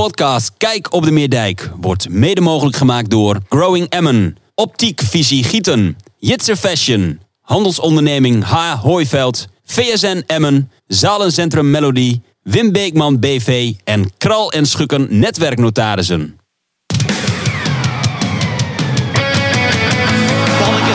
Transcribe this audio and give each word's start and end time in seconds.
podcast 0.00 0.52
Kijk 0.56 0.92
op 0.92 1.04
de 1.04 1.10
Meerdijk 1.10 1.70
wordt 1.80 2.08
mede 2.08 2.40
mogelijk 2.40 2.76
gemaakt 2.76 3.10
door 3.10 3.40
Growing 3.48 3.88
Emmen, 3.88 4.36
Optiek 4.54 5.00
Visie 5.00 5.44
Gieten, 5.44 5.96
Jitser 6.18 6.56
Fashion, 6.56 7.20
Handelsonderneming 7.40 8.44
H. 8.44 8.80
Hooiveld, 8.82 9.46
VSN 9.64 10.22
Emmen, 10.26 10.70
Zalencentrum 10.86 11.70
Melody, 11.70 12.20
Wim 12.42 12.72
Beekman 12.72 13.18
BV 13.18 13.72
en 13.84 14.10
Kral 14.18 14.52
en 14.52 14.66
Schukken 14.66 15.06
Netwerknotarissen. 15.10 16.38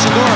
Er. 0.06 0.35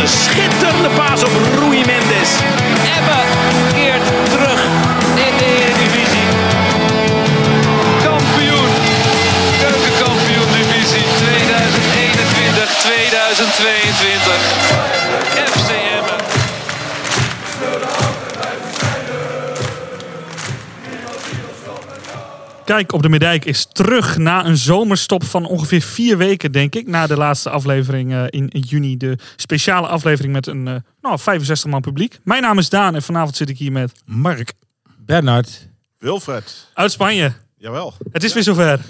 Een 0.00 0.08
schitterende 0.08 0.88
paas 0.88 1.24
op 1.24 1.30
Rui 1.58 1.84
Mendes. 1.86 2.30
Emmen 2.96 3.26
keert 3.74 4.06
terug 4.30 4.60
in 5.14 5.36
de 5.36 5.44
Eredivisie. 5.44 6.28
Kampioen. 8.02 8.72
Keukenkampioen 9.60 10.52
divisie 10.52 11.04
2021-2022. 14.80 14.83
Kijk 22.64 22.92
op 22.92 23.02
de 23.02 23.08
Meerdijk 23.08 23.44
is 23.44 23.66
terug 23.72 24.16
na 24.18 24.46
een 24.46 24.56
zomerstop 24.56 25.24
van 25.24 25.46
ongeveer 25.46 25.80
vier 25.80 26.16
weken, 26.16 26.52
denk 26.52 26.74
ik. 26.74 26.86
Na 26.86 27.06
de 27.06 27.16
laatste 27.16 27.50
aflevering 27.50 28.12
eh, 28.12 28.24
in, 28.28 28.48
in 28.48 28.60
juni. 28.60 28.96
De 28.96 29.18
speciale 29.36 29.86
aflevering 29.86 30.32
met 30.32 30.46
een 30.46 30.68
eh, 30.68 30.74
nou, 31.00 31.18
65 31.18 31.70
man 31.70 31.80
publiek. 31.80 32.18
Mijn 32.22 32.42
naam 32.42 32.58
is 32.58 32.68
Daan 32.68 32.94
en 32.94 33.02
vanavond 33.02 33.36
zit 33.36 33.48
ik 33.48 33.58
hier 33.58 33.72
met 33.72 33.92
Mark. 34.04 34.52
Bernard. 34.98 35.68
Wilfred, 35.98 36.70
uit 36.74 36.92
Spanje. 36.92 37.32
jawel. 37.56 37.94
Het 38.12 38.24
is 38.24 38.32
weer 38.32 38.42
zover. 38.42 38.80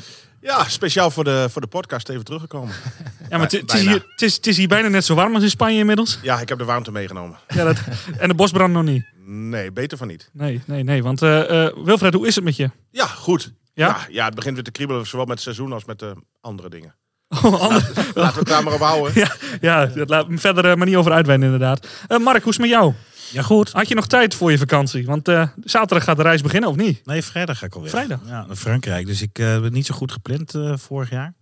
Ja, 0.45 0.69
speciaal 0.69 1.11
voor 1.11 1.25
de, 1.25 1.47
voor 1.51 1.61
de 1.61 1.67
podcast 1.67 2.09
even 2.09 2.25
teruggekomen. 2.25 2.75
Ja, 3.31 3.37
maar 3.41 3.51
het- 3.51 3.73
is, 3.75 3.81
hier, 3.81 3.93
het, 4.11 4.23
is, 4.23 4.35
het 4.37 4.47
is 4.47 4.57
hier 4.57 4.69
bijna 4.69 4.89
net 4.89 5.05
zo 5.05 5.15
warm 5.15 5.35
als 5.35 5.43
in 5.43 5.51
Spanje 5.51 5.79
inmiddels. 5.79 6.19
Ja, 6.23 6.41
ik 6.41 6.49
heb 6.49 6.59
de 6.59 6.65
warmte 6.65 6.93
meegenomen. 6.93 7.39
Ja, 7.49 7.65
dat, 7.65 7.77
en 8.19 8.29
de 8.29 8.35
bosbrand 8.35 8.73
nog 8.73 8.83
niet. 8.83 9.05
Nee, 9.27 9.73
beter 9.73 9.99
van 9.99 10.07
niet. 10.07 10.31
Nee, 10.33 10.63
nee, 10.67 10.83
nee. 10.83 11.03
Want 11.03 11.23
eh, 11.23 11.65
eh, 11.67 11.73
Wilfred, 11.85 12.15
hoe 12.15 12.27
is 12.27 12.35
het 12.35 12.45
met 12.45 12.57
je? 12.57 12.71
Ja, 12.91 13.07
goed. 13.07 13.53
Ja? 13.75 13.87
Ja? 13.87 13.99
Ja, 14.11 14.25
het 14.25 14.35
begint 14.35 14.55
weer 14.55 14.65
te 14.65 14.71
kriebelen, 14.71 15.07
zowel 15.07 15.25
met 15.25 15.35
het 15.35 15.43
seizoen 15.43 15.73
als 15.73 15.85
met 15.85 15.99
de 15.99 16.15
andere 16.41 16.69
dingen. 16.71 16.95
Oh, 17.43 17.61
ander- 17.61 17.93
Laten 18.15 18.33
we 18.33 18.39
het 18.39 18.47
daar 18.49 18.63
maar 18.63 18.73
op 18.75 18.81
houden. 18.81 19.13
ja, 19.23 19.29
ja, 19.61 19.87
dat 19.87 20.09
laat 20.09 20.29
me 20.29 20.39
verder 20.39 20.71
eh, 20.71 20.77
maar 20.77 20.87
niet 20.87 20.97
over 20.97 21.13
uitweiden 21.13 21.47
inderdaad. 21.53 21.87
Eh, 22.09 22.19
Mark, 22.19 22.43
hoe 22.43 22.53
is 22.53 22.59
het 22.59 22.67
met 22.67 22.75
jou? 22.75 22.93
Ja, 23.35 23.43
goed. 23.43 23.73
Had 23.73 23.89
je 23.89 23.95
nog 23.95 24.07
tijd 24.07 24.35
voor 24.35 24.51
je 24.51 24.59
vakantie? 24.59 25.07
Want 25.07 25.29
eh, 25.29 25.49
zaterdag 25.65 26.05
gaat 26.05 26.17
de 26.17 26.23
reis 26.23 26.43
beginnen, 26.43 26.71
of 26.71 26.77
niet? 26.77 27.07
Nee, 27.07 27.23
vrijdag 27.23 27.59
ga 27.59 27.67
ik 27.67 27.75
alweer. 27.75 27.91
Vrijdag? 27.91 28.21
Ja, 28.27 28.47
naar 28.47 28.57
Frankrijk. 28.57 29.07
Dus 29.07 29.23
ik 29.23 29.39
eh 29.39 29.61
ben 29.61 29.73
niet 29.73 29.87
zo 29.87 29.95
goed 29.95 30.13
gepland 30.13 30.55
eh, 30.55 30.77
vorig 30.77 31.11
jaar. 31.11 31.35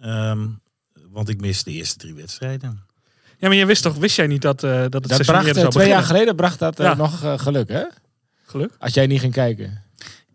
Ehm, 0.00 0.46
want 1.10 1.28
ik 1.28 1.40
mis 1.40 1.62
de 1.62 1.70
eerste 1.72 1.96
drie 1.98 2.14
wedstrijden. 2.14 2.84
Ja, 3.38 3.48
maar 3.48 3.56
je 3.56 3.66
wist 3.66 3.82
toch, 3.82 3.96
wist 3.96 4.16
jij 4.16 4.26
niet 4.26 4.42
dat, 4.42 4.62
eh, 4.62 4.70
dat 4.70 4.80
het 4.82 4.92
Dat 4.92 5.02
seizoen 5.06 5.34
bracht, 5.34 5.44
twee 5.52 5.62
jaar 5.62 5.72
beginnen? 5.74 6.04
geleden 6.04 6.36
bracht 6.36 6.58
dat 6.58 6.78
Ja. 6.78 6.94
nog 6.94 7.40
geluk, 7.42 7.68
hè? 7.68 7.82
Geluk. 8.44 8.70
Als 8.78 8.94
jij 8.94 9.06
niet 9.06 9.20
ging 9.20 9.32
kijken. 9.32 9.82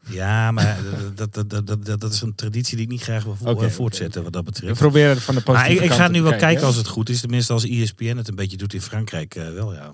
Ja, 0.10 0.52
maar 0.52 0.78
dat, 1.16 1.34
dat, 1.34 1.50
dat, 1.50 1.68
dat, 1.68 2.02
dat, 2.02 2.12
is 2.14 2.22
een 2.22 2.36
traditie 2.36 2.76
die 2.76 2.86
ik 2.86 2.92
niet 2.92 3.02
graag 3.02 3.24
wil 3.24 3.36
vo- 3.36 3.70
voortzetten 3.70 4.24
wat 4.24 4.34
dat 4.34 4.44
We 4.46 4.52
betreft. 4.52 4.80
proberen 4.80 5.10
het 5.10 5.22
van 5.24 5.36
de 5.36 5.42
Maar 5.46 5.56
positieve 5.56 5.84
ik, 5.86 5.92
ik 5.92 5.98
ga 5.98 6.08
nu 6.08 6.22
wel 6.22 6.36
kijken 6.36 6.66
als 6.66 6.76
het 6.76 6.88
goed 6.88 7.10
is. 7.10 7.20
Tenminste 7.22 7.54
als 7.54 7.66
ESPN 7.66 8.18
het 8.18 8.28
een 8.28 8.36
beetje 8.36 8.58
doet 8.58 8.74
in 8.74 8.82
Frankrijk 8.82 9.34
wel, 9.34 9.74
ja. 9.74 9.92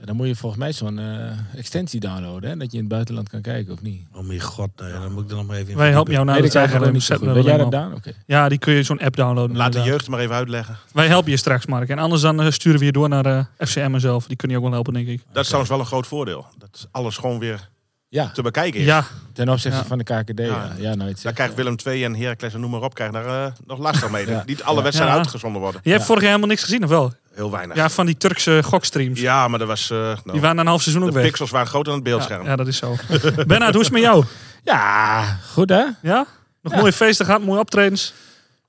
Ja, 0.00 0.06
dan 0.06 0.16
moet 0.16 0.26
je 0.26 0.36
volgens 0.36 0.60
mij 0.60 0.72
zo'n 0.72 0.98
eh, 0.98 1.58
extensie 1.58 2.00
downloaden, 2.00 2.50
hè? 2.50 2.56
Dat 2.56 2.70
je 2.70 2.76
in 2.76 2.82
het 2.84 2.92
buitenland 2.92 3.28
kan 3.28 3.40
kijken, 3.40 3.72
of 3.72 3.82
niet? 3.82 4.02
Oh 4.12 4.26
mijn 4.26 4.40
god, 4.40 4.70
nou 4.76 4.90
ja, 4.90 5.00
dan 5.00 5.12
moet 5.12 5.24
ik 5.24 5.30
er 5.30 5.36
nog 5.36 5.46
maar 5.46 5.56
even 5.56 5.70
in 5.70 5.76
Wij 5.76 5.90
helpen 5.90 6.12
jou 6.12 6.24
nee, 6.24 6.34
nou. 6.34 6.46
dat 6.46 6.52
dat 6.52 6.62
krijgen 6.62 6.78
we 6.78 6.84
wij 6.84 6.92
niet 6.92 7.02
zo 7.02 7.06
zetten 7.06 7.26
goed. 7.26 7.36
we 7.36 7.42
Weet 7.42 7.58
jij 7.58 7.70
dat, 7.70 7.94
op. 7.94 8.14
Ja, 8.26 8.48
die 8.48 8.58
kun 8.58 8.74
je 8.74 8.82
zo'n 8.82 9.00
app 9.00 9.16
downloaden. 9.16 9.56
Laat 9.56 9.72
de 9.72 9.82
jeugd 9.82 10.08
maar 10.08 10.20
even 10.20 10.34
uitleggen. 10.34 10.76
Wij 10.92 11.06
helpen 11.06 11.30
je 11.30 11.36
straks, 11.36 11.66
Mark. 11.66 11.88
En 11.88 11.98
anders 11.98 12.22
dan 12.22 12.40
eh, 12.40 12.50
sturen 12.50 12.78
we 12.78 12.84
je 12.84 12.92
door 12.92 13.08
naar 13.08 13.26
eh 13.26 13.44
FCM 13.58 13.98
zelf. 13.98 14.26
Die 14.26 14.36
kunnen 14.36 14.56
je 14.56 14.62
ook 14.62 14.68
wel 14.68 14.82
helpen, 14.82 14.92
denk 15.04 15.08
ik. 15.08 15.22
Dat 15.32 15.42
is 15.42 15.46
trouwens 15.46 15.70
wel 15.72 15.80
een 15.80 15.86
groot 15.86 16.06
voordeel. 16.06 16.46
Dat 16.58 16.88
alles 16.90 17.16
gewoon 17.16 17.38
weer 17.38 17.68
Ja, 18.12 18.30
te 18.34 18.42
bekijken 18.42 18.80
is. 18.80 18.86
Ja, 18.86 19.04
ten 19.32 19.48
opzichte 19.48 19.78
Ja. 19.78 19.84
van 19.84 19.98
de 19.98 20.04
KKD. 20.04 20.38
Ja, 20.38 20.70
Ja. 20.78 20.94
nooit. 20.94 21.22
Daar 21.22 21.32
krijgt 21.32 21.54
Willem 21.54 21.74
II 21.86 22.04
en 22.04 22.14
Heracles 22.16 22.54
en 22.54 22.60
noem 22.60 22.70
maar 22.70 22.80
op, 22.82 22.94
krijgen 22.94 23.22
daar 23.22 23.44
eh, 23.46 23.52
nog 23.66 23.78
last 23.78 24.08
mee. 24.10 24.26
Ja. 24.28 24.42
Niet 24.46 24.62
alle 24.62 24.76
Ja. 24.76 24.82
wedstrijden 24.82 25.14
Ja. 25.16 25.20
uitgezonden 25.22 25.60
worden. 25.60 25.80
je 25.84 25.90
hebt 25.90 26.04
vorig 26.04 26.20
jaar 26.22 26.30
helemaal 26.30 26.50
niks 26.50 26.62
gezien, 26.62 26.82
of 26.84 26.88
wel? 26.90 27.12
Heel 27.34 27.50
weinig. 27.50 27.76
Ja, 27.76 27.88
van 27.88 28.06
die 28.06 28.16
Turkse 28.16 28.60
gokstreams. 28.64 29.20
Ja, 29.20 29.48
maar 29.48 29.58
dat 29.58 29.68
was... 29.68 29.90
eh, 29.90 29.98
nou, 29.98 30.16
Die 30.32 30.40
waren 30.40 30.56
na 30.56 30.62
een 30.62 30.68
half 30.68 30.82
seizoen 30.82 31.02
ook 31.04 31.08
de 31.08 31.14
weg. 31.14 31.24
pixels 31.24 31.50
waren 31.50 31.66
groter 31.66 31.86
dan 31.92 31.94
het 31.94 32.04
beeldscherm. 32.04 32.42
Ja, 32.42 32.48
ja, 32.50 32.56
dat 32.56 32.66
is 32.66 32.76
zo. 32.76 32.96
Bernard, 33.46 33.72
hoe 33.72 33.80
is 33.82 33.86
het 33.86 33.92
met 33.92 34.02
jou? 34.02 34.24
Ja, 34.64 35.22
goed 35.52 35.68
hè? 35.68 35.84
Ja? 36.02 36.26
Nog 36.62 36.72
Ja. 36.72 36.78
mooie 36.78 36.92
feesten 36.92 37.26
gehad, 37.26 37.42
mooie 37.44 37.60
optredens? 37.60 38.12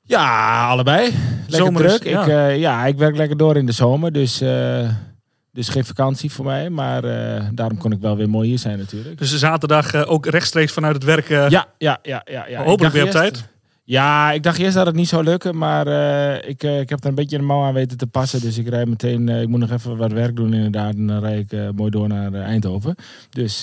Ja, 0.03 0.67
allebei. 0.67 1.01
Lekker 1.03 1.55
Zomer 1.65 1.85
is- 1.85 1.91
druk. 1.99 2.03
ja. 2.03 2.21
Ik, 2.21 2.27
eh, 2.27 2.57
ja, 2.57 2.85
ik 2.85 2.97
werk 2.97 3.15
lekker 3.15 3.37
door 3.37 3.55
in 3.57 3.65
de 3.65 3.71
zomer, 3.71 4.11
dus, 4.13 4.41
eh, 4.41 4.89
dus 5.51 5.69
geen 5.69 5.85
vakantie 5.85 6.31
voor 6.31 6.45
mij. 6.45 6.69
Maar 6.69 7.03
eh, 7.03 7.43
daarom 7.53 7.77
kon 7.77 7.91
ik 7.91 7.99
wel 7.99 8.17
weer 8.17 8.29
mooi 8.29 8.47
hier 8.49 8.59
zijn 8.59 8.77
natuurlijk. 8.77 9.17
Dus 9.17 9.37
zaterdag 9.37 9.93
eh, 9.93 10.11
ook 10.11 10.25
rechtstreeks 10.25 10.71
vanuit 10.73 10.93
het 10.95 11.03
werk. 11.03 11.29
eh, 11.29 11.49
Ja, 11.49 11.67
ja, 11.77 11.99
ja, 12.03 12.21
ja. 12.25 12.47
ja. 12.47 12.63
Hopelijk 12.63 12.93
weer 12.93 13.03
op 13.03 13.09
tijd. 13.11 13.49
Ja, 13.83 14.31
ik 14.31 14.43
dacht 14.43 14.57
eerst 14.57 14.75
dat 14.75 14.85
het 14.85 14.95
niet 14.95 15.07
zou 15.07 15.23
lukken, 15.23 15.57
maar 15.57 15.87
ik, 16.47 16.63
ik 16.63 16.89
heb 16.89 17.03
er 17.03 17.09
een 17.09 17.15
beetje 17.15 17.37
de 17.37 17.43
mouw 17.43 17.63
aan 17.63 17.73
weten 17.73 17.97
te 17.97 18.07
passen. 18.07 18.41
Dus 18.41 18.57
ik 18.57 18.67
rijd 18.67 18.87
meteen, 18.87 19.29
ik 19.29 19.47
moet 19.47 19.59
nog 19.59 19.71
even 19.71 19.97
wat 19.97 20.11
werk 20.11 20.35
doen 20.35 20.53
inderdaad. 20.53 20.93
En 20.95 21.07
dan 21.07 21.19
rijd 21.19 21.51
ik 21.51 21.71
mooi 21.75 21.91
door 21.91 22.07
naar 22.07 22.33
Eindhoven. 22.33 22.95
Dus 23.29 23.61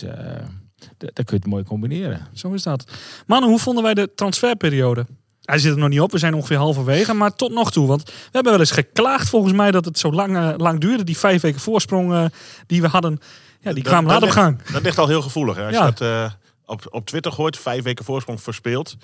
d- 0.78 1.00
dan 1.00 1.24
kun 1.24 1.24
je 1.26 1.34
het 1.34 1.46
mooi 1.46 1.62
combineren. 1.64 2.20
Zo 2.32 2.52
is 2.52 2.62
dat. 2.62 2.90
Mannen, 3.26 3.50
hoe 3.50 3.58
vonden 3.58 3.82
wij 3.82 3.94
de 3.94 4.10
transferperiode? 4.14 5.06
Hij 5.48 5.58
zit 5.58 5.72
er 5.72 5.78
nog 5.78 5.88
niet 5.88 6.00
op, 6.00 6.12
we 6.12 6.18
zijn 6.18 6.34
ongeveer 6.34 6.56
halverwege. 6.56 7.14
Maar 7.14 7.34
tot 7.34 7.52
nog 7.52 7.72
toe, 7.72 7.86
want 7.86 8.02
we 8.04 8.12
hebben 8.32 8.52
wel 8.52 8.60
eens 8.60 8.70
geklaagd 8.70 9.28
volgens 9.28 9.52
mij 9.52 9.70
dat 9.70 9.84
het 9.84 9.98
zo 9.98 10.12
lang, 10.12 10.36
eh, 10.36 10.54
lang 10.56 10.80
duurde. 10.80 11.04
Die 11.04 11.18
vijf 11.18 11.40
weken 11.42 11.60
voorsprong 11.60 12.12
eh, 12.12 12.24
die 12.66 12.80
we 12.82 12.88
hadden, 12.88 13.20
ja, 13.60 13.72
die 13.72 13.82
kwamen 13.82 14.06
laat 14.10 14.16
op 14.16 14.22
ligt- 14.22 14.34
gang. 14.36 14.62
Dat 14.72 14.82
ligt 14.82 14.98
al 14.98 15.08
heel 15.08 15.22
gevoelig. 15.22 15.56
Hè? 15.56 15.64
Als 15.66 15.74
Ja. 15.74 15.84
je 15.86 15.92
dat 15.92 16.00
eh, 16.00 16.30
op, 16.66 16.86
op 16.90 17.06
Twitter 17.06 17.32
gooit, 17.32 17.58
vijf 17.58 17.82
weken 17.82 18.04
voorsprong 18.04 18.42
verspeeld. 18.42 18.96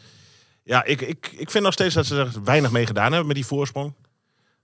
Ja, 0.65 0.85
ik, 0.85 1.01
ik, 1.01 1.33
ik 1.37 1.51
vind 1.51 1.65
nog 1.65 1.73
steeds 1.73 1.95
dat 1.95 2.07
ze 2.07 2.17
er 2.17 2.31
weinig 2.45 2.71
mee 2.71 2.87
gedaan 2.87 3.09
hebben 3.09 3.27
met 3.27 3.37
die 3.37 3.47
voorsprong. 3.47 3.93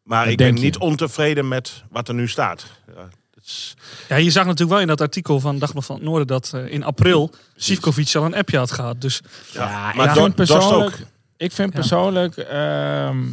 Maar 0.02 0.22
Dat 0.22 0.32
ik 0.32 0.38
ben 0.38 0.54
je. 0.54 0.60
niet 0.62 0.78
ontevreden 0.78 1.48
met 1.48 1.82
wat 1.90 2.08
er 2.08 2.14
nu 2.14 2.28
staat. 2.28 2.66
Ja, 2.86 3.08
is- 3.42 3.74
Ja, 4.08 4.16
je 4.16 4.30
zag 4.30 4.44
natuurlijk 4.44 4.70
wel 4.70 4.80
in 4.80 4.86
dat 4.86 5.00
artikel 5.00 5.40
van 5.40 5.58
Dagblad 5.58 5.84
van 5.84 5.94
het 5.96 6.04
Noorden 6.04 6.26
dat 6.26 6.52
in 6.66 6.84
april 6.84 7.30
Sivkovic 7.56 8.14
al 8.14 8.24
een 8.24 8.34
appje 8.34 8.58
had 8.58 8.72
gehad. 8.72 9.00
Dus 9.00 9.20
ja, 9.52 9.92
maar 9.96 10.14
Do- 10.14 10.28
persoonlijk, 10.30 10.94
ook. 10.94 11.06
Ik 11.40 11.52
vind 11.52 11.70
persoonlijk 11.70 12.36
ehm, 12.36 13.26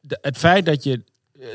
de- 0.00 0.18
het 0.20 0.36
feit 0.36 0.66
dat 0.66 0.84
je, 0.84 1.04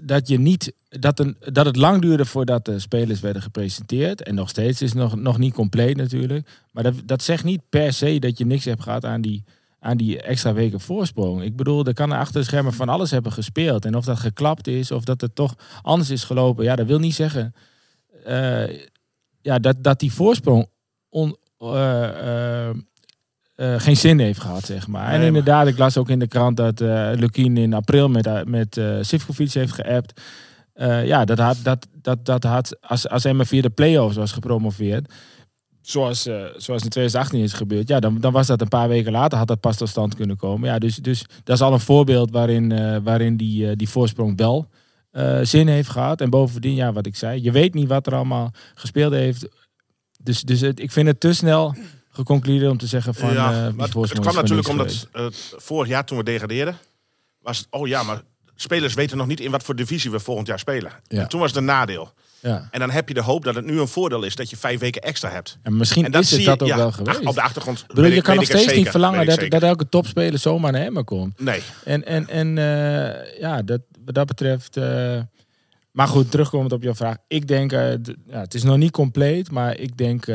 dat 0.03 0.27
je 0.27 0.39
niet 0.39 0.73
dat, 0.89 1.19
een, 1.19 1.37
dat 1.39 1.65
het 1.65 1.75
lang 1.75 2.01
duurde 2.01 2.25
voordat 2.25 2.65
de 2.65 2.79
spelers 2.79 3.19
werden 3.19 3.41
gepresenteerd. 3.41 4.23
En 4.23 4.35
nog 4.35 4.49
steeds 4.49 4.81
is 4.81 4.93
nog, 4.93 5.15
nog 5.15 5.37
niet 5.37 5.53
compleet 5.53 5.97
natuurlijk. 5.97 6.49
Maar 6.71 6.83
dat, 6.83 6.93
dat 7.05 7.23
zegt 7.23 7.43
niet 7.43 7.61
per 7.69 7.93
se 7.93 8.19
dat 8.19 8.37
je 8.37 8.45
niks 8.45 8.65
hebt 8.65 8.83
gehad 8.83 9.05
aan 9.05 9.21
die, 9.21 9.43
aan 9.79 9.97
die 9.97 10.21
extra 10.21 10.53
weken 10.53 10.79
voorsprong. 10.79 11.43
Ik 11.43 11.55
bedoel, 11.55 11.85
er 11.85 11.93
kan 11.93 12.11
er 12.11 12.17
achter 12.17 12.39
de 12.39 12.47
schermen 12.47 12.73
van 12.73 12.89
alles 12.89 13.11
hebben 13.11 13.31
gespeeld. 13.31 13.85
En 13.85 13.95
of 13.95 14.05
dat 14.05 14.19
geklapt 14.19 14.67
is 14.67 14.91
of 14.91 15.03
dat 15.03 15.21
het 15.21 15.35
toch 15.35 15.55
anders 15.81 16.09
is 16.09 16.23
gelopen. 16.23 16.63
Ja, 16.63 16.75
dat 16.75 16.87
wil 16.87 16.99
niet 16.99 17.15
zeggen 17.15 17.53
eh, 18.23 18.79
ja, 19.41 19.59
dat, 19.59 19.83
dat 19.83 19.99
die 19.99 20.13
voorsprong 20.13 20.67
on, 21.09 21.37
eh, 21.57 22.67
eh, 22.69 22.75
eh, 23.61 23.79
geen 23.79 23.97
zin 23.97 24.19
heeft 24.19 24.39
gehad, 24.39 24.65
zeg 24.65 24.87
maar. 24.87 25.01
Nee, 25.01 25.11
en 25.11 25.17
maar- 25.17 25.27
inderdaad, 25.27 25.67
ik 25.67 25.77
las 25.77 25.97
ook 25.97 26.09
in 26.09 26.19
de 26.19 26.27
krant 26.27 26.57
dat 26.57 26.81
eh 26.81 27.09
Lukien 27.15 27.57
in 27.57 27.73
april 27.73 28.09
met, 28.09 28.47
met 28.47 28.77
eh 28.77 28.97
Sivkovic 29.01 29.51
heeft 29.51 29.73
geappt. 29.73 30.21
Ja, 31.03 31.25
dat 31.25 31.39
had, 31.39 31.57
dat, 31.63 31.87
dat, 32.01 32.25
dat 32.25 32.43
had 32.43 32.77
als, 32.81 33.09
als 33.09 33.25
Emma 33.25 33.45
via 33.45 33.61
de 33.61 33.69
play-offs 33.69 34.15
was 34.15 34.31
gepromoveerd, 34.31 35.13
zoals, 35.81 36.25
eh, 36.25 36.35
zoals 36.35 36.83
in 36.83 36.89
2018 36.89 37.39
is 37.39 37.53
gebeurd, 37.53 37.87
ja, 37.87 37.99
dan, 37.99 38.17
dan 38.19 38.31
was 38.31 38.47
dat 38.47 38.61
een 38.61 38.67
paar 38.67 38.87
weken 38.87 39.11
later, 39.11 39.37
had 39.37 39.47
dat 39.47 39.59
pas 39.59 39.77
tot 39.77 39.89
stand 39.89 40.15
kunnen 40.15 40.37
komen. 40.37 40.69
Ja, 40.69 40.79
dus, 40.79 40.95
dus 40.95 41.25
dat 41.43 41.55
is 41.55 41.61
al 41.61 41.73
een 41.73 41.79
voorbeeld 41.79 42.31
waarin, 42.31 43.03
waarin 43.03 43.37
die, 43.37 43.75
die 43.75 43.89
voorsprong 43.89 44.37
wel 44.37 44.69
zin 45.41 45.67
heeft 45.67 45.89
gehad. 45.89 46.21
En 46.21 46.29
bovendien, 46.29 46.75
ja, 46.75 46.93
wat 46.93 47.05
ik 47.05 47.15
zei, 47.15 47.43
je 47.43 47.51
weet 47.51 47.73
niet 47.73 47.87
wat 47.87 48.07
er 48.07 48.15
allemaal 48.15 48.51
gespeeld 48.73 49.13
heeft. 49.13 49.47
Dus, 50.23 50.41
dus 50.41 50.61
het, 50.61 50.79
ik 50.79 50.91
vind 50.91 51.07
het 51.07 51.19
te 51.19 51.33
snel 51.33 51.75
geconcludeerd 52.11 52.71
om 52.71 52.77
te 52.77 52.87
zeggen 52.87 53.15
van... 53.15 53.33
ja, 53.33 53.47
eh, 53.67 53.73
maar 53.73 53.87
het, 53.87 54.19
kwam 54.19 54.35
natuurlijk 54.35 54.67
omdat 54.67 55.07
het 55.11 55.53
vorig 55.57 55.87
jaar 55.89 56.05
toen 56.05 56.17
we 56.17 56.23
degradeerden, 56.23 56.77
was 57.41 57.57
het, 57.57 57.67
oh 57.69 57.87
ja, 57.87 58.03
maar 58.03 58.21
spelers 58.55 58.93
weten 58.93 59.17
nog 59.17 59.27
niet 59.27 59.39
in 59.39 59.51
wat 59.51 59.63
voor 59.63 59.75
divisie 59.75 60.11
we 60.11 60.19
volgend 60.19 60.47
jaar 60.47 60.59
spelen. 60.59 60.91
Ja. 61.07 61.21
En 61.21 61.27
toen 61.27 61.39
was 61.39 61.49
het 61.49 61.57
een 61.59 61.65
nadeel. 61.65 62.13
Ja. 62.39 62.67
En 62.71 62.79
dan 62.79 62.89
heb 62.89 63.07
je 63.07 63.13
de 63.13 63.21
hoop 63.21 63.43
dat 63.43 63.55
het 63.55 63.65
nu 63.65 63.79
een 63.79 63.87
voordeel 63.87 64.23
is 64.23 64.35
dat 64.35 64.49
je 64.49 64.57
vijf 64.57 64.79
weken 64.79 65.01
extra 65.01 65.29
hebt. 65.29 65.57
En 65.61 65.77
misschien 65.77 66.05
En 66.05 66.11
dat 66.11 66.23
is 66.23 66.31
het 66.31 66.45
dat 66.45 66.61
ook 66.61 66.67
ja, 66.67 66.75
wel 66.77 66.91
geweest. 66.91 67.19
ach, 67.19 67.25
op 67.27 67.35
de 67.35 67.41
achtergrond. 67.41 67.87
Bedoel, 67.87 68.05
je 68.05 68.15
ik- 68.15 68.23
kan 68.23 68.35
nog 68.35 68.45
steeds 68.45 68.73
niet 68.73 68.89
verlangen 68.89 69.25
dat, 69.25 69.45
dat 69.49 69.63
elke 69.63 69.89
topspeler 69.89 70.39
zomaar 70.39 70.71
naar 70.71 70.81
Emmen 70.81 71.03
komt. 71.05 71.39
Nee. 71.41 71.61
En, 71.85 72.05
en, 72.05 72.27
en 72.27 72.57
eh, 72.57 73.39
ja, 73.39 73.61
dat, 73.61 73.81
wat 74.05 74.15
dat 74.15 74.27
betreft. 74.27 74.77
eh, 74.77 75.19
maar 75.91 76.07
goed, 76.07 76.31
terugkomend 76.31 76.71
op 76.71 76.83
jouw 76.83 76.95
vraag. 76.95 77.15
Ik 77.27 77.47
denk, 77.47 77.71
eh, 77.71 77.89
ja, 78.27 78.39
het 78.39 78.53
is 78.53 78.63
nog 78.63 78.77
niet 78.77 78.91
compleet, 78.91 79.51
maar 79.51 79.77
ik 79.77 79.97
denk 79.97 80.25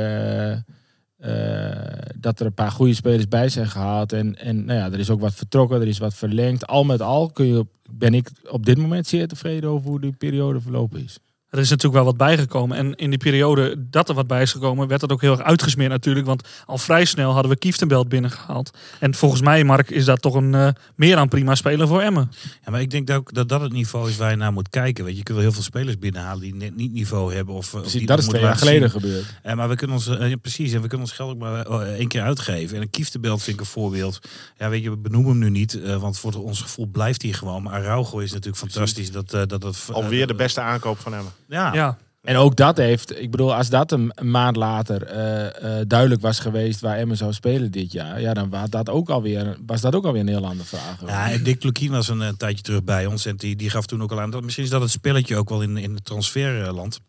eh, 1.16 2.10
dat 2.16 2.40
er 2.40 2.46
een 2.46 2.54
paar 2.54 2.70
goede 2.70 2.94
spelers 2.94 3.28
bij 3.28 3.48
zijn 3.48 3.66
gehaald. 3.66 4.12
En, 4.12 4.38
en 4.38 4.64
nou 4.64 4.78
ja, 4.78 4.92
er 4.92 4.98
is 4.98 5.10
ook 5.10 5.20
wat 5.20 5.34
vertrokken, 5.34 5.80
er 5.80 5.86
is 5.86 5.98
wat 5.98 6.14
verlengd. 6.14 6.66
Al 6.66 6.84
met 6.84 7.02
al 7.02 7.30
kun 7.30 7.46
je, 7.46 7.66
ben 7.90 8.14
ik 8.14 8.30
op 8.50 8.66
dit 8.66 8.78
moment 8.78 9.06
zeer 9.06 9.28
tevreden 9.28 9.70
over 9.70 9.88
hoe 9.88 10.00
die 10.00 10.12
periode 10.12 10.60
verlopen 10.60 11.04
is. 11.04 11.18
Er 11.50 11.58
is 11.58 11.70
natuurlijk 11.70 11.94
wel 11.94 12.04
wat 12.04 12.16
bijgekomen. 12.16 12.76
En 12.76 12.94
in 12.94 13.10
die 13.10 13.18
periode 13.18 13.88
dat 13.90 14.08
er 14.08 14.14
wat 14.14 14.26
bij 14.26 14.42
is 14.42 14.52
gekomen, 14.52 14.88
werd 14.88 15.00
het 15.00 15.12
ook 15.12 15.20
heel 15.20 15.30
erg 15.30 15.42
uitgesmeerd 15.42 15.90
natuurlijk. 15.90 16.26
Want 16.26 16.48
al 16.66 16.78
vrij 16.78 17.04
snel 17.04 17.32
hadden 17.32 17.50
we 17.50 17.58
Kieftenbelt 17.58 18.08
binnengehaald. 18.08 18.70
En 19.00 19.14
volgens 19.14 19.40
mij, 19.40 19.64
Mark, 19.64 19.90
is 19.90 20.04
dat 20.04 20.22
toch 20.22 20.34
een 20.34 20.54
eh, 20.54 20.68
meer 20.94 21.16
dan 21.16 21.28
prima 21.28 21.54
speler 21.54 21.88
voor 21.88 22.00
Emmen. 22.00 22.30
Ja, 22.64 22.70
maar 22.70 22.80
ik 22.80 22.90
denk 22.90 23.06
dat, 23.06 23.16
ook 23.16 23.34
dat 23.34 23.48
dat 23.48 23.60
het 23.60 23.72
niveau 23.72 24.08
is 24.10 24.16
waar 24.16 24.30
je 24.30 24.36
naar 24.36 24.52
moet 24.52 24.68
kijken. 24.68 25.04
Weet 25.04 25.12
je, 25.12 25.18
je 25.18 25.24
kunt 25.24 25.36
wel 25.38 25.46
heel 25.46 25.56
veel 25.56 25.64
spelers 25.64 25.98
binnenhalen 25.98 26.40
die 26.40 26.54
net 26.54 26.76
niet 26.76 26.92
niveau 26.92 27.34
hebben. 27.34 27.54
Of, 27.54 27.74
of 27.74 27.90
die 27.90 28.06
dat 28.06 28.18
is 28.18 28.26
twee 28.26 28.40
jaar 28.40 28.56
geleden 28.56 28.90
zien. 28.90 29.00
gebeurd. 29.00 29.24
Eh, 29.42 29.54
maar 29.54 29.68
we 29.68 29.76
kunnen 29.76 29.96
ons, 29.96 30.06
eh, 30.06 30.30
ja, 30.30 30.36
precies, 30.36 30.72
en 30.72 30.82
we 30.82 30.88
kunnen 30.88 31.06
ons 31.06 31.16
geld 31.16 31.30
ook 31.30 31.38
maar 31.38 31.66
eh, 31.66 31.78
één 31.80 32.08
keer 32.08 32.22
uitgeven. 32.22 32.76
En 32.76 32.82
een 32.82 32.90
Kieftenbelt 32.90 33.42
vind 33.42 33.56
ik 33.56 33.62
een 33.62 33.70
voorbeeld. 33.70 34.18
Ja, 34.58 34.68
weet 34.68 34.82
je, 34.82 34.90
we 34.90 34.96
benoemen 34.96 35.30
hem 35.30 35.38
nu 35.38 35.50
niet, 35.50 35.82
eh, 35.82 35.96
want 35.96 36.18
voor 36.18 36.34
ons 36.34 36.60
gevoel 36.60 36.86
blijft 36.86 37.22
hij 37.22 37.32
gewoon. 37.32 37.62
Maar 37.62 37.72
Araujo 37.72 38.18
is 38.18 38.32
natuurlijk 38.32 38.58
fantastisch. 38.58 39.10
Dat, 39.10 39.32
eh, 39.32 39.42
dat, 39.46 39.60
dat, 39.60 39.88
Alweer 39.92 40.26
de 40.26 40.34
beste 40.34 40.60
aankoop 40.60 40.98
van 40.98 41.12
hem. 41.12 41.24
Ja, 41.48 41.74
Ja, 41.74 41.98
En 42.22 42.36
ook 42.36 42.56
dat 42.56 42.76
heeft, 42.76 43.20
ik 43.20 43.30
bedoel, 43.30 43.54
als 43.54 43.68
dat 43.68 43.92
een, 43.92 44.12
maand 44.22 44.56
later 44.56 45.02
eh, 45.02 45.80
eh, 45.80 45.86
duidelijk 45.88 46.20
was 46.20 46.38
geweest 46.38 46.80
waar 46.80 46.96
Emmen 46.96 47.16
zou 47.16 47.32
spelen 47.32 47.70
dit 47.70 47.92
jaar, 47.92 48.20
ja, 48.20 48.34
dan 48.34 48.50
was 48.50 48.70
dat 48.70 48.88
ook 48.88 49.08
alweer, 49.10 49.56
was 49.66 49.80
dat 49.80 49.94
ook 49.94 50.04
alweer 50.04 50.20
een 50.20 50.28
heel 50.28 50.46
andere 50.46 50.68
vraag. 50.68 51.00
hoor. 51.00 51.08
Ja, 51.08 51.30
en 51.30 51.42
Dick 51.42 51.62
Lukien 51.62 51.90
was 51.90 52.08
een, 52.08 52.22
eh, 52.22 52.28
tijdje 52.28 52.62
terug 52.62 52.84
bij 52.84 53.06
ons. 53.06 53.26
En 53.26 53.36
die, 53.36 53.56
die 53.56 53.70
gaf 53.70 53.86
toen 53.86 54.02
ook 54.02 54.12
al 54.12 54.20
aan. 54.20 54.30
Dat, 54.30 54.42
misschien 54.42 54.64
is 54.64 54.70
dat 54.70 54.80
het 54.80 54.90
spelletje 54.90 55.36
ook 55.36 55.48
wel 55.48 55.62
in, 55.62 55.76
in 55.76 55.94
het 55.94 56.04
transferland. 56.04 57.00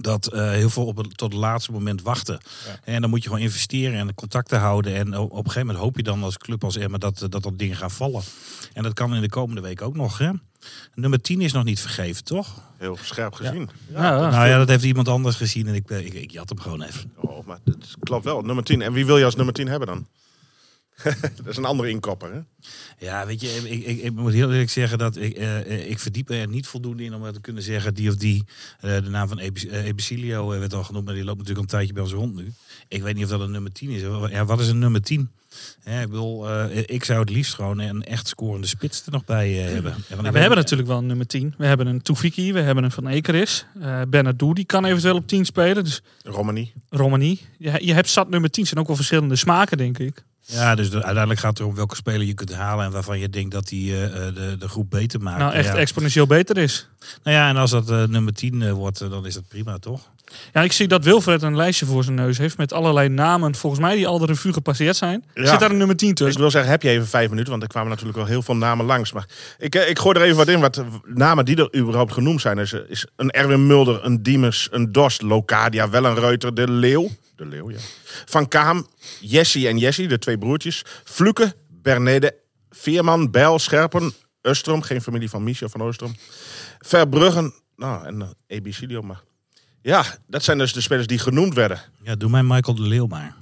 Dat 0.00 0.26
eh, 0.26 0.50
heel 0.50 0.70
veel 0.70 0.86
op 0.86 0.96
het, 0.96 1.16
tot 1.16 1.32
het 1.32 1.40
laatste 1.40 1.72
moment 1.72 2.02
wachten. 2.02 2.38
En 2.84 3.00
dan 3.00 3.10
moet 3.10 3.22
je 3.22 3.28
gewoon 3.28 3.44
investeren 3.44 3.98
en 3.98 4.14
contacten 4.14 4.58
houden. 4.58 4.94
En 4.94 5.18
op, 5.18 5.30
op 5.30 5.30
een 5.30 5.36
gegeven 5.36 5.66
moment 5.66 5.84
hoop 5.84 5.96
je 5.96 6.02
dan 6.02 6.22
als 6.22 6.38
club 6.38 6.64
als 6.64 6.76
Emma 6.76 6.98
dat, 6.98 7.26
dat 7.30 7.42
dat 7.42 7.58
dingen 7.58 7.76
gaan 7.76 7.90
vallen. 7.90 8.22
En 8.72 8.82
dat 8.82 8.92
kan 8.92 9.14
in 9.14 9.20
de 9.20 9.28
komende 9.28 9.60
week 9.60 9.82
ook 9.82 9.96
nog. 9.96 10.18
Hè? 10.18 10.30
Nummer 10.94 11.20
10 11.20 11.40
is 11.40 11.52
nog 11.52 11.64
niet 11.64 11.80
vergeven, 11.80 12.24
toch? 12.24 12.62
Heel 12.78 12.98
scherp 13.02 13.34
gezien. 13.34 13.70
ja, 13.92 14.02
ja. 14.02 14.30
nou 14.30 14.48
ja, 14.48 14.58
dat 14.58 14.68
heeft 14.68 14.84
iemand 14.84 15.08
anders 15.08 15.36
gezien. 15.36 15.66
En 15.66 15.74
ik, 15.74 15.90
eh, 15.90 16.06
ik, 16.06 16.14
ik 16.14 16.30
jat 16.30 16.48
hem 16.48 16.60
gewoon 16.60 16.82
even. 16.82 17.12
Oh, 17.16 17.46
maar 17.46 17.58
dat 17.64 17.94
klopt 18.00 18.24
wel. 18.24 18.42
Nummer 18.42 18.64
10. 18.64 18.82
En 18.82 18.92
wie 18.92 19.06
wil 19.06 19.18
je 19.18 19.24
als 19.24 19.36
nummer 19.36 19.54
10 19.54 19.68
hebben 19.68 19.88
dan? 19.88 20.06
dat 21.36 21.46
is 21.46 21.56
een 21.56 21.64
andere 21.64 21.88
inkopper, 21.88 22.32
hè? 22.32 22.40
Ja, 23.06 23.26
weet 23.26 23.40
je, 23.40 23.48
ik, 23.48 23.84
ik, 23.84 24.02
ik 24.02 24.12
moet 24.12 24.32
heel 24.32 24.52
eerlijk 24.52 24.70
zeggen 24.70 24.98
dat 24.98 25.16
ik, 25.16 25.36
eh, 25.36 25.90
ik 25.90 25.98
verdiep 25.98 26.30
er 26.30 26.48
niet 26.48 26.66
voldoende 26.66 27.04
in 27.04 27.14
om 27.14 27.32
te 27.32 27.40
kunnen 27.40 27.62
zeggen 27.62 27.94
die 27.94 28.08
of 28.08 28.16
die. 28.16 28.44
Eh, 28.80 28.94
de 28.94 29.10
naam 29.10 29.28
van 29.28 29.38
eh, 29.38 29.86
Ebesilio 29.86 30.52
eh, 30.52 30.58
werd 30.58 30.74
al 30.74 30.84
genoemd, 30.84 31.04
maar 31.04 31.14
die 31.14 31.24
loopt 31.24 31.38
natuurlijk 31.38 31.66
al 31.66 31.72
een 31.72 31.78
tijdje 31.78 31.94
bij 31.94 32.02
ons 32.02 32.12
rond 32.12 32.34
nu. 32.34 32.52
Ik 32.88 33.02
weet 33.02 33.14
niet 33.14 33.24
of 33.24 33.30
dat 33.30 33.40
een 33.40 33.50
nummer 33.50 33.72
10 33.72 33.90
is. 33.90 34.00
Ja, 34.30 34.44
wat 34.44 34.60
is 34.60 34.68
een 34.68 34.78
nummer 34.78 35.02
10? 35.02 35.30
Hè, 35.82 36.02
ik, 36.02 36.08
bedoel, 36.08 36.50
eh, 36.50 36.82
ik 36.86 37.04
zou 37.04 37.20
het 37.20 37.30
liefst 37.30 37.54
gewoon 37.54 37.78
een 37.78 38.04
echt 38.04 38.28
scorende 38.28 38.66
spits 38.66 39.06
er 39.06 39.12
nog 39.12 39.24
bij 39.24 39.50
hebben. 39.52 39.94
Ja, 40.08 40.32
we 40.32 40.38
hebben 40.38 40.58
natuurlijk 40.58 40.88
wel 40.88 40.98
een 40.98 41.06
nummer 41.06 41.26
10. 41.26 41.54
We 41.58 41.66
hebben 41.66 41.86
een 41.86 42.02
Toefiki, 42.02 42.52
we 42.52 42.60
hebben 42.60 42.84
een 42.84 42.90
Van 42.90 43.06
Ekeris. 43.06 43.66
Uh, 43.78 44.00
Bernardo, 44.08 44.52
die 44.52 44.64
kan 44.64 44.84
eventueel 44.84 45.16
op 45.16 45.26
10 45.26 45.44
spelen. 45.44 45.84
Dus 45.84 46.02
Romani. 46.22 46.72
Romani. 46.88 47.40
Je, 47.58 47.84
je 47.84 47.94
hebt 47.94 48.08
zat 48.08 48.28
nummer 48.28 48.50
10. 48.50 48.66
zijn 48.66 48.80
ook 48.80 48.86
wel 48.86 48.96
verschillende 48.96 49.36
smaken, 49.36 49.76
denk 49.76 49.98
ik. 49.98 50.24
Ja, 50.46 50.74
dus 50.74 50.90
de- 50.90 51.02
uiteindelijk 51.02 51.40
gaat 51.40 51.50
het 51.50 51.58
erom 51.60 51.74
welke 51.74 51.96
speler 51.96 52.26
je 52.26 52.34
kunt 52.34 52.54
halen 52.54 52.84
en 52.84 52.90
waarvan 52.90 53.18
je 53.18 53.28
denkt 53.28 53.50
dat 53.50 53.68
die 53.68 53.92
eh, 53.92 54.26
eh, 54.28 54.34
de, 54.34 54.56
de 54.58 54.68
groep 54.68 54.90
beter 54.90 55.20
maakt. 55.20 55.38
nou, 55.38 55.52
echt 55.52 55.66
ja. 55.72 55.76
exponentieel 55.76 56.26
beter 56.26 56.56
is. 56.56 56.88
Nou 57.22 57.36
ja, 57.36 57.48
en 57.48 57.56
als 57.56 57.70
dat 57.70 57.90
eh, 57.90 58.04
nummer 58.04 58.32
10 58.34 58.62
eh, 58.62 58.72
wordt, 58.72 58.98
dan 58.98 59.26
is 59.26 59.34
dat 59.34 59.48
prima, 59.48 59.78
toch? 59.78 60.12
Ja, 60.52 60.62
ik 60.62 60.72
zie 60.72 60.88
dat 60.88 61.04
Wilfred 61.04 61.42
een 61.42 61.56
lijstje 61.56 61.86
voor 61.86 62.04
zijn 62.04 62.16
neus 62.16 62.38
heeft 62.38 62.56
met 62.56 62.72
allerlei 62.72 63.08
namen. 63.08 63.54
Volgens 63.54 63.82
mij 63.82 63.94
die 63.96 64.06
al 64.06 64.18
de 64.18 64.26
revue 64.26 64.52
gepasseerd 64.52 64.96
zijn. 64.96 65.24
Ja. 65.34 65.46
Zit 65.46 65.60
daar 65.60 65.70
een 65.70 65.76
nummer 65.76 65.96
10 65.96 66.08
Ik 66.08 66.16
tussen? 66.16 66.40
wil 66.40 66.50
zeggen, 66.50 66.70
heb 66.70 66.82
je 66.82 66.88
even 66.88 67.06
vijf 67.06 67.28
minuten? 67.28 67.50
Want 67.50 67.62
er 67.62 67.68
kwamen 67.68 67.90
natuurlijk 67.90 68.16
wel 68.16 68.26
heel 68.26 68.42
veel 68.42 68.56
namen 68.56 68.86
langs. 68.86 69.12
Maar 69.12 69.28
ik, 69.58 69.74
eh, 69.74 69.88
ik 69.88 69.98
gooi 69.98 70.18
er 70.18 70.24
even 70.24 70.36
wat 70.36 70.48
in. 70.48 70.60
Wat 70.60 70.84
namen 71.04 71.44
die 71.44 71.56
er 71.56 71.76
überhaupt 71.76 72.12
genoemd 72.12 72.40
zijn. 72.40 72.58
Is, 72.58 72.72
eh, 72.72 72.80
is 72.88 73.06
een 73.16 73.30
Erwin 73.30 73.66
Mulder, 73.66 74.04
een 74.04 74.22
Diemers, 74.22 74.68
een 74.70 74.92
Dorst, 74.92 75.22
Locadia, 75.22 75.90
Wellenreuter, 75.90 76.54
De 76.54 76.70
Leeuw. 76.70 77.08
De 77.36 77.46
Leeuw, 77.46 77.70
ja. 77.70 77.78
Van 78.24 78.48
Kaam, 78.48 78.86
Jessie 79.20 79.68
en 79.68 79.78
Jessie, 79.78 80.08
de 80.08 80.18
twee 80.18 80.38
broertjes. 80.38 80.84
Fluke, 81.04 81.54
Bernede, 81.68 82.36
Veerman, 82.70 83.30
Bijl, 83.30 83.58
Scherpen, 83.58 84.12
Östrom. 84.48 84.80
Geen 84.80 85.02
familie 85.02 85.28
van 85.30 85.42
Michel 85.42 85.68
van 85.68 85.82
Oostrom. 85.82 86.14
Verbruggen, 86.78 87.54
nou, 87.76 88.06
en 88.06 88.20
uh, 88.20 88.26
Ebicilio, 88.46 89.02
maar... 89.02 89.20
Ja, 89.84 90.04
dat 90.26 90.42
zijn 90.42 90.58
dus 90.58 90.72
de 90.72 90.80
spelers 90.80 91.06
die 91.06 91.18
genoemd 91.18 91.54
werden. 91.54 91.80
Ja, 92.02 92.14
doe 92.14 92.30
mij 92.30 92.42
Michael 92.42 92.76
de 92.76 92.82
Leeuw 92.82 93.06
maar. 93.06 93.34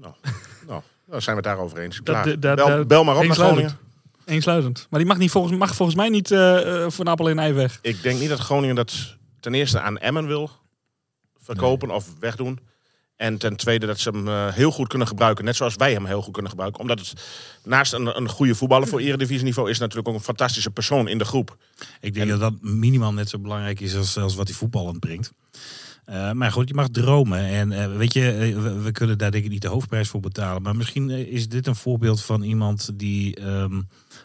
Nou, 0.00 0.14
nou 0.68 0.82
dan 1.06 1.22
zijn 1.22 1.36
we 1.36 1.42
het 1.42 1.50
daarover 1.50 1.78
eens. 1.78 2.02
Klaar. 2.02 2.24
dat- 2.24 2.42
dat- 2.42 2.56
bel, 2.56 2.66
dat- 2.68 2.88
bel 2.88 3.04
maar 3.04 3.16
op 3.16 3.24
naar. 3.24 3.34
Groningen. 3.36 3.78
Eensluitend. 4.24 4.86
Maar 4.90 4.98
die 5.00 5.08
mag, 5.08 5.18
niet 5.18 5.30
volgens, 5.30 5.56
mag 5.58 5.74
volgens 5.74 5.96
mij 5.96 6.08
niet 6.08 6.30
eh 6.30 6.84
eh, 6.84 6.90
voor 6.90 7.04
Napel 7.04 7.28
in 7.28 7.38
ei 7.38 7.52
weg. 7.52 7.78
Ik 7.82 8.02
denk 8.02 8.20
niet 8.20 8.28
dat 8.28 8.38
Groningen 8.38 8.74
dat 8.76 9.16
ten 9.40 9.54
eerste 9.54 9.80
aan 9.80 9.98
Emmen 9.98 10.26
wil 10.26 10.50
verkopen 11.42 11.90
of 11.90 12.06
wegdoen. 12.18 12.58
En 13.20 13.38
ten 13.38 13.56
tweede 13.56 13.86
dat 13.86 14.00
ze 14.00 14.10
hem 14.10 14.28
eh, 14.28 14.54
heel 14.54 14.70
goed 14.70 14.88
kunnen 14.88 15.08
gebruiken. 15.08 15.44
Net 15.44 15.56
zoals 15.56 15.74
wij 15.76 15.92
hem 15.92 16.04
heel 16.06 16.22
goed 16.22 16.32
kunnen 16.32 16.50
gebruiken. 16.50 16.80
Omdat 16.80 16.98
het 16.98 17.12
naast 17.64 17.92
een, 17.92 18.16
een 18.16 18.28
goede 18.28 18.54
voetballer 18.54 18.88
voor 18.88 19.00
eredivisieniveau... 19.00 19.70
is 19.70 19.78
natuurlijk 19.78 20.08
ook 20.08 20.14
een 20.14 20.20
fantastische 20.20 20.70
persoon 20.70 21.08
in 21.08 21.18
de 21.18 21.24
groep. 21.24 21.56
Ik 22.00 22.14
denk 22.14 22.28
dat 22.28 22.40
dat 22.40 22.52
minimaal 22.60 23.12
net 23.12 23.28
zo 23.28 23.38
belangrijk 23.38 23.80
is 23.80 23.96
als, 23.96 24.16
als 24.16 24.34
wat 24.34 24.48
hij 24.48 24.56
voetballend 24.56 25.00
brengt. 25.00 25.32
Eh, 26.04 26.32
maar 26.32 26.52
goed, 26.52 26.68
je 26.68 26.74
mag 26.74 26.88
dromen. 26.88 27.44
En 27.44 27.72
eh, 27.72 27.96
weet 27.96 28.12
je, 28.14 28.54
we, 28.60 28.80
we 28.80 28.92
kunnen 28.92 29.18
daar 29.18 29.30
denk 29.30 29.44
ik 29.44 29.50
niet 29.50 29.62
de 29.62 29.68
hoofdprijs 29.68 30.08
voor 30.08 30.20
betalen. 30.20 30.62
Maar 30.62 30.76
misschien 30.76 31.10
is 31.10 31.48
dit 31.48 31.66
een 31.66 31.76
voorbeeld 31.76 32.22
van 32.22 32.42
iemand 32.42 32.90
die 32.94 33.36
ehm, 33.36 33.80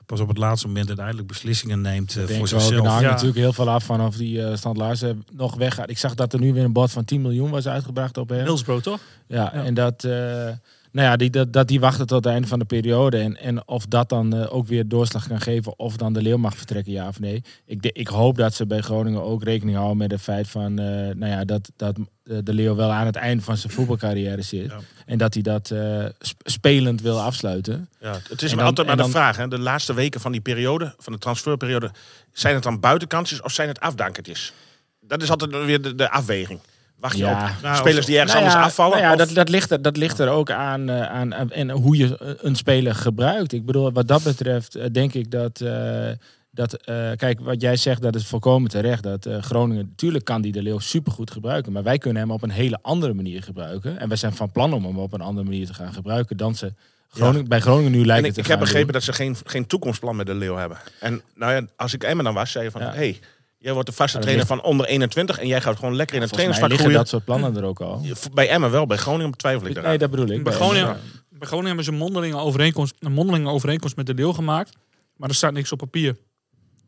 pas 0.06 0.20
op 0.20 0.28
het 0.28 0.38
laatste 0.38 0.68
moment 0.68 0.88
uiteindelijk 0.88 1.28
beslissingen 1.28 1.82
neemt 1.82 2.16
Ik 2.18 2.36
voor 2.36 2.48
zichzelf. 2.48 2.82
daar 2.82 2.86
hangt 2.92 3.02
Ja. 3.04 3.10
natuurlijk 3.10 3.38
heel 3.38 3.54
veel 3.54 3.70
af 3.70 3.84
van 3.86 4.02
of 4.02 4.16
die 4.16 4.56
stand 4.58 4.78
Larsen 4.78 5.26
nog 5.34 5.56
weggaat. 5.56 5.90
Ik 5.90 5.98
zag 5.98 6.14
dat 6.16 6.34
er 6.34 6.40
nu 6.40 6.54
weer 6.54 6.64
een 6.64 6.74
bod 6.74 6.92
van 6.92 7.06
10 7.06 7.22
miljoen 7.22 7.50
was 7.50 7.68
uitgebracht 7.68 8.18
op 8.18 8.30
hem. 8.30 8.44
Hillsborough, 8.44 8.84
toch? 8.84 9.00
Ja, 9.28 9.54
en 9.54 9.74
dat, 9.74 10.04
eh, 10.04 10.48
nou 10.96 11.08
ja, 11.08 11.16
die, 11.16 11.30
dat, 11.30 11.54
dat 11.54 11.68
die 11.68 11.80
wachten 11.80 12.08
tot 12.08 12.24
het 12.24 12.34
einde 12.34 12.48
van 12.48 12.60
de 12.60 12.66
periode. 12.66 13.18
En, 13.18 13.38
en 13.38 13.68
of 13.68 13.86
dat 13.86 14.10
dan 14.10 14.36
eh, 14.36 14.54
ook 14.56 14.68
weer 14.68 14.88
doorslag 14.88 15.28
kan 15.28 15.42
geven 15.42 15.80
of 15.80 15.98
dan 15.98 16.14
de 16.14 16.22
Leeuw 16.22 16.38
mag 16.38 16.58
vertrekken, 16.58 16.92
ja 16.94 17.08
of 17.08 17.20
nee. 17.20 17.44
Ik, 17.66 17.82
de- 17.82 17.92
ik 17.92 18.08
hoop 18.08 18.38
dat 18.38 18.54
ze 18.54 18.66
bij 18.66 18.82
Groningen 18.82 19.24
ook 19.24 19.44
rekening 19.44 19.78
houden 19.78 19.98
met 19.98 20.12
het 20.12 20.22
feit 20.22 20.48
van, 20.48 20.80
eh, 20.80 20.86
nou 21.16 21.26
ja, 21.26 21.46
dat, 21.46 21.72
dat 21.76 21.98
eh, 22.24 22.38
de 22.44 22.54
Leeuw 22.54 22.76
wel 22.76 22.92
aan 22.92 23.06
het 23.06 23.16
eind 23.16 23.44
van 23.44 23.58
zijn 23.58 23.74
voetbalcarrière 23.74 24.42
zit. 24.42 24.66
Ja. 24.72 24.80
En 25.06 25.18
dat 25.18 25.34
hij 25.34 25.44
dat 25.44 25.74
sp- 26.20 26.42
spelend 26.50 27.02
wil 27.02 27.22
afsluiten. 27.22 27.90
Ja, 28.00 28.20
het 28.30 28.42
is 28.42 28.50
maar 28.50 28.58
dan- 28.58 28.66
altijd 28.68 28.88
maar 28.88 28.98
de 29.06 29.10
vraag. 29.12 29.38
Hè. 29.38 29.48
De 29.48 29.60
laatste 29.60 29.94
weken 29.94 30.22
van 30.22 30.32
die 30.32 30.42
periode, 30.42 30.94
van 30.98 31.14
de 31.14 31.20
transferperiode... 31.20 31.92
zijn 32.34 32.54
het 32.54 32.64
dan 32.64 32.80
buitenkansjes 32.80 33.42
of 33.42 33.52
zijn 33.52 33.68
het 33.68 33.80
afdankertjes? 33.80 34.54
Dat 35.00 35.22
is 35.22 35.30
altijd 35.30 35.66
weer 35.66 35.82
de, 35.82 35.96
de 35.96 36.10
afweging. 36.12 36.60
Wacht 37.06 37.18
je 37.18 37.24
Ja. 37.24 37.52
op 37.56 37.62
Nou, 37.64 37.76
spelers 37.76 38.06
die 38.06 38.16
ergens 38.16 38.34
Nou 38.34 38.44
anders 38.46 38.62
ja, 38.64 38.68
afvallen? 38.68 38.98
nou 38.98 39.04
ja, 39.08 39.12
of- 39.14 39.18
dat, 39.28 39.36
dat, 39.36 39.50
ligt 39.50 39.72
er, 39.72 39.82
dat 39.82 39.98
ligt 39.98 40.20
er 40.20 40.30
ook 40.30 40.52
aan, 40.52 40.90
eh, 40.90 41.02
aan, 41.10 41.36
aan- 41.36 41.52
en 41.52 41.70
hoe 41.70 41.98
je 41.98 42.18
eh, 42.18 42.30
een 42.38 42.56
speler 42.56 42.96
gebruikt. 42.96 43.54
Ik 43.54 43.66
bedoel, 43.66 43.92
wat 43.92 44.08
dat 44.08 44.24
betreft 44.24 44.76
eh, 44.76 44.86
denk 44.92 45.14
ik 45.14 45.32
dat. 45.32 45.62
eh, 45.62 46.08
dat 46.52 46.74
eh, 46.74 47.12
kijk, 47.16 47.40
wat 47.40 47.62
jij 47.62 47.76
zegt, 47.76 48.02
dat 48.02 48.16
is 48.16 48.26
volkomen 48.28 48.70
terecht. 48.70 49.04
Dat 49.04 49.26
eh, 49.26 49.42
Groningen, 49.42 49.86
natuurlijk 49.90 50.26
kan 50.26 50.42
die 50.42 50.52
de 50.52 50.62
Leeuw 50.62 50.80
supergoed 50.80 51.32
gebruiken. 51.32 51.72
Maar 51.72 51.84
wij 51.84 51.98
kunnen 51.98 52.22
hem 52.22 52.32
op 52.32 52.44
een 52.44 52.50
hele 52.50 52.80
andere 52.82 53.14
manier 53.14 53.44
gebruiken. 53.44 54.00
En 54.00 54.08
wij 54.08 54.18
zijn 54.18 54.34
van 54.34 54.52
plan 54.52 54.74
om 54.74 54.86
hem 54.86 54.98
op 55.00 55.14
een 55.14 55.22
andere 55.22 55.48
manier 55.48 55.66
te 55.66 55.74
gaan 55.74 55.94
gebruiken 55.94 56.38
dan 56.38 56.56
ze 56.56 56.74
Groningen, 57.10 57.48
bij 57.48 57.60
Groningen 57.60 57.92
nu 57.92 58.00
En 58.00 58.06
lijkt 58.06 58.22
ik, 58.22 58.26
het 58.26 58.36
te 58.36 58.42
ik 58.42 58.48
heb 58.48 58.60
begrepen 58.60 58.84
doen. 58.84 58.94
dat 58.94 59.04
ze 59.04 59.14
geen, 59.14 59.36
geen 59.46 59.68
toekomstplan 59.68 60.16
met 60.16 60.26
de 60.26 60.34
Leeuw 60.36 60.56
hebben. 60.56 60.78
En 61.00 61.22
nou 61.36 61.54
ja, 61.54 61.62
als 61.76 61.94
ik 61.94 62.04
Emmen 62.04 62.26
dan 62.26 62.34
was, 62.34 62.52
zei 62.52 62.64
je 62.64 62.72
van... 62.72 62.82
Ja. 62.82 62.92
hey, 62.94 63.20
jij 63.66 63.74
wordt 63.74 63.90
de 63.90 63.96
vaste 63.96 64.18
Ja, 64.18 64.24
trainer 64.24 64.46
ligt- 64.48 64.62
van 64.62 64.70
onder 64.72 64.86
21... 64.86 65.40
en 65.40 65.48
jij 65.48 65.62
gaat 65.62 65.76
gewoon 65.80 65.96
lekker 65.96 66.16
in 66.16 66.22
het 66.22 66.30
Volgens 66.30 66.60
mij 66.60 66.68
trainersvak 66.70 66.70
liggen 66.70 66.86
groeien. 66.86 67.00
dat 67.00 67.08
soort 67.10 67.26
plannen 67.26 67.64
er 67.64 67.70
ook 67.70 67.80
al. 67.82 68.34
Bij 68.34 68.50
Emmen 68.50 68.72
wel, 68.72 68.86
bij 68.86 68.98
Groningen 68.98 69.38
twijfel 69.38 69.68
ik. 69.68 69.82
Nee, 69.82 69.98
dat 69.98 70.10
bedoel 70.10 70.26
ik. 70.26 70.34
Bij 70.34 70.44
Bij- 70.44 70.54
Groningen, 70.54 70.88
ja. 70.88 70.98
bij 71.30 71.48
Groningen 71.48 71.68
hebben 71.68 71.86
ze 71.86 71.92
een 71.92 71.98
mondelinge 71.98 72.38
overeenkomst, 72.38 72.96
een 73.00 73.12
mondelinge 73.12 73.50
overeenkomst 73.50 73.96
met 73.96 74.06
de 74.06 74.14
deel 74.14 74.34
gemaakt. 74.34 74.74
Maar 75.18 75.30
er 75.30 75.36
staat 75.36 75.54
niks 75.54 75.72
op 75.72 75.78
papier. 75.78 76.18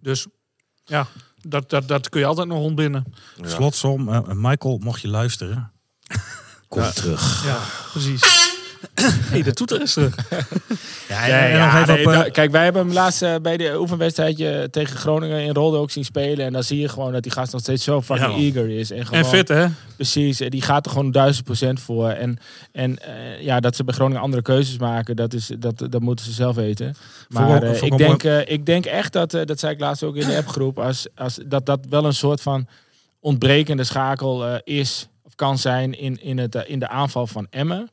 Dus 0.02 0.26
ja, 0.86 1.08
dat, 1.42 1.70
dat, 1.70 1.88
dat 1.88 2.10
kun 2.10 2.20
je 2.20 2.26
altijd 2.26 2.48
nog 2.48 2.60
ontbinden. 2.60 3.14
Slotsom, 3.42 4.10
eh, 4.14 4.20
Michael, 4.34 4.78
mocht 4.84 5.02
je 5.02 5.08
luisteren. 5.08 5.72
Kom 6.68 6.84
terug. 6.92 7.46
Ja, 7.46 7.60
precies. 7.92 8.37
hey, 9.32 9.44
de 9.44 9.54
toeter 9.54 9.82
is 9.82 9.94
terug. 9.94 10.16
Ja, 11.08 11.86
nee, 11.86 12.06
op, 12.06 12.12
eh, 12.14 12.32
kijk, 12.32 12.52
wij 12.52 12.64
hebben 12.64 12.86
hem 12.86 12.94
laatst 12.94 13.22
eh, 13.22 13.36
bij 13.42 13.58
de 13.58 13.80
oefenwedstrijdje 13.80 14.68
tegen 14.72 14.98
Groningen 14.98 15.44
in 15.44 15.54
Rolde 15.54 15.78
ook 15.78 15.92
zien 15.92 16.06
spelen. 16.06 16.46
En 16.46 16.54
dan 16.54 16.64
zie 16.64 16.80
je 16.80 16.90
gewoon 16.90 17.12
dat 17.12 17.24
die 17.24 17.32
gast 17.32 17.52
nog 17.52 17.62
steeds 17.62 17.84
zo 17.84 18.02
fucking 18.02 18.36
eager 18.38 18.70
is. 18.70 18.92
En, 18.92 19.06
gewoon, 19.06 19.24
En 19.24 19.30
fit, 19.30 19.48
hè? 19.48 19.66
Precies, 19.96 20.40
en 20.40 20.50
die 20.50 20.62
gaat 20.62 20.86
er 20.86 20.92
gewoon 20.92 21.12
duizend 21.12 21.46
procent 21.46 21.80
voor. 21.80 22.10
En, 22.10 22.38
en 22.72 22.98
eh, 22.98 23.42
ja, 23.42 23.60
dat 23.60 23.76
ze 23.76 23.84
bij 23.84 23.94
Groningen 23.94 24.22
andere 24.22 24.42
keuzes 24.42 24.78
maken, 24.78 25.16
dat, 25.16 25.34
is, 25.34 25.52
dat, 25.60 25.88
dat 25.90 26.02
moeten 26.02 26.26
ze 26.26 26.32
zelf 26.32 26.56
weten. 26.56 26.96
Maar 27.30 27.64
eh, 27.64 27.82
ik, 27.82 27.98
denk, 27.98 28.24
eh, 28.24 28.40
ik 28.46 28.66
denk 28.66 28.86
echt 28.86 29.14
dat, 29.14 29.34
eh, 29.34 29.46
dat 29.46 29.60
zei 29.60 29.74
ik 29.74 29.80
laatst 29.80 30.04
ook 30.04 30.16
in 30.16 30.28
de 30.28 30.38
appgroep, 30.38 30.80
als, 30.80 31.08
als, 31.16 31.40
dat 31.46 31.66
dat 31.66 31.80
wel 31.90 32.06
een 32.06 32.14
soort 32.14 32.42
van 32.42 32.68
ontbrekende 33.20 33.84
schakel 33.84 34.46
eh, 34.46 34.56
is, 34.64 35.08
of 35.24 35.36
kan 35.36 35.58
zijn 35.58 36.00
in, 36.00 36.22
in, 36.22 36.38
het, 36.38 36.56
eh, 36.56 36.62
in 36.66 36.80
de 36.80 36.88
aanval 36.88 37.28
van 37.28 37.48
Emmen. 37.50 37.90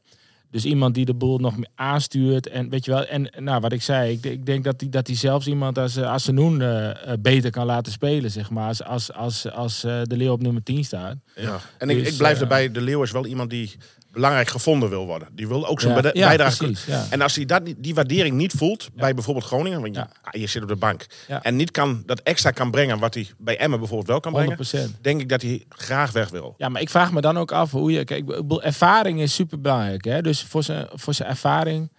Dus 0.54 0.64
iemand 0.64 0.94
die 0.94 1.04
de 1.04 1.14
boel 1.14 1.38
nog 1.38 1.56
meer 1.56 1.68
aanstuurt. 1.75 2.49
En 2.49 2.68
weet 2.68 2.84
je 2.84 2.90
wel, 2.90 3.06
en 3.06 3.30
nou, 3.38 3.61
wat 3.61 3.73
ik 3.73 3.82
zei, 3.82 4.12
ik, 4.12 4.25
ik 4.25 4.46
denk 4.46 4.64
dat 4.64 4.80
hij 4.80 4.90
dat 4.90 5.06
die 5.06 5.16
zelfs 5.16 5.46
iemand 5.46 5.78
als 5.78 5.96
uh, 5.96 6.11
Assenoen 6.11 6.62
eh, 6.62 6.90
eh, 6.90 7.18
beter 7.18 7.50
kan 7.50 7.66
laten 7.66 7.92
spelen, 7.92 8.30
zeg 8.30 8.50
maar. 8.50 8.68
Als, 8.68 8.82
als, 8.82 9.12
als, 9.12 9.50
als 9.50 9.84
eh, 9.84 10.00
de 10.02 10.16
Leeuw 10.16 10.32
op 10.32 10.42
nummer 10.42 10.62
10 10.62 10.84
staat. 10.84 11.16
Ja. 11.34 11.61
En 11.78 11.90
ik, 11.90 11.99
Dus, 11.99 12.08
ik 12.08 12.16
blijf 12.16 12.37
eh, 12.37 12.42
erbij, 12.42 12.70
de 12.70 12.80
Leeuw 12.80 13.02
is 13.02 13.11
wel 13.11 13.26
iemand 13.26 13.50
die 13.50 13.76
belangrijk 14.14 14.49
gevonden 14.49 14.88
wil 14.88 15.06
worden. 15.06 15.28
Die 15.33 15.49
wil 15.49 15.66
ook 15.66 15.80
zijn 15.80 15.94
Ja, 15.94 16.12
bijdrage 16.12 16.56
precies. 16.56 16.87
En 17.11 17.21
als 17.21 17.37
hij 17.37 17.44
dat, 17.44 17.62
die 17.76 17.94
waardering 17.94 18.37
niet 18.37 18.52
voelt 18.52 18.88
bij 18.94 19.14
bijvoorbeeld 19.14 19.47
Groningen, 19.47 19.80
want 19.80 19.94
je, 19.94 20.00
Ja. 20.00 20.09
ah, 20.23 20.40
je 20.40 20.47
zit 20.47 20.62
op 20.62 20.68
de 20.68 20.76
bank, 20.76 21.06
en 21.42 21.56
niet 21.56 21.71
kan, 21.71 22.02
dat 22.06 22.21
extra 22.21 22.50
kan 22.50 22.71
brengen 22.71 22.99
wat 22.99 23.14
hij 23.14 23.26
bij 23.38 23.56
Emmen 23.59 23.78
bijvoorbeeld 23.78 24.09
wel 24.09 24.21
kan 24.21 24.33
brengen, 24.33 24.56
100%. 24.56 25.00
denk 25.00 25.21
ik 25.21 25.28
dat 25.28 25.42
hij 25.42 25.64
graag 25.68 26.12
weg 26.12 26.30
wil. 26.30 26.54
Ja, 26.56 26.68
maar 26.68 26.80
ik 26.80 26.90
vraag 26.90 27.12
me 27.12 27.21
dan 27.21 27.38
ook 27.38 27.52
af 27.52 27.71
hoe 27.71 27.92
je. 27.92 28.04
Kijk, 28.04 28.30
ervaring 28.62 29.21
is 29.21 29.35
super 29.35 29.61
belangrijk. 29.61 30.04
Hè? 30.04 30.23
Dus 30.23 30.42
voor 30.42 30.62
zijn, 30.62 30.87
voor 30.92 31.14
zijn 31.14 31.28
ervaring 31.28 31.92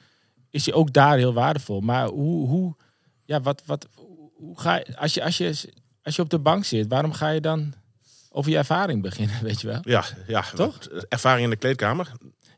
is 0.49 0.65
hij 0.65 0.75
ook 0.75 0.93
daar 0.93 1.17
heel 1.17 1.33
waardevol. 1.33 1.79
Maar 1.81 2.07
hoe. 2.07 2.47
hoe 2.47 2.75
ja, 3.25 3.41
wat. 3.41 3.61
wat 3.65 3.87
hoe 4.35 4.59
ga 4.59 4.75
je, 4.75 4.97
als, 4.97 5.13
je, 5.13 5.23
als, 5.23 5.37
je, 5.37 5.53
als 6.03 6.15
je 6.15 6.21
op 6.21 6.29
de 6.29 6.39
bank 6.39 6.65
zit, 6.65 6.87
waarom 6.87 7.13
ga 7.13 7.29
je 7.29 7.41
dan 7.41 7.73
over 8.35 8.51
je 8.51 8.57
ervaring 8.57 9.01
beginnen? 9.01 9.35
Weet 9.47 9.61
je 9.61 9.67
wel? 9.67 9.79
Ja, 9.81 10.03
ja 10.27 10.43
Toch? 10.55 10.77
ervaring 11.09 11.43
in 11.43 11.49
de 11.49 11.55
kleedkamer. 11.55 12.11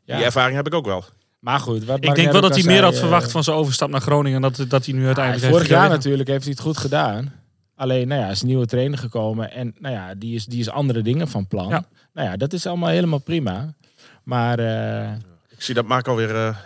Ja. 0.04 0.16
Die 0.16 0.24
ervaring 0.24 0.56
heb 0.56 0.66
ik 0.66 0.74
ook 0.74 0.86
wel. 0.86 1.04
Maar 1.38 1.60
goed, 1.60 1.84
wat 1.84 2.04
Ik 2.04 2.14
denk 2.14 2.32
wel 2.32 2.40
dat 2.40 2.54
hij 2.54 2.64
meer 2.64 2.82
had 2.82 2.92
eh, 2.92 2.98
verwacht 2.98 3.30
van 3.30 3.44
zijn 3.44 3.56
overstap 3.56 3.90
naar 3.90 4.00
Groningen. 4.00 4.40
Dat, 4.40 4.64
dat 4.68 4.84
hij 4.86 4.94
nu 4.94 5.06
uiteindelijk 5.06 5.44
vorig 5.44 5.68
heeft 5.68 5.80
jaar 5.80 5.88
natuurlijk 5.88 6.28
heeft 6.28 6.42
hij 6.42 6.52
het 6.52 6.60
goed 6.60 6.76
gedaan. 6.76 7.32
Alleen, 7.76 8.08
nou 8.08 8.20
ja, 8.20 8.28
is 8.28 8.40
een 8.40 8.46
nieuwe 8.46 8.66
trainer 8.66 8.98
gekomen. 8.98 9.52
En 9.52 9.74
nou 9.78 9.94
ja, 9.94 10.14
die 10.14 10.34
is, 10.34 10.44
die 10.46 10.60
is 10.60 10.70
andere 10.70 11.02
dingen 11.02 11.28
van 11.28 11.46
plan. 11.46 11.68
Ja. 11.68 11.84
Nou 12.12 12.28
ja, 12.28 12.36
dat 12.36 12.52
is 12.52 12.66
allemaal 12.66 12.88
helemaal 12.88 13.18
prima. 13.18 13.74
Maar 14.22 14.58
eh, 14.58 15.12
Ik 15.48 15.62
zie 15.62 15.74
dat 15.74 15.86
Marco 15.86 16.14
weer 16.14 16.34
eh, 16.36 16.56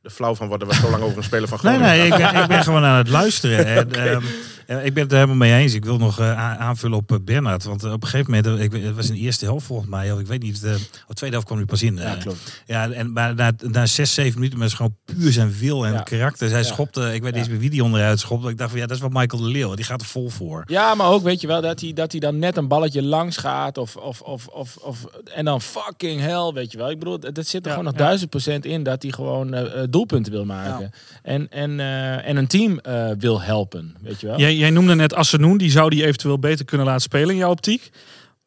de 0.00 0.10
flauw 0.10 0.34
van 0.34 0.48
worden 0.48 0.68
we 0.68 0.74
zo 0.74 0.90
lang 0.90 1.02
over 1.02 1.16
een 1.16 1.24
speler 1.24 1.48
van 1.48 1.58
Nee, 1.62 1.72
Groningen. 1.74 1.98
nee, 1.98 2.06
ik 2.26 2.32
ben, 2.32 2.42
ik 2.42 2.48
ben 2.48 2.62
gewoon 2.62 2.84
aan 2.84 2.96
het 2.96 3.08
luisteren. 3.08 3.66
En, 3.76 3.92
ehm, 3.92 4.22
ik 4.66 4.94
ben 4.94 5.02
het 5.02 5.12
er 5.12 5.18
helemaal 5.18 5.36
mee 5.36 5.54
eens. 5.54 5.74
Ik 5.74 5.84
wil 5.84 5.98
nog 5.98 6.18
eh, 6.20 6.60
aanvullen 6.60 6.98
op 6.98 7.12
uh, 7.12 7.18
Bernhard. 7.24 7.64
Want 7.64 7.84
eh, 7.84 7.92
op 7.92 8.02
een 8.02 8.08
gegeven 8.08 8.30
moment, 8.34 8.58
eh, 8.60 8.64
ik, 8.64 8.84
het 8.84 8.94
was 8.96 9.08
in 9.08 9.14
de 9.14 9.20
eerste 9.20 9.44
helft 9.44 9.66
volgens 9.66 9.88
mij, 9.88 10.12
of 10.12 10.20
ik 10.20 10.26
weet 10.26 10.42
niet, 10.42 10.60
de 10.60 10.76
tweede 11.14 11.30
helft 11.36 11.44
kwam 11.46 11.56
hij 11.58 11.66
pas 11.66 11.82
in. 11.82 11.96
ja, 11.96 12.14
eh. 12.14 12.20
klopt. 12.20 12.62
Ja, 12.66 12.90
en 12.90 13.12
maar 13.12 13.34
na, 13.34 13.52
na 13.62 13.86
zes, 13.86 14.14
zeven 14.14 14.34
minuten 14.38 14.58
met 14.58 14.72
gewoon 14.74 14.96
puur 15.04 15.32
zijn 15.32 15.52
wil 15.58 15.86
en 15.86 15.92
Ja. 15.92 16.00
karakter. 16.02 16.48
Hij 16.50 16.58
Ja. 16.58 16.64
schopte, 16.64 17.00
ik 17.00 17.10
weet 17.10 17.20
Ja. 17.20 17.26
niet 17.26 17.34
eens 17.36 17.48
meer 17.48 17.58
wie 17.58 17.70
die 17.70 17.84
onderuit 17.84 18.20
schopte. 18.20 18.48
Ik 18.48 18.58
dacht 18.58 18.70
van 18.70 18.78
ja, 18.80 18.86
dat 18.86 18.96
is 18.96 19.02
wel 19.02 19.10
Michael 19.12 19.42
de 19.42 19.48
Leeuw. 19.48 19.74
Die 19.74 19.84
gaat 19.84 20.00
er 20.00 20.06
vol 20.06 20.28
voor. 20.28 20.62
Ja, 20.66 20.94
maar 20.94 21.06
ook 21.10 21.22
weet 21.22 21.40
je 21.40 21.46
wel 21.46 21.60
dat 21.60 21.80
hij, 21.80 21.92
dat 21.92 22.10
hij 22.10 22.20
dan 22.20 22.38
net 22.38 22.56
een 22.56 22.68
balletje 22.68 23.02
langs 23.02 23.36
gaat. 23.36 23.78
Of, 23.78 23.96
of, 23.96 24.20
of, 24.20 24.46
of, 24.46 24.76
of, 24.76 25.04
en 25.34 25.44
dan 25.44 25.60
fucking 25.60 26.20
hell, 26.20 26.50
weet 26.54 26.72
je 26.72 26.78
wel. 26.78 26.90
Ik 26.90 26.98
bedoel, 26.98 27.18
dat 27.20 27.46
zit 27.46 27.54
er 27.62 27.62
Ja, 27.62 27.68
gewoon 27.70 27.84
nog 27.84 27.92
ja. 27.92 28.04
duizend 28.04 28.30
procent 28.30 28.64
in 28.64 28.82
dat 28.82 29.02
hij 29.02 29.12
gewoon 29.12 29.54
eh, 29.54 29.82
eh, 29.82 29.86
doelpunten 29.90 30.32
wil 30.32 30.44
maken. 30.44 30.90
En, 31.22 31.50
en, 31.50 31.80
eh, 31.80 32.28
en 32.28 32.36
een 32.36 32.46
team 32.46 32.78
eh, 32.78 33.10
wil 33.18 33.40
helpen, 33.42 33.94
weet 34.02 34.20
je 34.20 34.26
wel. 34.26 34.38
Jij, 34.54 34.62
jij 34.62 34.70
noemde 34.70 34.94
net 34.94 35.14
Assenoen. 35.14 35.58
Die 35.58 35.70
zou 35.70 35.90
die 35.90 36.04
eventueel 36.04 36.38
beter 36.38 36.64
kunnen 36.64 36.86
laten 36.86 37.02
spelen 37.02 37.30
in 37.30 37.36
jouw 37.36 37.50
optiek. 37.50 37.90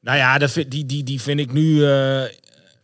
Nou 0.02 0.18
ja, 0.18 0.38
dat 0.38 0.52
vind, 0.52 0.72
die, 0.72 0.86
die, 0.86 1.04
die 1.04 1.22
vind 1.22 1.40
ik 1.40 1.54
nu. 1.54 1.86
eh, 1.86 2.22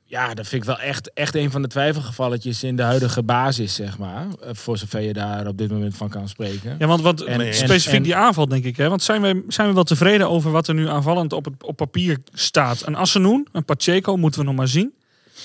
ja, 0.06 0.34
dat 0.34 0.48
vind 0.48 0.62
ik 0.62 0.68
wel 0.68 0.80
echt, 0.80 1.14
echt 1.14 1.36
een 1.36 1.52
van 1.52 1.62
de 1.62 1.68
twijfelgevalletjes 1.68 2.64
in 2.64 2.76
de 2.76 2.82
huidige 2.82 3.24
basis, 3.24 3.76
zeg 3.76 3.98
maar. 3.98 4.26
Eh, 4.42 4.50
Voor 4.54 4.78
zover 4.78 5.02
je 5.02 5.14
daar 5.14 5.48
op 5.48 5.58
dit 5.58 5.72
moment 5.72 5.96
van 5.98 6.10
kan 6.10 6.30
spreken. 6.30 6.76
Ja, 6.80 6.88
want 6.88 7.02
wat 7.02 7.22
En- 7.22 7.54
specifiek 7.54 7.94
en- 7.98 8.04
die 8.04 8.16
aanval, 8.16 8.48
denk 8.48 8.64
ik. 8.64 8.78
Hè? 8.78 8.90
Want 8.90 9.04
zijn 9.04 9.22
we, 9.22 9.44
zijn 9.48 9.68
we 9.68 9.74
wel 9.74 9.84
tevreden 9.84 10.30
over 10.30 10.52
wat 10.52 10.68
er 10.68 10.74
nu 10.74 10.88
aanvallend 10.90 11.34
op, 11.34 11.46
het, 11.46 11.54
op 11.64 11.76
papier 11.78 12.18
staat? 12.34 12.84
Een 12.88 12.96
Assenoen, 12.96 13.48
een 13.52 13.66
Pacheco, 13.66 14.18
moeten 14.18 14.40
we 14.40 14.46
nog 14.46 14.56
maar 14.56 14.68
zien. 14.68 14.94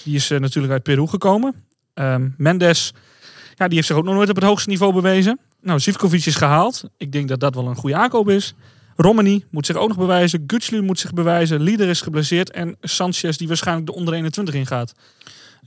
Die 0.05 0.15
is 0.15 0.31
eh, 0.31 0.41
natuurlijk 0.41 0.73
uit 0.73 0.83
Peru 0.83 1.07
gekomen. 1.07 1.55
Ehm, 1.95 2.29
Mendes, 2.37 2.93
ja, 3.55 3.67
die 3.67 3.75
heeft 3.75 3.87
zich 3.87 3.97
ook 3.97 4.05
nog 4.05 4.15
nooit 4.15 4.29
op 4.29 4.35
het 4.37 4.45
hoogste 4.45 4.69
niveau 4.69 4.93
bewezen. 4.93 5.39
Nou, 5.63 5.81
Zivkovic 5.81 6.27
is 6.27 6.35
gehaald. 6.35 6.85
Ik 6.97 7.13
denk 7.13 7.29
dat 7.29 7.41
dat 7.41 7.55
wel 7.55 7.67
een 7.67 7.77
goede 7.77 7.97
aankoop 7.97 8.29
is. 8.29 8.55
Romani 8.97 9.45
moet 9.51 9.67
zich 9.67 9.77
ook 9.77 9.89
nog 9.89 9.97
bewijzen. 9.97 10.45
Gutslu 10.47 10.83
moet 10.83 10.99
zich 10.99 11.13
bewijzen. 11.13 11.61
Lieder 11.61 11.89
is 11.89 12.01
geblesseerd. 12.01 12.51
En 12.51 12.77
Sanchez, 12.81 13.37
die 13.37 13.49
waarschijnlijk 13.49 13.87
de 13.87 13.95
onder 13.95 14.15
21 14.15 14.55
ingaat. 14.55 14.95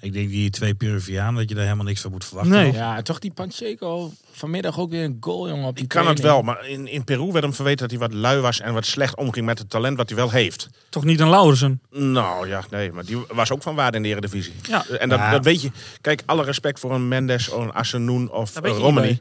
Ik 0.01 0.13
denk 0.13 0.29
die 0.29 0.49
twee 0.49 0.73
Peruvianen, 0.73 1.35
dat 1.35 1.49
je 1.49 1.55
daar 1.55 1.63
helemaal 1.63 1.85
niks 1.85 2.01
van 2.01 2.11
moet 2.11 2.25
verwachten. 2.25 2.53
Nee. 2.53 2.71
Ja, 2.73 3.01
toch 3.01 3.19
die 3.19 3.33
Pacheco 3.33 4.11
vanmiddag 4.31 4.79
ook 4.79 4.89
weer 4.89 5.03
een 5.03 5.17
goal, 5.19 5.47
jongen. 5.49 5.67
Op 5.67 5.75
die 5.77 5.87
Die 5.87 5.97
kan 5.97 6.07
het 6.07 6.19
wel, 6.19 6.41
maar 6.41 6.67
in, 6.67 6.87
in 6.87 7.03
Peru 7.03 7.31
werd 7.31 7.43
hem 7.43 7.53
verweten 7.53 7.79
dat 7.89 7.99
hij 7.99 7.99
wat 8.09 8.17
lui 8.19 8.39
was 8.39 8.59
en 8.59 8.73
wat 8.73 8.85
slecht 8.85 9.15
omging 9.15 9.45
met 9.45 9.59
het 9.59 9.69
talent 9.69 9.97
wat 9.97 10.09
hij 10.09 10.17
wel 10.17 10.29
heeft. 10.31 10.69
Toch 10.89 11.03
niet 11.03 11.19
een 11.19 11.29
Laurensen. 11.29 11.81
Nou 11.91 12.47
ja, 12.47 12.63
nee, 12.69 12.91
maar 12.91 13.05
die 13.05 13.17
was 13.29 13.51
ook 13.51 13.61
van 13.61 13.75
waarde 13.75 13.97
in 13.97 14.03
de 14.03 14.09
Eredivisie. 14.09 14.53
Ja. 14.61 14.85
En 14.87 15.09
dat, 15.09 15.19
Ja. 15.19 15.31
dat 15.31 15.43
weet 15.45 15.61
je. 15.61 15.71
Kijk, 16.01 16.23
alle 16.25 16.43
respect 16.43 16.79
voor 16.79 16.93
een 16.93 17.07
Mendes, 17.07 17.49
of 17.49 17.63
een 17.63 17.73
Assenoen 17.73 18.31
of 18.31 18.55
een 18.55 18.71
Romani. 18.71 19.19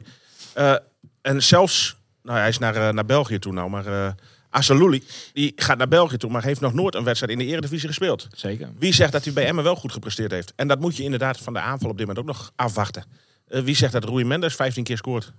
Eh, 0.53 0.75
en 1.21 1.43
zelfs, 1.43 1.95
nou 2.23 2.39
hij 2.39 2.47
is 2.47 2.57
naar, 2.57 2.75
eh, 2.75 2.93
naar 2.93 3.05
België 3.05 3.39
toe 3.39 3.53
nou, 3.53 3.69
maar 3.69 3.85
eh 3.85 4.11
Asselouli, 4.51 5.03
die 5.33 5.53
gaat 5.55 5.77
naar 5.77 5.87
België 5.87 6.17
toe, 6.17 6.31
maar 6.31 6.43
heeft 6.43 6.61
nog 6.61 6.73
nooit 6.73 6.95
een 6.95 7.03
wedstrijd 7.03 7.33
in 7.33 7.45
de 7.45 7.51
Eredivisie 7.51 7.87
gespeeld. 7.87 8.27
Zeker. 8.31 8.69
Wie 8.77 8.93
zegt 8.93 9.11
dat 9.11 9.23
hij 9.23 9.33
bij 9.33 9.45
Emmen 9.45 9.63
wel 9.63 9.75
goed 9.75 9.91
gepresteerd 9.91 10.31
heeft? 10.31 10.53
En 10.55 10.67
dat 10.67 10.79
moet 10.79 10.97
je 10.97 11.03
inderdaad 11.03 11.37
van 11.37 11.53
de 11.53 11.59
aanval 11.59 11.89
op 11.89 11.97
dit 11.97 12.07
moment 12.07 12.25
ook 12.25 12.35
nog 12.35 12.51
afwachten. 12.55 13.03
Wie 13.47 13.75
zegt 13.75 13.93
dat 13.93 14.03
Rui 14.03 14.23
Mendes 14.23 14.55
15 14.55 14.83
keer 14.83 14.97
scoort? 14.97 15.33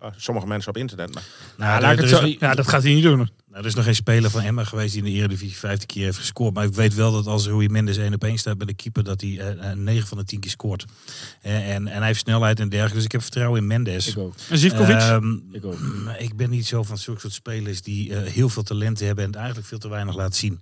Ah, 0.00 0.12
sommige 0.16 0.46
mensen 0.46 0.70
op 0.70 0.76
internet. 0.76 1.14
Maar 1.14 1.22
Nou, 1.56 1.80
laat 1.80 1.92
ik 1.92 1.98
er, 1.98 2.04
het 2.04 2.16
zo- 2.18 2.24
is, 2.26 2.36
Ja, 2.38 2.54
dat 2.54 2.68
gaat 2.68 2.82
hij 2.82 2.92
niet 2.94 3.02
doen. 3.02 3.16
nou, 3.16 3.28
er 3.50 3.66
is 3.66 3.74
nog 3.74 3.84
geen 3.84 3.94
speler 3.94 4.30
van 4.30 4.40
Emma 4.40 4.64
geweest 4.64 4.92
die 4.94 5.02
in 5.04 5.10
de 5.12 5.16
Eredivisie 5.18 5.56
15 5.56 5.86
keer 5.86 6.04
heeft 6.04 6.18
gescoord. 6.18 6.54
Maar 6.54 6.64
ik 6.64 6.74
weet 6.74 6.94
wel 6.94 7.12
dat 7.12 7.26
als 7.26 7.46
Rui 7.46 7.68
Mendes 7.68 7.96
1 7.96 8.14
op 8.14 8.24
1 8.24 8.38
staat 8.38 8.58
bij 8.58 8.66
de 8.66 8.74
keeper, 8.74 9.04
dat 9.04 9.20
hij 9.20 9.38
eh, 9.38 9.70
eh, 9.70 9.76
9 9.76 10.08
van 10.08 10.18
de 10.18 10.24
10 10.24 10.40
keer 10.40 10.50
scoort. 10.50 10.84
Eh, 11.42 11.74
en, 11.74 11.88
en 11.88 11.96
hij 11.98 12.06
heeft 12.06 12.20
snelheid 12.20 12.60
en 12.60 12.68
dergelijke. 12.68 12.96
Dus 12.96 13.04
ik 13.04 13.12
heb 13.12 13.22
vertrouwen 13.22 13.60
in 13.60 13.66
Mendes. 13.66 14.06
Ik 14.08 14.18
ook. 14.18 14.34
En 14.50 14.58
Zivkovic? 14.58 14.96
Ehm, 14.96 15.32
Ik 15.52 15.64
ook. 15.64 15.78
maar 16.04 16.20
ik 16.20 16.36
ben 16.36 16.50
niet 16.50 16.66
zo 16.66 16.82
van 16.82 16.98
zulke 16.98 17.20
soort 17.20 17.32
spelers 17.32 17.82
die 17.82 18.14
eh, 18.14 18.32
heel 18.32 18.48
veel 18.48 18.62
talenten 18.62 19.06
hebben 19.06 19.24
en 19.24 19.30
het 19.30 19.38
eigenlijk 19.38 19.68
veel 19.68 19.78
te 19.78 19.88
weinig 19.88 20.14
laten 20.16 20.34
zien. 20.34 20.60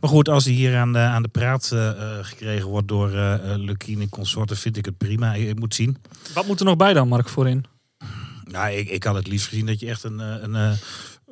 Maar 0.00 0.10
goed, 0.10 0.28
als 0.28 0.44
hij 0.44 0.54
hier 0.54 0.76
aan 0.76 0.92
de, 0.92 0.98
aan 0.98 1.22
de 1.22 1.28
praat 1.28 1.70
eh, 1.72 1.88
eh, 1.88 2.24
gekregen 2.24 2.68
wordt 2.68 2.88
door 2.88 3.12
uh, 3.14 3.34
Lukien 3.56 4.00
en 4.00 4.08
consorten, 4.08 4.56
vind 4.56 4.76
ik 4.76 4.84
het 4.84 4.98
prima. 4.98 5.34
Ik, 5.34 5.48
ik 5.48 5.58
moet 5.58 5.74
zien. 5.74 5.96
Wat 6.34 6.46
moet 6.46 6.58
er 6.60 6.66
nog 6.66 6.76
bij 6.76 6.92
dan, 6.92 7.08
Mark, 7.08 7.28
voorin? 7.28 7.64
Nou, 8.54 8.72
ik, 8.72 8.88
ik 8.88 9.02
het 9.14 9.26
liefst 9.26 9.48
gezien 9.48 9.66
dat 9.66 9.80
je 9.80 9.88
echt 9.88 10.02
een, 10.04 10.20
eh, 10.20 10.36
een, 10.40 10.54
eh, 10.54 10.72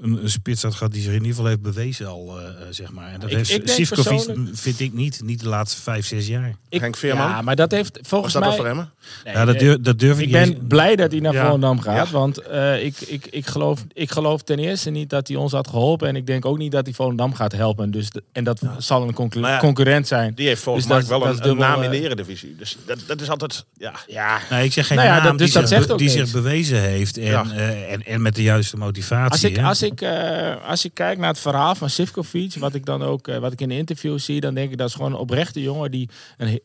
een, 0.01 0.23
een 0.23 0.31
spits 0.31 0.63
had 0.63 0.75
gehad 0.75 0.93
die 0.93 1.03
zich 1.03 1.11
in 1.11 1.17
ieder 1.17 1.31
geval 1.31 1.47
heeft 1.47 1.61
bewezen 1.63 2.07
al, 2.07 2.39
eh, 2.41 2.45
eh, 2.47 2.53
zeg 2.71 2.93
maar. 2.93 3.13
En 3.13 3.21
dat 3.21 3.31
Ik- 3.31 3.37
heeft 3.37 3.51
ik 3.51 3.69
Sivkovic, 3.69 4.05
persoonlijk- 4.17 4.57
vind 4.59 4.81
ik 4.81 4.93
niet, 4.93 5.21
niet 5.25 5.41
de 5.41 5.49
laatste 5.49 5.81
vijf, 5.81 6.07
zes 6.07 6.27
jaar. 6.27 6.55
Ik, 6.69 6.81
Henk 6.81 6.97
Veerman? 6.97 7.29
Ja, 7.29 7.43
maar 7.43 7.57
dat 7.57 7.71
heeft 7.71 7.99
was 7.99 8.09
volgens 8.09 8.33
dat 8.33 8.43
mij... 8.45 8.57
voor 8.57 8.67
Emmen? 8.67 8.91
Nee, 9.25 9.35
ja, 9.35 9.45
dat, 9.45 9.59
durf, 9.59 9.81
dat 9.81 9.99
durf 9.99 10.17
ik, 10.19 10.21
Ik 10.21 10.27
niet 10.27 10.37
eens- 10.37 10.51
ben 10.57 10.67
blij 10.67 10.97
dat 10.97 11.11
hij 11.11 11.21
naar 11.21 11.33
Ja. 11.33 11.45
Volendam 11.45 11.81
gaat. 11.81 12.07
Ja. 12.07 12.13
Want 12.13 12.39
eh, 12.39 12.85
ik, 12.85 13.01
ik, 13.01 13.27
ik, 13.31 13.47
geloof, 13.47 13.85
ik 13.93 14.11
geloof 14.11 14.43
ten 14.43 14.59
eerste 14.59 14.91
niet 14.91 15.11
dat 15.11 15.29
hij 15.29 15.37
ons 15.37 15.53
had 15.53 15.69
geholpen. 15.69 16.09
En 16.09 16.17
ik 16.17 16.27
denk 16.27 16.45
ook 16.45 16.59
niet 16.59 16.73
dat 16.73 16.85
hij 16.87 16.95
Volendam 16.95 17.35
gaat 17.35 17.53
helpen. 17.53 17.91
Dus 17.91 18.11
de- 18.11 18.23
en 18.33 18.45
dat 18.45 18.61
zal 18.79 19.03
een 19.09 19.31
ja, 19.31 19.59
concurrent 19.59 20.07
zijn. 20.09 20.35
Die 20.35 20.47
heeft 20.47 20.63
volgens 20.63 20.87
Dus 20.87 20.95
mij 20.97 21.07
wel 21.07 21.23
een, 21.27 21.33
is 21.33 21.37
een 21.39 21.43
dubbel, 21.43 21.65
naam 21.67 21.83
in 21.83 21.91
de 21.91 22.01
Eredivisie. 22.01 22.55
Dus 22.59 22.77
dat, 22.87 22.99
dat 23.07 23.21
is 23.21 23.29
altijd, 23.31 23.65
ja. 23.79 23.93
Ja, 24.07 24.39
Nee, 24.51 24.65
ik 24.65 24.73
zeg 24.73 24.87
geen 24.87 24.97
Nou 24.97 25.09
ja, 25.09 25.15
naam 25.17 25.25
dat- 25.27 25.39
dus 25.39 25.51
die, 25.51 25.61
dat 25.61 25.69
zich, 25.69 25.77
zegt 25.77 25.87
be- 25.89 25.93
ook 25.93 25.99
die 25.99 26.09
zich 26.09 26.31
bewezen 26.33 26.81
heeft 26.81 27.17
en, 27.17 27.25
Ja. 27.25 27.45
eh, 27.55 27.93
en, 27.93 28.07
en 28.07 28.23
met 28.23 28.35
de 28.35 28.43
juiste 28.43 28.77
motivatie. 28.77 29.31
Als 29.33 29.45
ik, 29.45 29.57
hè. 29.57 29.63
Als, 29.83 29.91
ik, 29.91 30.01
eh, 30.01 30.69
als 30.69 30.85
ik 30.85 30.95
kijk 30.95 31.19
naar 31.19 31.29
het 31.29 31.39
verhaal 31.39 31.75
van 31.75 31.91
Sivkovic, 31.91 32.55
wat 32.55 32.75
ik 32.75 32.85
dan 32.85 33.03
ook 33.03 33.29
eh, 33.29 33.39
wat 33.39 33.53
ik 33.53 33.61
in 33.61 33.69
de 33.69 33.77
interview 33.77 34.19
zie, 34.19 34.41
dan 34.41 34.55
denk 34.55 34.71
ik 34.71 34.79
dat 34.79 34.89
is 34.89 34.95
gewoon 34.95 35.13
een 35.13 35.19
oprechte 35.19 35.63
jongen 35.63 35.91
die, 35.91 36.09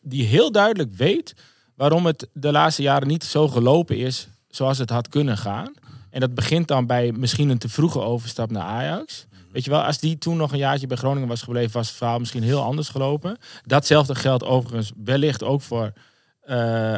die 0.02 0.24
heel 0.24 0.52
duidelijk 0.52 0.94
weet 0.94 1.34
waarom 1.74 2.06
het 2.06 2.28
de 2.32 2.52
laatste 2.52 2.82
jaren 2.82 3.08
niet 3.08 3.24
zo 3.24 3.48
gelopen 3.48 3.96
is 3.96 4.28
zoals 4.48 4.78
het 4.78 4.90
had 4.90 5.08
kunnen 5.08 5.36
gaan. 5.38 5.72
En 6.10 6.20
dat 6.20 6.34
begint 6.34 6.68
dan 6.68 6.86
bij 6.86 7.12
misschien 7.12 7.48
een 7.48 7.58
te 7.58 7.68
vroege 7.68 8.00
overstap 8.00 8.50
naar 8.50 8.62
Ajax. 8.62 9.26
Weet 9.52 9.64
je 9.64 9.70
wel, 9.70 9.82
als 9.82 9.98
die 9.98 10.18
toen 10.18 10.36
nog 10.36 10.52
een 10.52 10.58
jaartje 10.58 10.86
bij 10.86 10.96
Groningen 10.96 11.28
was 11.28 11.42
gebleven, 11.42 11.72
was 11.72 11.88
het 11.88 11.96
verhaal 11.96 12.18
misschien 12.18 12.42
heel 12.42 12.62
anders 12.62 12.88
gelopen. 12.88 13.36
Datzelfde 13.64 14.14
geldt 14.14 14.44
overigens 14.44 14.92
wellicht 15.04 15.42
ook 15.42 15.62
voor 15.62 15.92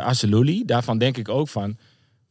Asselouli. 0.03 0.65
Daarvan 0.65 0.99
denk 0.99 1.17
ik 1.17 1.29
ook 1.29 1.49
van, 1.49 1.77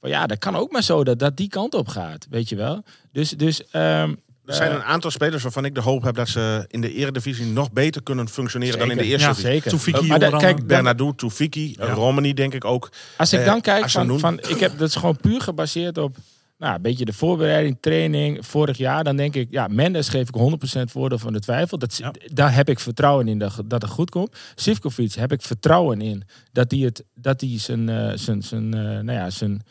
van 0.02 0.10
ja, 0.10 0.28
dat 0.28 0.38
kan 0.38 0.56
ook 0.56 0.72
maar 0.72 0.84
zo 0.84 1.04
dat 1.04 1.20
dat 1.20 1.38
die 1.38 1.50
kant 1.50 1.74
op 1.74 1.88
gaat, 1.88 2.28
weet 2.30 2.50
je 2.50 2.56
wel. 2.56 2.84
Dus, 3.12 3.30
dus 3.30 3.68
ehm, 3.70 4.14
Er 4.46 4.56
zijn 4.56 4.72
een 4.72 4.84
aantal 4.84 5.12
spelers 5.12 5.44
waarvan 5.44 5.66
ik 5.66 5.76
de 5.76 5.82
hoop 5.82 6.04
heb 6.04 6.16
dat 6.16 6.28
ze 6.30 6.66
in 6.68 6.82
de 6.82 6.94
eredivisie 6.94 7.46
nog 7.46 7.72
beter 7.72 8.04
kunnen 8.04 8.30
functioneren 8.30 8.80
dan 8.80 8.92
in 8.92 8.98
de 8.98 9.04
eerste 9.04 9.28
Ja, 9.28 9.34
divisie. 9.34 9.52
Zeker. 9.52 9.70
Toefiki 9.70 10.08
Maar 10.08 10.20
da- 10.20 10.38
kijk, 10.38 10.68
Bernardo, 10.68 11.16
Toefiki, 11.16 11.76
Romani 11.80 12.34
denk 12.34 12.54
ik 12.54 12.66
ook. 12.66 12.90
Als 13.18 13.34
ik 13.34 13.40
Eh, 13.40 13.46
dan 13.46 13.62
kijk, 13.62 13.90
van, 13.90 14.20
van, 14.20 14.40
ik 14.40 14.60
heb, 14.60 14.78
dat 14.78 14.88
is 14.88 14.96
gewoon 14.96 15.18
puur 15.18 15.42
gebaseerd 15.42 15.98
op 15.98 16.18
nou, 16.58 16.76
een 16.76 16.82
beetje 16.82 17.06
de 17.06 17.14
voorbereiding, 17.14 17.78
training 17.80 18.46
vorig 18.46 18.78
jaar. 18.78 19.04
Dan 19.04 19.16
denk 19.16 19.36
ik, 19.36 19.48
ja, 19.52 19.68
Mendes 19.68 20.10
geef 20.10 20.28
ik 20.28 20.36
100% 20.36 20.92
voordeel 20.92 21.18
van 21.20 21.34
de 21.34 21.40
twijfel. 21.40 21.78
Dat, 21.78 21.98
Ja. 21.98 22.14
Daar 22.34 22.54
heb 22.56 22.70
ik 22.70 22.80
vertrouwen 22.80 23.28
in 23.28 23.40
dat, 23.40 23.62
dat 23.66 23.82
het 23.82 23.92
goed 23.92 24.10
komt. 24.10 24.38
Sivkovic 24.56 25.14
heb 25.14 25.32
ik 25.32 25.42
vertrouwen 25.42 26.02
in 26.02 26.24
dat 26.52 26.72
hij, 26.72 26.80
het, 26.80 27.04
dat 27.16 27.42
hij 27.42 27.60
zijn, 27.60 27.90
eh, 27.90 28.12
zijn, 28.16 28.42
zijn, 28.44 28.74
eh, 28.74 28.80
nou 28.82 29.12
ja, 29.12 29.30
zijn, 29.30 29.62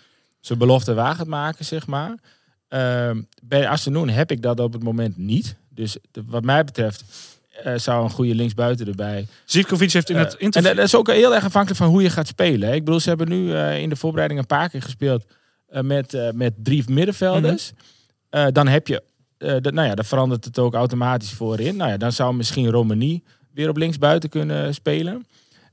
zijn 0.40 0.58
belofte 0.58 0.94
waar 0.94 1.14
gaat 1.14 1.26
maken, 1.26 1.64
zeg 1.64 1.86
maar. 1.86 2.14
Ehm, 2.68 3.22
bij 3.42 3.68
Asenoen 3.68 4.08
heb 4.08 4.30
ik 4.30 4.42
dat 4.42 4.60
op 4.60 4.72
het 4.72 4.82
moment 4.82 5.16
niet. 5.16 5.56
Dus 5.68 5.96
de- 6.10 6.22
wat 6.26 6.44
mij 6.44 6.64
betreft 6.64 7.04
eh, 7.62 7.74
zou 7.76 8.04
een 8.04 8.10
goede 8.10 8.34
linksbuiten 8.34 8.86
erbij 8.86 9.26
Zivkovic 9.44 9.92
heeft 9.92 10.10
in 10.10 10.16
het 10.16 10.34
eh, 10.36 10.40
interview... 10.42 10.70
En 10.70 10.76
dat 10.76 10.84
is 10.84 10.94
ook 10.94 11.10
heel 11.10 11.34
erg 11.34 11.44
afhankelijk 11.44 11.80
van 11.80 11.88
hoe 11.90 12.02
je 12.02 12.10
gaat 12.10 12.26
spelen. 12.26 12.68
hè. 12.68 12.74
Ik 12.74 12.84
bedoel, 12.84 13.00
ze 13.00 13.08
hebben 13.08 13.28
nu 13.28 13.52
eh, 13.54 13.80
in 13.80 13.88
de 13.88 13.96
voorbereiding 13.96 14.40
een 14.40 14.46
paar 14.46 14.68
keer 14.68 14.82
gespeeld 14.82 15.24
met, 15.82 16.16
met 16.34 16.52
drie 16.56 16.84
middenvelders. 16.90 17.72
Eh, 18.30 18.46
dan 18.52 18.66
heb 18.68 18.86
je, 18.86 19.02
dat- 19.38 19.72
nou 19.72 19.88
ja, 19.88 19.94
dan 19.94 20.04
verandert 20.04 20.44
het 20.44 20.58
ook 20.58 20.74
automatisch 20.74 21.32
voorin. 21.32 21.76
Nou 21.76 21.90
ja, 21.90 21.96
dan 21.96 22.12
zou 22.12 22.34
misschien 22.34 22.70
Romani 22.70 23.22
weer 23.52 23.68
op 23.68 23.76
linksbuiten 23.76 24.28
kunnen 24.28 24.74
spelen. 24.74 25.26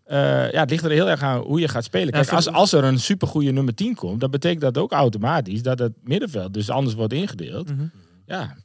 Eh, 0.05 0.51
ja, 0.51 0.59
het 0.59 0.69
ligt 0.69 0.83
er 0.83 0.91
heel 0.91 1.09
erg 1.09 1.21
aan 1.21 1.39
hoe 1.41 1.59
je 1.59 1.67
gaat 1.67 1.83
spelen. 1.83 2.11
Kijk, 2.13 2.31
als 2.31 2.73
er 2.73 2.83
een 2.83 2.99
supergoeie 2.99 3.51
nummer 3.51 3.75
10 3.75 3.95
komt, 3.95 4.19
dan 4.19 4.31
betekent 4.31 4.61
dat 4.61 4.77
ook 4.77 4.91
automatisch 4.91 5.61
dat 5.61 5.79
het 5.79 5.93
middenveld 6.03 6.53
dus 6.53 6.69
anders 6.69 6.95
wordt 6.95 7.13
ingedeeld. 7.13 7.69
Mhm. 7.69 7.85
Ja, 8.25 8.55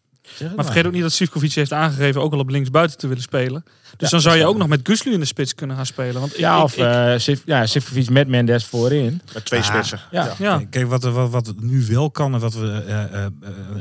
Maar 0.57 0.65
vergeet 0.65 0.87
ook 0.87 0.93
niet 0.93 1.03
dat 1.03 1.13
Sivkovic 1.13 1.53
heeft 1.53 1.73
aangegeven 1.73 2.21
ook 2.23 2.33
al 2.33 2.39
op 2.39 2.49
linksbuiten 2.49 2.99
te 2.99 3.07
willen 3.07 3.23
spelen. 3.23 3.65
Dus 3.65 3.73
Ja, 3.99 4.09
dan 4.09 4.21
zou 4.21 4.35
je 4.37 4.41
dat 4.41 4.51
ook 4.51 4.57
nog 4.59 4.69
met 4.69 4.81
Guslu 4.83 5.13
in 5.13 5.21
de 5.21 5.27
spits 5.27 5.55
kunnen 5.55 5.77
gaan 5.77 5.87
spelen. 5.87 6.21
Want 6.21 6.37
Ja, 6.37 6.57
ik- 6.57 6.63
of 6.63 6.73
ik- 6.77 6.79
eh 6.85 7.13
Sif- 7.17 7.43
ja, 7.45 7.67
Sivkovic 7.67 8.11
met 8.11 8.29
Mendes 8.29 8.65
voorin. 8.65 9.21
Met 9.35 9.45
twee 9.45 9.61
Ah. 9.61 9.67
spitsen. 9.67 10.01
Ja. 10.11 10.35
ja. 10.39 10.63
Kijk, 10.71 10.87
wat, 10.89 11.03
wat, 11.03 11.31
wat 11.31 11.53
nu 11.61 11.87
wel 11.87 12.11
kan 12.11 12.35
en 12.35 12.41
wat 12.41 12.55
we 12.55 12.71
eh, 12.87 13.25
eh, 13.25 13.33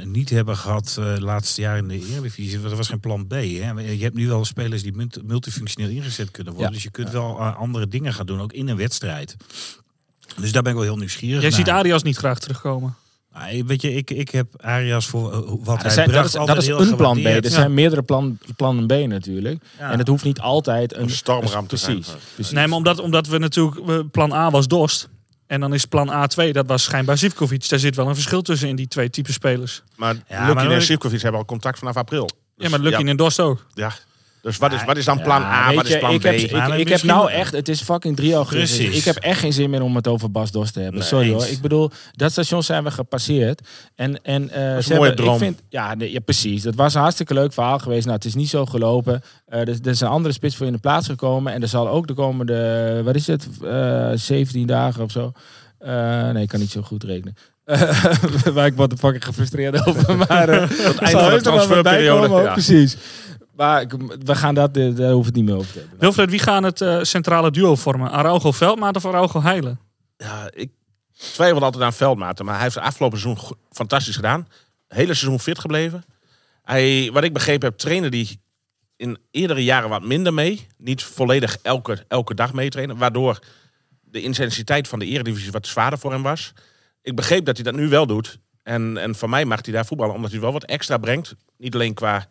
niet 0.03 0.29
hebben 0.29 0.57
gehad 0.57 0.95
eh 0.99 1.15
laatste 1.17 1.61
jaar 1.61 1.77
in 1.77 1.87
de 1.87 2.05
Eredivisie, 2.11 2.59
er 2.63 2.75
was 2.75 2.87
geen 2.87 2.99
plan 2.99 3.27
B. 3.27 3.31
Hè? 3.31 3.37
Je 3.71 4.03
hebt 4.03 4.15
nu 4.15 4.27
wel 4.27 4.45
spelers 4.45 4.83
die 4.83 4.93
multi- 4.95 5.21
multifunctioneel 5.25 5.89
ingezet 5.89 6.31
kunnen 6.31 6.53
worden. 6.53 6.69
Ja. 6.71 6.75
Dus 6.75 6.83
je 6.85 6.91
kunt 6.91 7.09
wel 7.09 7.39
andere 7.41 7.87
dingen 7.87 8.13
gaan 8.13 8.25
doen, 8.25 8.41
ook 8.41 8.53
in 8.53 8.67
een 8.67 8.77
wedstrijd. 8.77 9.35
Dus 10.39 10.51
daar 10.51 10.61
ben 10.61 10.71
ik 10.71 10.77
wel 10.77 10.87
heel 10.87 10.97
nieuwsgierig 10.97 11.41
Jij 11.41 11.49
naar. 11.49 11.59
ziet 11.59 11.69
Arias 11.69 12.03
niet 12.03 12.17
graag 12.17 12.39
terugkomen. 12.39 12.95
Weet 13.65 13.81
je, 13.81 13.93
ik, 13.95 14.09
ik 14.12 14.29
heb 14.29 14.48
Arias 14.57 15.07
voor 15.07 15.33
eh, 15.33 15.39
wat 15.63 15.75
Ja, 15.75 15.81
hij 15.81 15.91
zijn, 15.91 16.05
dat 16.05 16.15
bracht 16.15 16.36
is, 16.36 16.45
dat 16.45 16.57
is 16.57 16.65
heel 16.65 16.81
een 16.81 16.95
plan 16.95 17.21
B. 17.21 17.25
Er 17.25 17.43
Ja. 17.43 17.50
zijn 17.50 17.74
meerdere 17.74 18.01
plan, 18.03 18.38
plannen 18.55 18.86
B 18.88 19.07
natuurlijk. 19.07 19.63
Ja. 19.79 19.91
En 19.91 19.98
het 20.00 20.07
hoeft 20.07 20.24
niet 20.24 20.39
altijd 20.39 20.95
een, 20.95 21.01
Een 21.01 21.09
stormram 21.09 21.67
te 21.67 21.77
zijn. 21.77 22.00
precies, 22.00 22.15
precies. 22.33 22.53
Nee, 22.53 22.67
maar 22.67 22.77
omdat, 22.77 23.00
omdat 23.00 23.27
we 23.27 23.38
natuurlijk... 23.38 24.12
Plan 24.12 24.31
A 24.33 24.50
was 24.51 24.67
Dorst. 24.67 25.09
En 25.48 25.59
dan 25.59 25.74
is 25.74 25.86
plan 25.86 26.07
A2, 26.29 26.51
dat 26.51 26.67
was 26.67 26.83
schijnbaar 26.83 27.17
Zivkovic. 27.17 27.69
Daar 27.69 27.79
zit 27.79 27.95
wel 27.95 28.07
een 28.07 28.13
verschil 28.15 28.41
tussen 28.41 28.67
in 28.67 28.75
die 28.75 28.88
twee 28.88 29.09
type 29.09 29.31
spelers. 29.31 29.83
Maar 29.95 30.15
Ja, 30.27 30.39
Lukin 30.48 30.55
maar 30.55 30.71
en 30.71 30.81
Sivkovic 30.81 31.21
hebben 31.21 31.39
al 31.39 31.45
contact 31.45 31.79
vanaf 31.79 31.95
april. 31.98 32.29
ja, 32.55 32.69
maar 32.69 32.79
Lukin 32.79 33.05
ja, 33.05 33.12
en 33.12 33.17
Dorst 33.17 33.39
ook. 33.39 33.65
ja. 33.74 33.91
Dus 34.41 34.58
wat 34.58 34.74
is, 34.74 34.84
wat 34.86 34.98
is 34.98 35.05
dan 35.05 35.22
plan 35.22 35.41
Ja, 35.41 35.67
A, 35.67 35.74
wat 35.74 35.88
is 35.88 35.98
plan 35.98 36.12
ik 36.13 36.19
B? 36.19 36.24
Heb, 36.24 36.34
ik, 36.34 36.51
Maar 36.51 36.79
ik 36.79 36.88
heb 36.89 37.03
nou 37.03 37.31
echt, 37.31 37.51
het 37.51 37.69
is 37.69 37.81
fucking 37.81 38.15
3 38.15 38.34
augustus. 38.34 38.77
Precies. 38.77 38.98
Ik 38.98 39.03
heb 39.03 39.15
echt 39.15 39.39
geen 39.39 39.53
zin 39.53 39.69
meer 39.69 39.81
om 39.81 39.96
het 39.96 40.08
over 40.08 40.31
Bas 40.31 40.51
Dos 40.51 40.72
te 40.72 40.79
hebben. 40.79 41.00
Nee, 41.00 41.08
Sorry 41.10 41.31
eens. 41.34 41.43
hoor. 41.43 41.51
Ik 41.51 41.62
bedoel, 41.62 41.91
dat 42.12 42.31
station 42.31 42.63
zijn 42.63 42.84
we 42.84 42.91
gepasseerd. 42.91 43.62
En, 43.96 44.24
en, 44.24 44.50
eh, 44.50 44.75
een 44.75 44.84
ze 44.84 44.93
mooie 44.93 45.05
hebben- 45.08 45.24
droom. 45.25 45.34
Ik 45.36 45.41
vind, 45.41 45.62
ja, 45.69 45.96
nee, 45.96 46.12
ja, 46.12 46.19
precies. 46.19 46.62
Dat 46.63 46.75
was 46.75 46.93
een 46.93 47.01
hartstikke 47.01 47.34
leuk 47.34 47.53
verhaal 47.53 47.79
geweest. 47.79 48.03
Nou, 48.05 48.15
het 48.15 48.25
is 48.25 48.36
niet 48.36 48.50
zo 48.50 48.65
gelopen. 48.65 49.22
Eh, 49.46 49.60
er, 49.60 49.67
er 49.67 49.88
is 49.88 50.01
een 50.01 50.08
andere 50.08 50.34
spits 50.34 50.55
voor 50.55 50.65
in 50.65 50.74
de 50.74 50.79
plaats 50.79 51.08
gekomen. 51.08 51.53
En 51.53 51.62
er 51.62 51.67
zal 51.67 51.89
ook 51.89 52.08
de 52.08 52.13
komende, 52.13 53.01
wat 53.03 53.15
is 53.15 53.27
het, 53.27 53.48
eh 53.63 54.12
17 54.15 54.67
dagen 54.67 55.03
of 55.03 55.12
zo. 55.12 55.31
Eh, 55.79 56.29
nee, 56.29 56.43
ik 56.43 56.50
kan 56.50 56.60
niet 56.60 56.72
zo 56.72 56.81
goed 56.81 57.03
rekenen. 57.03 57.36
waar 58.53 58.65
ik 58.65 58.75
wat 58.75 58.89
de 58.89 58.98
fucking 58.98 59.25
gefrustreerd 59.25 59.88
over. 59.88 60.17
Maar 60.27 60.50
uh, 60.50 60.62
het 60.62 60.98
eind 60.98 61.19
van 61.19 61.29
de 61.34 61.41
transferperiode, 61.41 62.34
ja. 62.43 62.51
Precies. 62.53 62.98
Maar 63.59 63.85
we 64.25 64.35
gaan 64.35 64.55
dat, 64.55 64.73
daar 64.73 64.85
hoeven 64.91 65.19
we 65.19 65.25
het 65.25 65.35
niet 65.35 65.45
meer 65.45 65.55
over 65.55 65.71
te 65.71 65.79
hebben. 65.79 65.99
Wilfred, 65.99 66.29
wie 66.29 66.39
gaan 66.39 66.63
het 66.63 66.81
eh, 66.81 66.99
centrale 67.01 67.51
duo 67.51 67.75
vormen? 67.75 68.11
Araujo 68.11 68.51
Veldmaat 68.51 68.95
of 68.95 69.05
Araujo 69.05 69.41
Heilen? 69.41 69.79
Ja, 70.17 70.49
ik 70.53 70.69
twijfel 71.17 71.63
altijd 71.63 71.83
aan 71.83 71.93
Veldmaten. 71.93 72.45
Maar 72.45 72.53
hij 72.53 72.63
heeft 72.63 72.75
het 72.75 72.83
afgelopen 72.83 73.19
seizoen 73.19 73.57
fantastisch 73.71 74.15
gedaan. 74.15 74.47
Hele 74.88 75.13
seizoen 75.13 75.39
fit 75.39 75.60
gebleven. 75.60 76.03
Hij, 76.63 77.10
wat 77.13 77.23
ik 77.23 77.34
begrepen 77.34 77.67
heb, 77.67 77.77
trainde 77.77 78.10
die 78.10 78.41
in 78.95 79.17
eerdere 79.31 79.63
jaren 79.63 79.89
wat 79.89 80.03
minder 80.03 80.34
mee. 80.34 80.67
Niet 80.77 81.03
volledig 81.03 81.57
elke, 81.62 82.05
elke 82.07 82.36
dag 82.36 82.53
meetrainen. 82.53 82.97
Waardoor 82.97 83.39
de 84.01 84.21
intensiteit 84.21 84.88
van 84.88 84.99
de 84.99 85.05
eredivisie 85.05 85.51
wat 85.51 85.67
zwaarder 85.67 85.99
voor 85.99 86.12
hem 86.12 86.23
was. 86.23 86.53
Ik 87.01 87.15
begreep 87.15 87.45
dat 87.45 87.55
hij 87.55 87.65
dat 87.65 87.75
nu 87.75 87.88
wel 87.88 88.07
doet. 88.07 88.39
En, 88.63 88.97
en 88.97 89.15
van 89.15 89.29
mij 89.29 89.45
mag 89.45 89.60
hij 89.65 89.73
daar 89.73 89.86
voetballen. 89.86 90.15
Omdat 90.15 90.31
hij 90.31 90.39
wel 90.39 90.51
wat 90.51 90.65
extra 90.65 90.97
brengt. 90.97 91.36
Niet 91.57 91.73
alleen 91.73 91.93
qua 91.93 92.27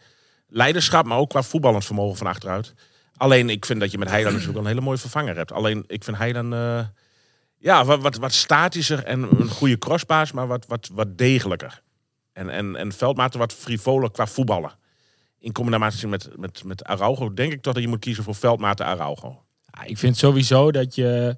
leiderschap, 0.49 1.07
maar 1.07 1.19
ook 1.19 1.29
qua 1.29 1.43
voetballend 1.43 1.85
vermogen 1.85 2.17
van 2.17 2.27
achteruit. 2.27 2.75
Alleen, 3.17 3.51
ik 3.51 3.65
vind 3.65 3.81
dat 3.81 3.91
je 3.91 3.99
met 3.99 4.09
Heiland 4.09 4.35
natuurlijk 4.35 4.61
een 4.63 4.71
hele 4.71 4.81
mooie 4.81 4.99
vervanger 4.99 5.37
hebt. 5.37 5.53
Alleen, 5.53 5.85
ik 5.87 6.05
vind 6.05 6.17
Heiland... 6.17 6.53
eh, 6.53 6.87
ja, 7.59 7.85
wat, 7.85 8.17
wat, 8.17 8.33
statischer 8.33 9.05
en 9.05 9.23
een 9.23 9.49
goede 9.49 9.79
crossbaas, 9.79 10.33
maar 10.33 10.47
wat, 10.47 10.67
wat, 10.67 10.91
wat 10.93 11.19
degelijker. 11.19 11.83
En, 12.33 12.49
en, 12.49 12.77
en 12.77 12.93
Veldmaten 12.93 13.39
wat 13.39 13.53
frivoler 13.53 14.11
qua 14.11 14.27
voetballen. 14.27 14.73
In 15.39 15.53
combinatie 15.53 16.09
met, 16.09 16.29
met, 16.37 16.65
met 16.65 16.85
Araujo 16.85 17.35
denk 17.35 17.53
ik 17.53 17.63
toch 17.63 17.75
dat 17.75 17.83
je 17.83 17.89
moet 17.89 17.99
kiezen 17.99 18.25
voor 18.25 18.35
Veldmaten 18.35 18.87
Araujo. 18.87 19.43
Ik 19.85 19.99
vind 19.99 20.17
sowieso 20.17 20.71
dat 20.71 20.95
je. 20.95 21.37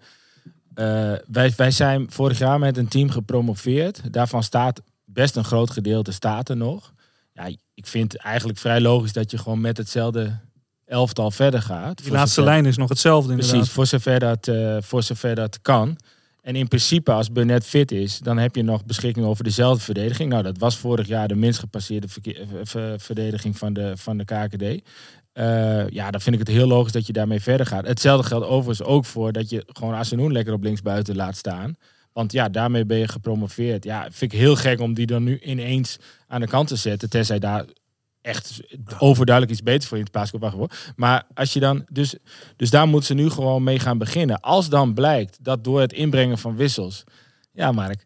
eh, 0.74 1.12
wij, 1.26 1.52
wij 1.56 1.70
zijn 1.70 2.10
vorig 2.10 2.38
jaar 2.38 2.58
met 2.58 2.76
een 2.76 2.88
team 2.88 3.10
gepromoveerd. 3.10 4.12
Daarvan 4.12 4.42
staat 4.42 4.80
best 5.04 5.36
een 5.36 5.44
groot 5.44 5.70
gedeelte 5.70 6.12
staat 6.12 6.48
er 6.48 6.56
nog. 6.56 6.92
Ja, 7.32 7.46
ik 7.74 7.86
vind 7.86 8.16
eigenlijk 8.16 8.58
vrij 8.58 8.80
logisch 8.80 9.12
dat 9.12 9.30
je 9.30 9.38
gewoon 9.38 9.60
met 9.60 9.76
hetzelfde 9.76 10.38
elftal 10.84 11.30
verder 11.30 11.62
gaat. 11.62 11.96
Die 11.96 12.06
Voor 12.06 12.16
laatste 12.16 12.34
zover- 12.40 12.52
lijn 12.52 12.66
is 12.66 12.76
nog 12.76 12.88
hetzelfde 12.88 13.30
inderdaad. 13.30 13.54
Precies, 13.54 13.72
voor 13.74 13.86
zover, 13.86 14.18
dat, 14.18 14.48
eh, 14.48 14.76
voor 14.80 15.02
zover 15.02 15.34
dat 15.34 15.60
kan. 15.60 15.96
En 16.40 16.56
in 16.56 16.68
principe, 16.68 17.12
als 17.12 17.32
Burnett 17.32 17.66
fit 17.66 17.92
is, 17.92 18.18
dan 18.18 18.38
heb 18.38 18.56
je 18.56 18.62
nog 18.62 18.84
beschikking 18.84 19.26
over 19.26 19.44
dezelfde 19.44 19.84
verdediging. 19.84 20.30
Nou, 20.30 20.42
dat 20.42 20.58
was 20.58 20.76
vorig 20.76 21.06
jaar 21.06 21.28
de 21.28 21.34
minst 21.34 21.58
gepasseerde 21.58 22.06
eh, 22.22 22.46
ver- 22.62 23.00
verdediging 23.00 23.58
van 23.58 23.72
de, 23.72 23.92
van 23.96 24.16
de 24.18 24.24
KKD. 24.24 24.88
Eh, 25.32 25.88
ja, 25.88 26.10
dan 26.10 26.20
vind 26.20 26.34
ik 26.40 26.46
het 26.46 26.56
heel 26.56 26.66
logisch 26.66 26.92
dat 26.92 27.06
je 27.06 27.12
daarmee 27.12 27.40
verder 27.40 27.66
gaat. 27.66 27.86
Hetzelfde 27.86 28.26
geldt 28.26 28.46
overigens 28.46 28.88
ook 28.88 29.04
voor 29.04 29.32
dat 29.32 29.50
je 29.50 29.62
gewoon 29.66 29.94
Asenoen 29.94 30.32
lekker 30.32 30.54
op 30.54 30.62
linksbuiten 30.62 31.16
laat 31.16 31.36
staan. 31.36 31.74
Want 32.20 32.33
ja, 32.33 32.48
daarmee 32.48 32.85
ben 32.85 32.98
je 32.98 33.09
gepromoveerd. 33.09 33.85
Ja, 33.85 34.09
vind 34.11 34.33
ik 34.33 34.38
heel 34.38 34.56
gek 34.56 34.80
om 34.80 34.94
die 34.94 35.06
dan 35.06 35.22
nu 35.22 35.38
ineens 35.38 35.98
aan 36.28 36.40
de 36.40 36.46
kant 36.46 36.68
te 36.68 36.76
zetten. 36.76 37.11
Tenzij 37.11 37.38
daar 37.38 37.64
echt 38.22 38.61
overduidelijk 38.98 39.56
iets 39.56 39.62
beters 39.62 39.87
voor 39.87 39.96
in 39.96 40.02
het 40.02 40.12
plaats 40.12 40.30
komt. 40.30 40.42
Wacht 40.42 40.54
hoor. 40.54 40.70
Maar 40.96 41.22
als 41.35 41.52
je 41.52 41.61
dan, 41.61 41.85
dus, 41.88 42.14
dus 42.56 42.70
daar 42.70 42.88
moeten 42.88 43.06
ze 43.06 43.14
nu 43.14 43.30
gewoon 43.30 43.62
mee 43.62 43.78
gaan 43.78 43.98
beginnen. 43.98 44.40
Als 44.40 44.68
dan 44.68 44.94
blijkt 44.94 45.38
dat 45.40 45.64
door 45.64 45.80
het 45.80 45.92
inbrengen 45.92 46.38
van 46.38 46.56
wissels. 46.56 47.04
Ja, 47.52 47.72
Mark. 47.72 48.04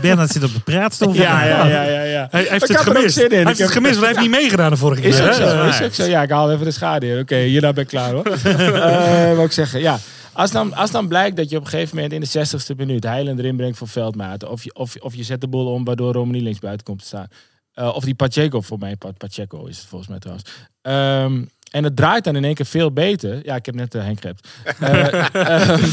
Bernard 0.00 0.30
zit 0.30 0.44
op 0.44 0.52
de 0.52 0.60
praatstoel. 0.64 1.14
Ja, 1.14 1.44
ja, 1.44 1.66
ja, 1.66 1.82
ja. 1.82 2.02
ja. 2.02 2.28
Hij, 2.30 2.46
heeft 2.48 2.68
het 2.68 2.78
ook 2.78 2.82
gemist. 2.82 3.16
Hij 3.16 3.44
heeft 3.44 3.58
het 3.58 3.70
gemist, 3.70 3.94
want 3.94 4.06
hij 4.06 4.08
heeft 4.08 4.20
niet 4.20 4.40
meegedaan 4.40 4.70
de 4.70 4.76
vorige 4.76 5.02
Is 5.02 5.16
keer. 5.16 5.24
ook 5.24 5.34
hè? 5.34 5.50
zo, 5.50 5.64
is 5.64 5.82
ook 5.82 5.94
zo. 5.94 6.04
Ja, 6.04 6.22
ik 6.22 6.30
haal 6.30 6.52
even 6.52 6.64
de 6.64 6.70
schade 6.70 7.06
in. 7.06 7.18
Oké, 7.18 7.36
hierna 7.36 7.72
ben 7.72 7.82
ik 7.82 7.88
klaar 7.88 8.12
hoor. 8.12 8.26
Eh 8.32 9.34
wou 9.34 9.44
ik 9.44 9.52
zeggen, 9.52 9.80
ja. 9.80 9.98
Als 10.32 10.50
dan, 10.50 10.74
als 10.74 10.90
dan 10.90 11.08
blijkt 11.08 11.36
dat 11.36 11.50
je 11.50 11.56
op 11.56 11.62
een 11.62 11.68
gegeven 11.68 11.94
moment 11.96 12.12
in 12.12 12.20
de 12.20 12.46
60ste 12.46 12.76
minuut 12.76 13.04
Heiland 13.04 13.38
erin 13.38 13.56
brengt 13.56 13.78
voor 13.78 13.88
veldmaten. 13.88 14.50
Of 14.50 14.64
je, 14.64 14.74
of, 14.74 14.96
of 14.96 15.14
je 15.14 15.22
zet 15.22 15.40
de 15.40 15.48
boel 15.48 15.72
om 15.72 15.84
waardoor 15.84 16.12
Romani 16.12 16.42
links 16.42 16.58
buiten 16.58 16.86
komt 16.86 16.98
te 16.98 17.06
staan. 17.06 17.26
Eh, 17.72 17.94
of 17.94 18.04
die 18.04 18.14
Pacheco, 18.14 18.60
voor 18.60 18.78
mij 18.78 18.96
Pa- 18.96 19.12
Pacheco 19.12 19.64
is 19.66 19.76
het 19.78 19.86
volgens 19.86 20.10
mij 20.10 20.18
trouwens. 20.18 20.50
Ehm, 20.82 21.44
en 21.70 21.84
het 21.84 21.96
draait 21.96 22.24
dan 22.24 22.36
in 22.36 22.44
één 22.44 22.54
keer 22.54 22.66
veel 22.66 22.92
beter. 22.92 23.40
Ja, 23.44 23.54
ik 23.54 23.66
heb 23.66 23.74
net 23.74 23.94
uh, 23.94 24.02
Henk 24.02 24.20
gerept. 24.20 24.48
Eh, 24.78 25.34
ehm, 25.70 25.84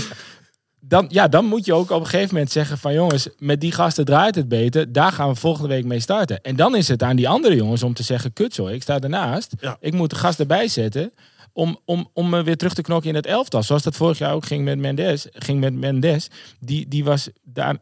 dan, 0.79 1.05
ja, 1.09 1.27
dan 1.27 1.45
moet 1.45 1.65
je 1.65 1.73
ook 1.73 1.89
op 1.91 1.99
een 1.99 2.07
gegeven 2.07 2.33
moment 2.33 2.51
zeggen 2.51 2.77
van 2.77 2.93
jongens, 2.93 3.27
met 3.37 3.61
die 3.61 3.71
gasten 3.71 4.05
draait 4.05 4.35
het 4.35 4.47
beter. 4.47 4.91
Daar 4.91 5.11
gaan 5.11 5.29
we 5.29 5.35
volgende 5.35 5.67
week 5.67 5.85
mee 5.85 5.99
starten. 5.99 6.41
En 6.41 6.55
dan 6.55 6.75
is 6.75 6.87
het 6.87 7.03
aan 7.03 7.15
die 7.15 7.29
andere 7.29 7.55
jongens 7.55 7.83
om 7.83 7.93
te 7.93 8.03
zeggen, 8.03 8.33
kut 8.33 8.53
zo, 8.53 8.67
ik 8.67 8.81
sta 8.81 8.99
ernaast. 8.99 9.53
Ja. 9.59 9.77
Ik 9.79 9.93
moet 9.93 10.09
de 10.09 10.15
gast 10.15 10.39
erbij 10.39 10.67
zetten 10.67 11.11
om, 11.59 11.79
om, 11.85 12.09
om 12.13 12.29
me 12.29 12.43
weer 12.43 12.57
terug 12.57 12.73
te 12.73 12.81
knokken 12.81 13.09
in 13.09 13.15
het 13.15 13.25
elftal. 13.25 13.63
Zoals 13.63 13.83
dat 13.83 13.95
vorig 13.95 14.17
jaar 14.17 14.33
ook 14.33 14.45
ging 14.45 14.63
met 14.63 14.77
Mendes. 14.79 15.27
Ging 15.31 15.59
met 15.59 15.73
Mendes. 15.73 16.27
Die, 16.59 16.87
die 16.87 17.03
was 17.03 17.29
daar, 17.43 17.75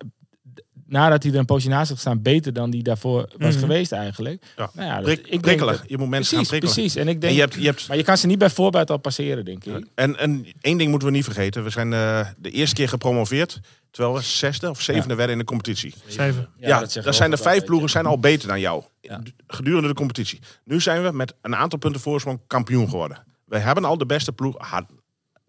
nadat 0.86 1.24
hij 1.24 1.32
er 1.32 1.38
een 1.40 1.46
poosje 1.46 1.70
naast 1.70 1.88
had 1.88 1.96
gestaan, 1.98 2.22
beter 2.22 2.54
dan 2.54 2.70
die 2.70 2.84
daarvoor 2.84 3.30
was 3.38 3.52
Mhm. 3.54 3.60
geweest 3.60 3.92
eigenlijk. 3.92 4.44
Ja. 4.58 4.70
Nou 4.74 4.88
ja, 4.88 4.96
dat- 4.96 5.04
Prik- 5.04 5.28
ik 5.28 5.44
denk 5.44 5.60
dat- 5.60 5.84
Je 5.88 5.98
moet 5.98 6.10
mensen 6.10 6.38
gaan 6.38 6.46
Precies, 6.46 6.48
prikkelen. 6.48 6.74
precies. 6.74 6.96
En 6.96 7.08
ik 7.08 7.14
En 7.14 7.20
denk, 7.20 7.34
je 7.34 7.40
hebt, 7.40 7.54
je 7.54 7.66
hebt, 7.66 7.88
maar 7.88 7.98
je 7.98 8.04
kan 8.04 8.18
ze 8.18 8.28
niet 8.28 8.38
bij 8.40 8.50
voorbaat 8.50 8.90
al 8.92 8.98
passeren, 8.98 9.46
denk 9.46 9.66
ik. 9.66 9.86
en, 9.96 10.18
en 10.18 10.46
één 10.62 10.78
ding 10.78 10.90
moeten 10.90 11.08
we 11.08 11.14
niet 11.14 11.24
vergeten. 11.24 11.64
We 11.64 11.70
zijn 11.70 11.94
eh, 11.94 12.28
de 12.38 12.50
eerste 12.52 12.76
keer 12.76 12.90
gepromoveerd. 12.90 13.60
Terwijl 13.92 14.16
we 14.16 14.22
zesde 14.24 14.70
of 14.70 14.82
zevende 14.82 15.16
werden 15.16 15.34
in 15.34 15.40
de 15.42 15.48
competitie. 15.48 15.94
Zeven. 16.08 16.50
Ja, 16.60 16.80
dat 16.80 16.94
we 16.94 17.12
zijn 17.12 17.32
er 17.32 17.38
ook 17.38 17.44
vijf 17.44 17.64
ploegen 17.64 17.90
zijn 17.90 18.06
al 18.06 18.20
beter 18.20 18.48
dan 18.48 18.60
jou. 18.60 18.84
Ja. 19.02 19.22
Gedurende 19.48 19.88
de 19.88 19.94
competitie. 19.94 20.40
Nu 20.64 20.82
zijn 20.82 21.04
we 21.04 21.12
met 21.12 21.34
een 21.42 21.56
aantal 21.56 21.80
punten 21.80 22.02
voorsprong 22.02 22.40
kampioen 22.48 22.90
geworden. 22.90 23.24
We 23.48 23.58
hebben 23.58 23.84
al 23.86 23.98
de 23.98 24.06
beste 24.06 24.32
ploeg. 24.32 24.56
had- 24.58 24.86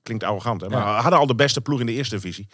klinkt 0.03 0.25
arrogant, 0.25 0.61
hè? 0.61 0.69
Maar 0.69 0.79
Ja. 0.87 0.95
we 0.95 1.01
hadden 1.03 1.19
al 1.21 1.27
de 1.27 1.35
beste 1.35 1.61
ploeg 1.61 1.81
in 1.81 1.87
de 1.87 1.93
eerste 1.93 2.15
divisie. 2.15 2.49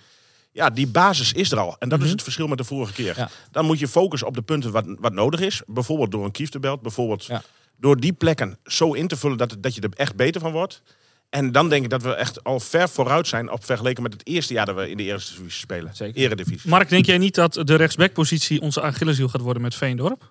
Ja, 0.52 0.70
die 0.70 0.86
basis 0.86 1.32
is 1.32 1.52
er 1.52 1.58
al. 1.58 1.76
En 1.78 1.88
dat 1.88 1.98
is 1.98 2.04
Mhm. 2.04 2.14
het 2.14 2.22
verschil 2.22 2.46
met 2.46 2.58
de 2.58 2.64
vorige 2.64 2.92
keer. 2.92 3.16
Ja. 3.16 3.28
Dan 3.50 3.64
moet 3.64 3.78
je 3.78 3.88
focussen 3.88 4.28
op 4.28 4.34
de 4.34 4.42
punten 4.42 4.72
wat, 4.72 4.84
wat 4.98 5.12
nodig 5.12 5.40
is. 5.40 5.62
Bijvoorbeeld 5.66 6.10
door 6.10 6.24
een 6.24 6.30
kieftebelt. 6.30 6.82
Bijvoorbeeld 6.82 7.24
Ja. 7.24 7.42
door 7.76 8.00
die 8.00 8.12
plekken 8.12 8.58
zo 8.64 8.92
in 8.92 9.08
te 9.08 9.16
vullen 9.16 9.36
dat, 9.36 9.56
dat 9.58 9.74
je 9.74 9.80
er 9.80 9.90
echt 9.96 10.16
beter 10.16 10.40
van 10.40 10.52
wordt. 10.52 10.82
En 11.30 11.52
dan 11.52 11.68
denk 11.68 11.84
ik 11.84 11.90
dat 11.90 12.02
we 12.02 12.14
echt 12.14 12.44
al 12.44 12.60
ver 12.60 12.88
vooruit 12.88 13.26
zijn 13.26 13.50
op 13.50 13.64
vergeleken 13.64 14.02
met 14.02 14.12
het 14.12 14.26
eerste 14.26 14.52
jaar 14.54 14.66
dat 14.66 14.74
we 14.76 14.90
in 14.90 14.96
de 14.96 15.02
eerste 15.02 15.30
divisie 15.34 15.50
spelen. 15.60 15.96
Zeker. 15.96 16.22
Eredivisie. 16.22 16.70
Mark, 16.70 16.88
denk 16.88 17.06
jij 17.06 17.18
niet 17.18 17.34
dat 17.34 17.52
de 17.64 17.74
rechtsbackpositie 17.74 18.60
onze 18.60 18.82
Achilleshiel 18.82 19.28
gaat 19.28 19.40
worden 19.40 19.62
met 19.62 19.74
Veendorp? 19.74 20.30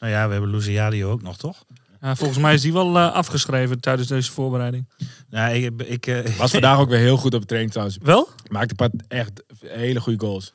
Nou 0.00 0.12
ja, 0.12 0.26
we 0.26 0.32
hebben 0.32 0.50
Luciadio 0.50 1.10
ook 1.10 1.22
nog, 1.22 1.36
toch? 1.36 1.64
Ja, 2.00 2.16
volgens 2.16 2.38
mij 2.38 2.54
is 2.54 2.60
die 2.62 2.72
wel 2.72 2.96
eh, 2.96 3.12
afgeschreven 3.12 3.80
tijdens 3.80 4.08
deze 4.08 4.32
voorbereiding. 4.32 4.88
Nou, 5.30 5.54
ik, 5.54 5.82
ik, 5.82 6.06
eh, 6.06 6.36
Was 6.36 6.50
vandaag 6.50 6.78
ook 6.78 6.88
weer 6.88 6.98
heel 6.98 7.16
goed 7.16 7.32
op 7.34 7.38
het 7.38 7.48
training 7.48 7.72
trouwens. 7.72 7.98
Wel? 8.02 8.28
Maakte 8.50 8.74
Pat 8.74 8.90
echt 9.08 9.42
hele 9.66 10.00
goede 10.00 10.26
goals. 10.26 10.52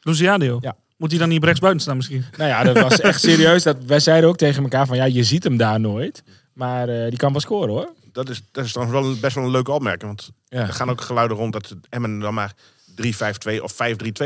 Luciadio? 0.00 0.58
Ja. 0.60 0.76
Moet 0.96 1.10
hij 1.10 1.18
dan 1.20 1.28
niet 1.28 1.38
op 1.38 1.44
rechtsbuiten 1.44 1.82
staan 1.82 1.96
misschien? 1.96 2.24
Nou 2.36 2.50
ja, 2.50 2.62
dat 2.64 2.80
was 2.80 3.00
echt 3.00 3.20
serieus. 3.30 3.62
Dat, 3.62 3.76
wij 3.86 4.00
zeiden 4.00 4.28
ook 4.30 4.36
tegen 4.36 4.62
elkaar 4.62 4.86
van 4.86 4.96
ja, 4.96 5.04
je 5.04 5.24
ziet 5.24 5.44
hem 5.44 5.56
daar 5.56 5.80
nooit. 5.80 6.22
Maar 6.52 6.88
eh, 6.88 7.08
die 7.08 7.18
kan 7.18 7.32
wel 7.32 7.40
scoren 7.40 7.68
hoor. 7.68 7.92
Dat 8.12 8.28
is, 8.28 8.42
dat 8.52 8.64
is 8.64 8.72
dan 8.72 8.90
wel 8.90 9.04
een- 9.04 9.20
best 9.20 9.34
wel 9.34 9.44
een 9.44 9.50
leuke 9.50 9.72
opmerking. 9.72 10.04
Want 10.06 10.30
Ja. 10.48 10.60
er 10.66 10.72
gaan 10.72 10.90
ook 10.90 11.00
geluiden 11.00 11.36
rond 11.36 11.52
dat 11.52 11.76
Emmen 11.88 12.18
dan 12.18 12.34
maar 12.34 12.52
3-5-2 12.94 13.62
of 13.62 13.72
5-3-2 13.72 13.76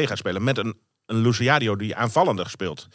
gaat 0.06 0.18
spelen. 0.18 0.44
Met 0.44 0.58
een, 0.58 0.74
een 1.06 1.16
Luciadio 1.20 1.76
die 1.76 1.96
aanvallender 1.96 2.50
speelt. 2.50 2.88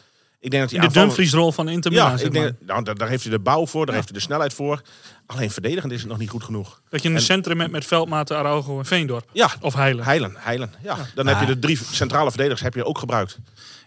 Ik 0.43 0.51
denk 0.51 0.61
dat 0.63 0.71
de 0.71 0.79
aanvallend- 0.79 0.93
Dumfries-rol 1.15 1.51
van 1.51 1.69
Inter 1.69 1.91
Milan, 1.91 2.11
Ja, 2.11 2.17
zeg 2.17 2.25
ik 2.27 2.33
denk, 2.33 2.45
maar. 2.45 2.55
nou, 2.67 2.83
daar, 2.83 2.95
daar 2.95 3.09
heeft 3.09 3.23
hij 3.23 3.31
de 3.31 3.39
bouw 3.39 3.67
voor, 3.67 3.85
daar 3.85 3.95
heeft 3.95 4.09
hij 4.09 4.17
de 4.17 4.23
snelheid 4.23 4.53
voor. 4.53 4.81
Alleen 5.25 5.51
verdedigend 5.51 5.91
is 5.91 5.99
het 5.99 6.09
nog 6.09 6.17
niet 6.17 6.29
goed 6.29 6.43
genoeg. 6.43 6.81
Dat 6.89 7.01
je 7.03 7.09
een 7.09 7.15
En- 7.15 7.21
centrum 7.21 7.59
hebt 7.59 7.71
met 7.71 7.85
Veldmaten, 7.85 8.37
Araujo 8.37 8.77
en 8.79 8.85
Veendorp. 8.85 9.29
Ja, 9.33 9.51
Of 9.61 9.73
Heilen. 9.73 10.03
Heilen, 10.03 10.33
Heilen. 10.37 10.73
Ja, 10.83 10.97
dan 11.15 11.27
heb 11.27 11.39
je 11.39 11.45
de 11.45 11.59
drie 11.59 11.79
centrale 11.91 12.29
verdedigers 12.29 12.61
heb 12.61 12.73
je 12.73 12.85
ook 12.85 12.97
gebruikt. 12.97 13.37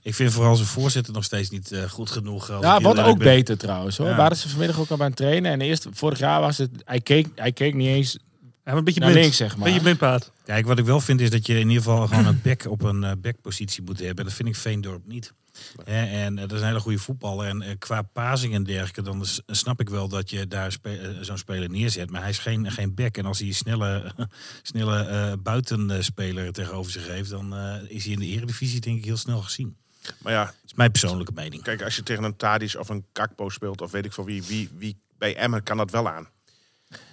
ik 0.03 0.15
vind 0.15 0.33
vooral 0.33 0.55
zijn 0.57 0.69
voorzitter 0.69 1.13
nog 1.13 1.25
steeds 1.25 1.51
niet 1.51 1.73
eh, 1.73 1.83
goed 1.83 2.11
genoeg. 2.11 2.51
als 2.51 2.63
Ja, 2.65 2.81
wat 2.81 2.99
ook 3.01 3.19
ben. 3.19 3.27
beter 3.27 3.59
trouwens 3.59 3.97
hoor. 3.97 4.09
Ja. 4.09 4.17
Waren 4.17 4.37
ze 4.37 4.49
vanmiddag 4.49 4.79
ook 4.79 4.91
al 4.91 5.01
aan 5.01 5.07
het 5.07 5.17
trainen. 5.17 5.53
En 5.53 5.61
eerst, 5.61 5.87
vorig 5.93 6.19
jaar 6.19 6.41
was 6.41 6.59
het, 6.59 6.71
hij 6.85 7.01
keek, 7.01 7.27
hij 7.35 7.53
keek 7.53 7.75
niet 7.75 7.89
eens 7.89 8.19
Ja, 8.65 8.71
maar 8.71 8.77
een 8.77 8.85
beetje 8.85 9.01
naar 9.01 9.09
blind. 9.11 9.25
links 9.25 9.39
zeg 9.39 9.57
maar. 9.57 9.65
Beetje 9.65 9.81
blindpaard. 9.81 10.31
Kijk, 10.45 10.67
wat 10.67 10.79
ik 10.79 10.85
wel 10.85 11.01
vind 11.01 11.21
is 11.21 11.31
dat 11.31 11.47
je 11.47 11.53
in 11.59 11.69
ieder 11.69 11.83
geval 11.83 12.07
gewoon 12.07 12.27
een 12.27 12.41
back 12.43 12.67
op 12.67 12.83
een 12.83 13.05
eh, 13.05 13.13
backpositie 13.19 13.83
moet 13.83 13.99
hebben. 13.99 14.17
En 14.19 14.25
dat 14.25 14.33
vind 14.33 14.49
ik 14.49 14.57
Veendorp 14.57 15.07
niet. 15.07 15.33
Hè, 15.85 16.05
en 16.25 16.35
eh, 16.39 16.41
dat 16.49 16.53
is 16.53 16.61
een 16.61 16.67
hele 16.67 16.81
goede 16.81 16.99
voetballer. 16.99 17.47
En 17.49 17.63
eh, 17.63 17.75
qua 17.79 18.03
pasing 18.03 18.55
en 18.55 18.65
dergelijke, 18.65 19.03
dan 19.03 19.25
snap 19.47 19.81
ik 19.81 19.89
wel 19.91 20.09
dat 20.09 20.31
je 20.31 20.49
daar 20.49 20.73
spe- 20.73 21.19
zo'n 21.21 21.39
speler 21.39 21.71
neerzet. 21.71 22.11
Maar 22.11 22.21
hij 22.21 22.31
is 22.31 22.39
geen, 22.39 22.71
geen 22.73 22.95
back. 22.95 23.17
En 23.17 23.25
als 23.27 23.39
hij 23.39 23.49
een 23.49 23.55
snelle, 23.55 24.13
snelle 24.63 24.99
eh, 25.05 25.33
buitenspeler 25.43 26.53
tegenover 26.53 26.93
zich 26.93 27.07
heeft, 27.09 27.31
dan 27.31 27.55
eh, 27.57 27.75
is 27.89 28.05
hij 28.05 28.13
in 28.13 28.19
de 28.19 28.27
eredivisie 28.27 28.81
denk 28.81 28.99
ik 28.99 29.05
heel 29.05 29.17
snel 29.17 29.41
gezien. 29.43 29.77
Maar 30.19 30.33
ja, 30.33 30.45
Dat 30.45 30.55
is 30.67 30.75
mijn 30.75 30.91
persoonlijke 30.91 31.33
mening. 31.35 31.63
kijk, 31.63 31.83
als 31.83 31.97
je 31.97 32.03
tegen 32.03 32.25
een 32.25 32.37
Tadis 32.37 32.77
of 32.77 32.89
een 32.89 33.05
Kakpo 33.13 33.49
speelt, 33.49 33.81
of 33.81 33.91
weet 33.91 34.05
ik 34.05 34.13
veel 34.13 34.25
wie, 34.25 34.43
wie, 34.43 34.69
wie 34.79 34.97
bij 35.19 35.37
Emmen 35.37 35.63
kan 35.63 35.77
dat 35.77 35.91
wel 35.91 36.09
aan. 36.09 36.29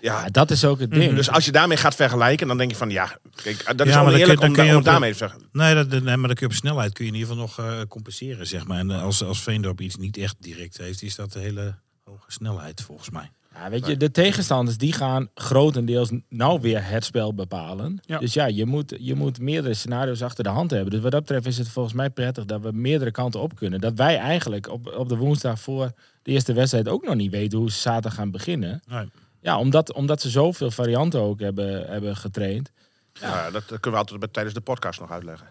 Ja, 0.02 0.24
Ja, 0.24 0.30
dat 0.30 0.52
is 0.52 0.66
ook 0.66 0.80
het 0.80 0.92
ding. 0.92 1.16
dus 1.16 1.30
als 1.30 1.46
je 1.46 1.52
daarmee 1.52 1.78
gaat 1.78 1.96
vergelijken, 1.96 2.48
dan 2.48 2.58
denk 2.58 2.72
je 2.72 2.78
van 2.78 2.90
ja, 2.90 3.18
kijk, 3.44 3.78
dat 3.78 3.88
is 3.88 3.94
Ja, 3.94 4.02
oneerlijk 4.02 4.26
kun- 4.28 4.36
dan 4.40 4.48
om, 4.50 4.54
kun 4.54 4.64
je 4.66 4.72
da- 4.72 4.78
om 4.78 4.84
daarmee 4.84 5.12
te 5.12 5.18
zeggen. 5.18 5.42
Nee, 5.52 5.76
dat, 5.76 5.88
nee, 5.90 6.02
maar 6.02 6.16
dan 6.28 6.36
kun 6.36 6.48
je 6.48 6.54
op 6.54 6.54
snelheid 6.54 6.94
kun 6.94 7.06
je 7.06 7.12
in 7.12 7.18
ieder 7.18 7.34
geval 7.36 7.44
nog 7.46 7.60
eh, 7.60 7.82
compenseren, 7.88 8.48
zeg 8.48 8.68
maar. 8.68 8.80
En 8.80 8.92
eh, 8.92 9.04
als, 9.04 9.24
als 9.24 9.42
Veendorp 9.42 9.82
iets 9.82 9.96
niet 9.96 10.18
echt 10.18 10.36
direct 10.40 10.78
heeft, 10.78 11.02
is 11.02 11.16
dat 11.16 11.32
de 11.34 11.40
hele 11.40 11.76
hoge 12.04 12.32
snelheid 12.32 12.82
volgens 12.82 13.10
mij. 13.10 13.32
Ja, 13.56 13.70
weet 13.70 13.86
je, 13.88 13.98
de 13.98 14.12
tegenstanders 14.12 14.78
die 14.78 14.94
gaan 14.94 15.30
grotendeels 15.36 16.10
nou 16.30 16.62
weer 16.62 16.88
het 16.88 17.06
spel 17.06 17.34
bepalen. 17.34 18.00
Ja. 18.06 18.18
Dus 18.20 18.34
ja, 18.34 18.46
je 18.46 18.66
moet, 18.66 18.96
je 19.00 19.16
moet 19.16 19.40
meerdere 19.40 19.74
scenario's 19.74 20.22
achter 20.22 20.44
de 20.44 20.50
hand 20.50 20.72
hebben. 20.72 20.92
Dus 20.92 21.02
wat 21.02 21.12
dat 21.12 21.22
betreft 21.22 21.46
is 21.46 21.58
het 21.58 21.70
volgens 21.70 21.96
mij 21.96 22.10
prettig 22.10 22.46
dat 22.46 22.62
we 22.62 22.72
meerdere 22.72 23.12
kanten 23.12 23.40
op 23.42 23.56
kunnen. 23.56 23.82
Dat 23.82 23.94
wij 23.96 24.18
eigenlijk 24.18 24.70
op, 24.70 24.94
op 24.98 25.10
de 25.10 25.16
woensdag 25.16 25.60
voor 25.60 25.92
de 26.24 26.32
eerste 26.32 26.54
wedstrijd 26.54 26.88
ook 26.88 27.06
nog 27.06 27.16
niet 27.16 27.32
weten 27.32 27.58
hoe 27.60 27.72
ze 27.72 27.80
zaterdag 27.80 28.14
gaan 28.14 28.32
beginnen. 28.32 28.82
Nee. 28.88 29.10
Ja, 29.42 29.58
omdat, 29.58 29.94
omdat 29.94 30.22
ze 30.22 30.30
zoveel 30.30 30.72
varianten 30.72 31.22
ook 31.22 31.40
hebben, 31.40 31.88
hebben 31.88 32.16
getraind. 32.16 32.72
Ja, 33.14 33.52
dat 33.52 33.64
kunnen 33.66 33.92
we 33.92 33.98
altijd 33.98 34.20
bij- 34.20 34.30
tijdens 34.32 34.56
de 34.56 34.62
podcast 34.62 35.00
nog 35.00 35.12
uitleggen. 35.12 35.48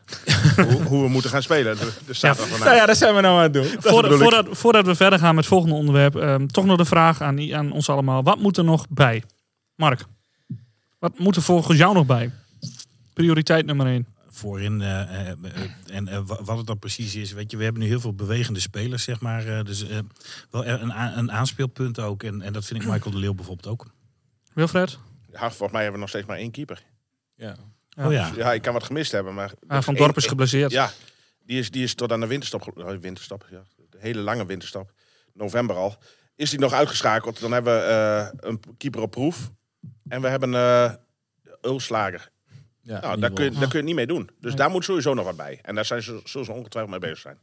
hoe, 0.70 0.82
hoe 0.82 1.02
we 1.02 1.08
moeten 1.08 1.30
gaan 1.30 1.42
spelen. 1.42 1.76
De, 1.76 1.92
de 2.06 2.12
zaterdag 2.14 2.58
Nou 2.58 2.74
ja, 2.76 2.86
dat 2.86 2.96
zijn 2.96 3.14
we 3.14 3.20
nou 3.20 3.36
aan 3.36 3.42
het 3.42 3.52
doen. 3.52 3.64
Ik. 3.64 3.80
voordat, 3.82 4.46
voordat 4.50 4.86
we 4.86 4.94
verder 4.94 5.18
gaan 5.18 5.34
met 5.34 5.44
het 5.44 5.52
volgende 5.52 5.74
onderwerp, 5.74 6.16
ehm, 6.16 6.46
toch 6.46 6.64
nog 6.64 6.76
de 6.76 6.84
vraag 6.84 7.20
aan, 7.20 7.54
aan 7.54 7.72
ons 7.72 7.88
allemaal. 7.88 8.22
Wat 8.22 8.38
moet 8.38 8.56
er 8.56 8.64
nog 8.64 8.86
bij? 8.88 9.22
Mark, 9.74 10.04
wat 10.98 11.18
moet 11.18 11.36
er 11.36 11.42
volgens 11.42 11.78
jou 11.78 11.94
nog 11.94 12.06
bij? 12.06 12.30
Prioriteit 13.12 13.66
nummer 13.66 13.86
1. 13.86 14.06
Voorin 14.40 14.80
eh, 14.82 15.00
eh, 15.00 15.28
eh, 15.30 15.70
en 15.96 16.26
wa- 16.26 16.42
wat 16.42 16.56
het 16.58 16.66
dan 16.66 16.78
precies 16.78 17.14
is, 17.14 17.32
weet 17.32 17.50
je, 17.50 17.56
we 17.56 17.64
hebben 17.64 17.82
nu 17.82 17.88
heel 17.88 18.00
veel 18.00 18.14
bewegende 18.14 18.60
spelers, 18.60 19.02
zeg 19.02 19.20
maar. 19.20 19.46
eh, 19.58 19.64
dus 19.64 19.88
eh, 19.88 19.98
wel 20.50 20.66
een, 20.66 21.18
een 21.18 21.32
aanspeelpunt 21.32 21.98
ook. 21.98 22.22
En, 22.22 22.42
en 22.42 22.52
dat 22.52 22.64
vind 22.64 22.82
ik 22.82 22.88
Michael 22.92 23.10
de 23.10 23.16
Leeuw 23.18 23.34
bijvoorbeeld 23.34 23.66
ook. 23.68 23.86
Wilfred? 24.52 24.98
Ja, 25.32 25.38
volgens 25.48 25.70
mij 25.72 25.82
hebben 25.82 25.92
we 25.92 25.98
nog 25.98 26.08
steeds 26.08 26.26
maar 26.26 26.36
één 26.36 26.50
keeper. 26.50 26.82
Ja. 27.34 27.56
Oh 27.98 28.12
ja. 28.12 28.32
Ja, 28.36 28.52
ik 28.52 28.62
kan 28.62 28.72
wat 28.72 28.82
gemist 28.84 29.12
hebben, 29.12 29.34
maar... 29.34 29.52
Ah, 29.66 29.82
van 29.82 29.94
één- 29.94 30.02
Dorp 30.04 30.16
is 30.16 30.26
geblesseerd. 30.26 30.70
Ja, 30.72 30.90
die 31.44 31.58
is, 31.58 31.70
die 31.70 31.82
is 31.82 31.94
tot 31.94 32.12
aan 32.12 32.20
de 32.20 32.26
winterstop, 32.26 32.82
winterstop 33.00 33.46
ja, 33.50 33.62
de 33.90 33.98
hele 34.00 34.20
lange 34.20 34.46
winterstop, 34.46 34.92
november 35.34 35.76
al, 35.76 35.96
is 36.36 36.50
die 36.50 36.58
nog 36.58 36.72
uitgeschakeld. 36.72 37.40
Dan 37.40 37.52
hebben 37.52 37.74
we 37.74 37.80
eh, 37.84 38.48
een 38.50 38.60
keeper 38.76 39.00
op 39.00 39.10
proef 39.10 39.50
en 40.08 40.20
we 40.20 40.28
hebben 40.28 40.54
eh 40.54 40.92
Ulslager. 41.62 42.30
Ja, 42.90 43.00
Nou, 43.00 43.20
daar 43.20 43.30
kun, 43.30 43.44
je, 43.44 43.50
daar 43.50 43.60
kun 43.60 43.68
je 43.70 43.76
het 43.76 43.86
niet 43.86 43.94
mee 43.94 44.06
doen. 44.06 44.30
Dus 44.40 44.54
daar 44.54 44.70
moet 44.70 44.84
sowieso 44.84 45.14
nog 45.14 45.24
wat 45.24 45.36
bij. 45.36 45.58
En 45.62 45.74
daar 45.74 45.84
zijn 45.84 46.02
ze, 46.02 46.20
zullen 46.24 46.46
ze 46.46 46.52
ongetwijfeld 46.52 46.90
mee 46.90 47.10
bezig 47.10 47.18
zijn. 47.18 47.38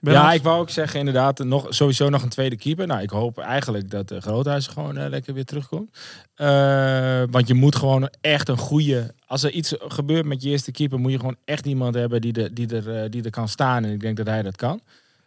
Ja, 0.00 0.32
ik 0.32 0.42
wou 0.42 0.60
ook 0.60 0.70
zeggen 0.70 0.98
inderdaad 0.98 1.38
nog, 1.38 1.66
sowieso 1.68 2.08
nog 2.08 2.22
een 2.22 2.28
tweede 2.28 2.56
keeper. 2.56 2.86
Nou, 2.86 3.02
ik 3.02 3.10
hoop 3.10 3.38
eigenlijk 3.38 3.90
dat 3.90 4.08
de 4.08 4.20
Groothuis 4.20 4.66
gewoon 4.66 4.96
eh, 4.96 5.08
lekker 5.08 5.34
weer 5.34 5.44
terugkomt. 5.44 5.98
Eh, 6.34 7.22
want 7.30 7.48
je 7.48 7.54
moet 7.54 7.76
gewoon 7.76 8.10
echt 8.20 8.48
een 8.48 8.58
goede... 8.58 9.14
Als 9.26 9.42
er 9.42 9.50
iets 9.50 9.74
gebeurt 9.78 10.26
met 10.26 10.42
je 10.42 10.50
eerste 10.50 10.70
keeper... 10.70 10.98
moet 10.98 11.12
je 11.12 11.18
gewoon 11.18 11.36
echt 11.44 11.66
iemand 11.66 11.94
hebben 11.94 12.20
die 12.20 12.32
er, 12.42 12.54
die 12.54 12.76
er, 12.76 13.02
eh, 13.02 13.10
die 13.10 13.22
er 13.22 13.30
kan 13.30 13.48
staan. 13.48 13.84
En 13.84 13.92
ik 13.92 14.00
denk 14.00 14.16
dat 14.16 14.26
hij 14.26 14.42
dat 14.42 14.56
kan. 14.56 14.80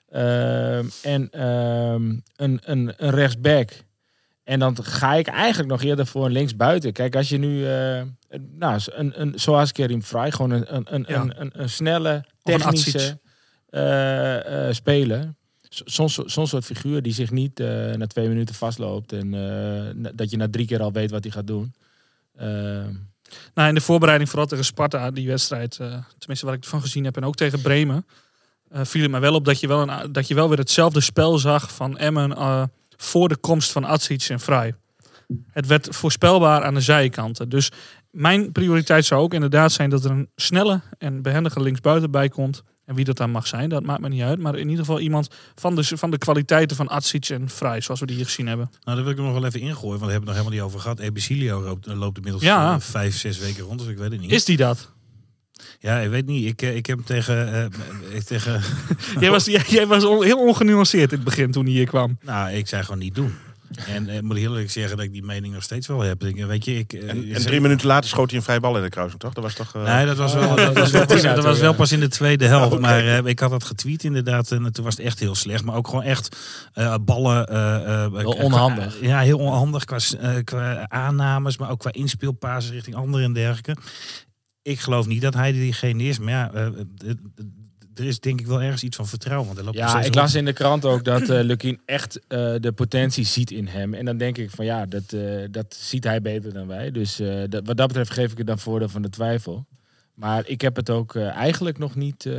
Ehm, 0.09 0.85
en 1.01 1.29
ehm, 1.31 2.03
een, 2.35 2.61
een, 2.63 2.93
een 2.97 3.09
rechtsback. 3.09 3.71
En 4.43 4.59
dan 4.59 4.77
ga 4.83 5.13
ik 5.13 5.27
eigenlijk 5.27 5.69
nog 5.69 5.81
eerder 5.83 6.05
voor 6.05 6.25
een 6.25 6.31
linksbuiten. 6.31 6.93
Kijk, 6.93 7.15
als 7.15 7.29
je 7.29 7.37
nu... 7.37 7.65
een- 7.67 8.17
nou, 8.57 8.81
een, 8.85 9.21
een, 9.21 9.33
zoals 9.39 9.71
Kerim 9.71 10.03
Vrij, 10.03 10.31
gewoon 10.31 10.51
een, 10.51 10.75
een, 10.75 10.85
een, 10.95 11.05
Ja. 11.07 11.25
een, 11.51 11.69
snelle, 11.69 12.25
technische 12.43 13.19
eh, 13.69 14.67
eh, 14.67 14.73
speler. 14.73 15.33
Zo'n 16.25 16.47
soort 16.47 16.65
figuur 16.65 17.01
die 17.01 17.13
zich 17.13 17.31
niet 17.31 17.59
na 17.95 18.07
twee 18.07 18.27
minuten 18.27 18.55
vastloopt. 18.55 19.13
En 19.13 19.31
dat 20.15 20.29
je 20.29 20.37
na 20.37 20.47
drie 20.49 20.65
keer 20.65 20.81
al 20.81 20.91
weet 20.91 21.11
wat 21.11 21.23
hij 21.23 21.31
gaat 21.31 21.47
doen. 21.47 21.73
Ehm, 22.35 22.93
Nou, 23.53 23.67
in 23.69 23.75
de 23.75 23.81
voorbereiding 23.81 24.29
vooral 24.29 24.47
tegen 24.47 24.65
Sparta, 24.65 25.11
die 25.11 25.27
wedstrijd, 25.27 25.75
tenminste 26.17 26.45
wat 26.45 26.55
ik 26.55 26.63
ervan 26.63 26.81
gezien 26.81 27.03
heb, 27.03 27.17
en 27.17 27.23
ook 27.25 27.35
tegen 27.35 27.61
Bremen, 27.61 28.05
viel 28.71 29.01
het 29.01 29.11
mij 29.11 29.19
wel 29.19 29.33
op 29.33 29.45
dat 29.45 29.59
je 29.59 29.67
wel, 29.67 29.89
een, 29.89 30.11
dat 30.11 30.27
je 30.27 30.33
wel 30.35 30.49
weer 30.49 30.57
hetzelfde 30.57 31.01
spel 31.01 31.37
zag 31.37 31.73
van 31.73 31.97
Emmen 31.97 32.35
voor 33.01 33.27
de 33.29 33.37
komst 33.37 33.71
van 33.71 33.83
Atsic 33.83 34.23
en 34.29 34.39
Vrij. 34.39 34.73
Het 35.51 35.67
werd 35.67 35.87
voorspelbaar 35.95 36.63
aan 36.63 36.73
de 36.73 36.81
zijkanten. 36.81 37.49
Dus 37.49 37.71
mijn 38.11 38.51
prioriteit 38.51 39.05
zou 39.05 39.21
ook 39.21 39.33
inderdaad 39.33 39.71
zijn 39.71 39.89
dat 39.89 40.03
er 40.05 40.11
een 40.11 40.29
snelle 40.35 40.81
en 40.97 41.21
behendige 41.21 41.61
linksbuiten 41.61 42.11
bij 42.11 42.29
komt. 42.29 42.63
En 42.85 42.95
wie 42.95 43.05
dat 43.05 43.17
dan 43.17 43.31
mag 43.31 43.47
zijn, 43.47 43.69
dat 43.69 43.83
maakt 43.83 44.01
me 44.01 44.09
niet 44.09 44.21
uit. 44.21 44.39
Maar 44.39 44.55
in 44.55 44.69
ieder 44.69 44.85
geval 44.85 44.99
iemand 44.99 45.27
van 45.55 45.75
de, 45.75 45.83
van 45.83 46.11
de 46.11 46.17
kwaliteiten 46.17 46.75
van 46.77 46.87
Atsic 46.87 47.29
en 47.29 47.49
Vrij, 47.49 47.81
zoals 47.81 47.99
we 47.99 48.05
die 48.05 48.15
hier 48.15 48.25
gezien 48.25 48.47
hebben. 48.47 48.69
Nou, 48.71 48.95
daar 48.95 49.05
wil 49.05 49.13
ik 49.13 49.19
nog 49.19 49.33
wel 49.33 49.45
even 49.45 49.59
ingooien, 49.59 49.99
want 49.99 50.05
we 50.05 50.11
hebben 50.11 50.13
het 50.13 50.23
nog 50.25 50.33
helemaal 50.35 50.53
niet 50.53 50.61
over 50.61 50.79
gehad. 50.79 50.99
Ebicilio 50.99 51.61
loopt, 51.61 51.85
loopt 51.87 52.17
inmiddels 52.17 52.43
Ja. 52.43 52.73
eh, 52.73 52.79
vijf, 52.79 53.17
zes 53.17 53.37
weken 53.37 53.63
rond, 53.63 53.79
dus 53.79 53.87
ik 53.87 53.97
weet 53.97 54.11
het 54.11 54.21
niet. 54.21 54.31
Is 54.31 54.45
die 54.45 54.57
dat? 54.57 54.91
Ja, 55.79 55.97
ik 55.99 56.09
weet 56.09 56.25
niet. 56.25 56.45
Ik, 56.47 56.61
eh, 56.61 56.75
ik 56.75 56.85
heb 56.85 56.97
hem 56.97 57.05
tegen... 57.05 57.53
eh, 57.53 58.15
ik 58.15 58.23
tegen 58.23 58.61
jij 59.19 59.29
was, 59.29 59.45
jij, 59.45 59.63
jij 59.67 59.87
was 59.87 60.03
on- 60.03 60.23
heel 60.23 60.39
ongenuanceerd 60.47 61.11
in 61.11 61.15
het 61.17 61.25
begin 61.25 61.51
toen 61.51 61.63
hij 61.63 61.73
hier 61.73 61.87
kwam. 61.87 62.17
nou, 62.21 62.51
ik 62.51 62.67
zei 62.67 62.83
gewoon 62.83 62.99
niet 62.99 63.15
doen. 63.15 63.33
En 63.87 64.09
ik 64.09 64.21
moet 64.21 64.37
heel 64.37 64.49
eerlijk 64.51 64.71
zeggen 64.71 64.97
dat 64.97 65.05
ik 65.05 65.11
die 65.11 65.23
mening 65.23 65.53
nog 65.53 65.63
steeds 65.63 65.87
wel 65.87 65.99
heb. 66.01 66.23
Ik, 66.23 66.45
weet 66.45 66.65
je, 66.65 66.77
ik, 66.77 66.93
eh, 66.93 67.09
En, 67.09 67.41
drie 67.43 67.61
minuten 67.61 67.87
later 67.87 68.09
schoot 68.09 68.29
hij 68.29 68.37
een 68.39 68.43
vrije 68.45 68.59
bal 68.59 68.77
in 68.77 68.83
de 68.83 68.89
kruising, 68.89 69.19
toch? 69.19 69.33
Dat 69.33 69.43
was 69.43 69.53
toch... 69.53 69.75
eh, 69.75 69.83
Nee, 69.95 70.05
dat 70.05 70.17
was 70.17 70.33
wel, 70.33 70.55
dat 70.55 70.77
was 70.77 70.91
wel, 70.91 71.05
pas, 71.05 71.21
dat 71.21 71.43
was 71.43 71.59
wel 71.59 71.73
pas 71.73 71.91
in 71.91 71.99
de 71.99 72.07
tweede 72.07 72.45
helft. 72.45 72.79
Maar 72.79 72.99
eh, 73.07 73.25
ik 73.25 73.39
had 73.39 73.49
dat 73.49 73.63
getweet 73.63 74.03
inderdaad. 74.03 74.51
En 74.51 74.71
toen 74.71 74.83
was 74.83 74.97
het 74.97 75.05
echt 75.05 75.19
heel 75.19 75.35
slecht. 75.35 75.63
Maar 75.63 75.75
ook 75.75 75.87
gewoon 75.87 76.03
echt 76.03 76.37
eh, 76.73 76.95
ballen. 77.01 77.45
eh, 77.47 78.03
eh, 78.05 78.11
qua- 78.13 78.23
onhandig. 78.23 79.01
ja, 79.01 79.19
heel 79.19 79.37
onhandig 79.39 79.85
qua, 79.85 79.97
eh, 80.19 80.29
qua 80.43 80.85
aannames. 80.89 81.57
Maar 81.57 81.69
ook 81.69 81.79
qua 81.79 81.91
inspeelpases 81.91 82.71
richting 82.71 82.95
anderen 82.95 83.25
en 83.25 83.33
dergelijke. 83.33 83.75
Ik 84.61 84.79
geloof 84.79 85.05
niet 85.05 85.21
dat 85.21 85.33
hij 85.33 85.51
diegene 85.51 86.03
is. 86.03 86.19
Maar 86.19 86.33
ja, 86.33 86.51
eh, 86.53 86.65
eh, 86.65 87.15
er 87.95 88.05
is 88.05 88.19
denk 88.19 88.39
ik 88.39 88.47
wel 88.47 88.61
ergens 88.61 88.83
iets 88.83 88.95
van 88.95 89.07
vertrouwen. 89.07 89.47
Want 89.47 89.65
loopt 89.65 89.77
Ja, 89.77 90.01
ik 90.01 90.15
las 90.15 90.35
in 90.35 90.45
de 90.45 90.53
krant 90.53 90.85
ook 90.85 91.03
dat 91.03 91.27
Lukien 91.27 91.79
echt 91.85 92.19
eh, 92.27 92.55
de 92.59 92.71
potentie 92.71 93.25
ziet 93.25 93.51
in 93.51 93.67
hem. 93.67 93.93
En 93.93 94.05
dan 94.05 94.17
denk 94.17 94.37
ik 94.37 94.49
van 94.49 94.65
ja, 94.65 94.85
dat, 94.85 95.13
eh, 95.13 95.21
dat 95.51 95.75
ziet 95.79 96.03
hij 96.03 96.21
beter 96.21 96.53
dan 96.53 96.67
wij. 96.67 96.91
Dus 96.91 97.19
eh, 97.19 97.43
dat, 97.49 97.65
wat 97.65 97.77
dat 97.77 97.87
betreft 97.87 98.11
geef 98.11 98.31
ik 98.31 98.37
het 98.37 98.47
dan 98.47 98.59
voordeel 98.59 98.89
van 98.89 99.01
de 99.01 99.09
twijfel. 99.09 99.65
Maar 100.13 100.47
ik 100.47 100.61
heb 100.61 100.75
het 100.75 100.89
ook 100.89 101.15
eigenlijk 101.15 101.77
nog 101.77 101.95
niet 101.95 102.25
eh, 102.25 102.33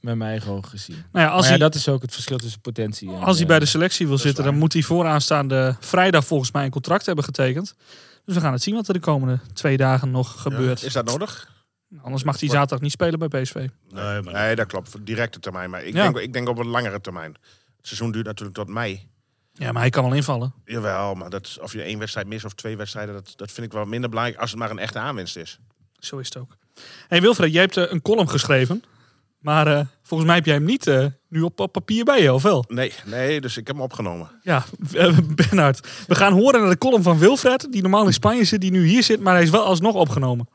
met 0.00 0.16
mijn 0.16 0.22
eigen 0.22 0.52
ogen 0.52 0.68
gezien. 0.68 0.96
Nou 1.12 1.26
ja, 1.26 1.30
als, 1.30 1.40
maar 1.40 1.42
ja, 1.42 1.48
hij, 1.48 1.58
dat 1.58 1.74
is 1.74 1.88
ook 1.88 2.02
het 2.02 2.12
verschil 2.12 2.38
tussen 2.38 2.60
potentie 2.60 3.08
en... 3.12 3.22
als 3.22 3.38
hij 3.38 3.46
bij 3.46 3.58
de 3.58 3.66
selectie 3.66 4.06
wil 4.06 4.18
zitten, 4.18 4.44
dan 4.44 4.58
moet 4.58 4.72
hij 4.72 4.82
vooraanstaande 4.82 5.76
vrijdag 5.80 6.24
volgens 6.24 6.52
mij 6.52 6.64
een 6.64 6.70
contract 6.70 7.06
hebben 7.06 7.24
getekend. 7.24 7.74
Dus 8.24 8.34
we 8.34 8.40
gaan 8.40 8.52
het 8.52 8.62
zien 8.62 8.74
wat 8.74 8.88
er 8.88 8.94
de 8.94 9.00
komende 9.00 9.40
twee 9.52 9.76
dagen 9.76 10.10
nog 10.10 10.34
ja, 10.34 10.40
gebeurt. 10.40 10.82
Is 10.82 10.92
dat 10.92 11.04
nodig? 11.04 11.57
Anders 12.02 12.22
mag 12.22 12.40
hij 12.40 12.48
zaterdag 12.48 12.80
niet 12.80 12.90
spelen 12.92 13.18
bij 13.28 13.42
PSV. 13.42 13.54
Nee, 13.54 13.68
maar 14.22 14.32
Nee, 14.32 14.54
dat 14.56 14.66
klopt. 14.66 14.88
Voor 14.88 15.04
directe 15.04 15.38
termijn. 15.40 15.70
Maar 15.70 15.84
ik, 15.84 15.94
Ja. 15.94 16.02
denk, 16.02 16.18
ik 16.18 16.32
denk 16.32 16.48
op 16.48 16.58
een 16.58 16.66
langere 16.66 17.00
termijn. 17.00 17.32
Het 17.76 17.86
seizoen 17.86 18.10
duurt 18.12 18.26
natuurlijk 18.26 18.56
tot 18.58 18.68
mei. 18.68 19.08
Ja, 19.52 19.72
maar 19.72 19.80
hij 19.82 19.90
kan 19.90 20.04
wel 20.04 20.12
invallen. 20.14 20.52
Jawel, 20.64 21.14
maar 21.14 21.30
dat, 21.30 21.46
is- 21.46 21.58
of 21.58 21.72
je 21.72 21.82
één 21.82 21.98
wedstrijd 21.98 22.26
mist 22.26 22.44
of 22.44 22.52
twee 22.54 22.76
wedstrijden, 22.76 23.14
dat, 23.14 23.32
dat 23.36 23.52
vind 23.52 23.66
ik 23.66 23.72
wel 23.72 23.84
minder 23.84 24.08
belangrijk 24.10 24.40
als 24.40 24.50
het 24.50 24.58
maar 24.58 24.70
een 24.70 24.78
echte 24.78 24.98
aanwinst 24.98 25.36
is. 25.36 25.58
Zo 25.98 26.18
is 26.18 26.26
het 26.26 26.36
ook. 26.36 26.56
Hey 27.08 27.20
Wilfred, 27.20 27.52
jij 27.52 27.60
hebt 27.62 27.76
eh, 27.76 27.84
een 27.88 28.02
column 28.02 28.28
geschreven. 28.30 28.82
Maar 29.38 29.66
eh, 29.66 29.86
volgens 30.02 30.28
mij 30.28 30.36
heb 30.38 30.46
jij 30.46 30.54
hem 30.54 30.64
niet 30.64 30.86
eh, 30.86 31.06
nu 31.28 31.40
op, 31.42 31.60
op 31.60 31.72
papier 31.72 32.04
bij 32.04 32.22
je, 32.22 32.32
of 32.32 32.42
wel? 32.42 32.64
Nee, 32.68 32.92
nee, 33.04 33.40
dus 33.40 33.56
ik 33.56 33.66
heb 33.66 33.76
hem 33.76 33.84
opgenomen. 33.84 34.30
Ja, 34.42 34.64
Bernard. 35.34 35.88
We 36.06 36.14
gaan 36.14 36.32
horen 36.32 36.60
naar 36.60 36.70
de 36.70 36.78
column 36.78 37.02
van 37.02 37.18
Wilfred, 37.18 37.66
die 37.72 37.82
normaal 37.82 38.06
in 38.06 38.12
Spanje 38.12 38.44
zit, 38.44 38.60
die 38.60 38.70
nu 38.70 38.86
hier 38.86 39.02
zit, 39.02 39.20
maar 39.20 39.34
hij 39.34 39.42
is 39.42 39.50
wel 39.50 39.64
alsnog 39.64 39.94
opgenomen. 39.94 40.48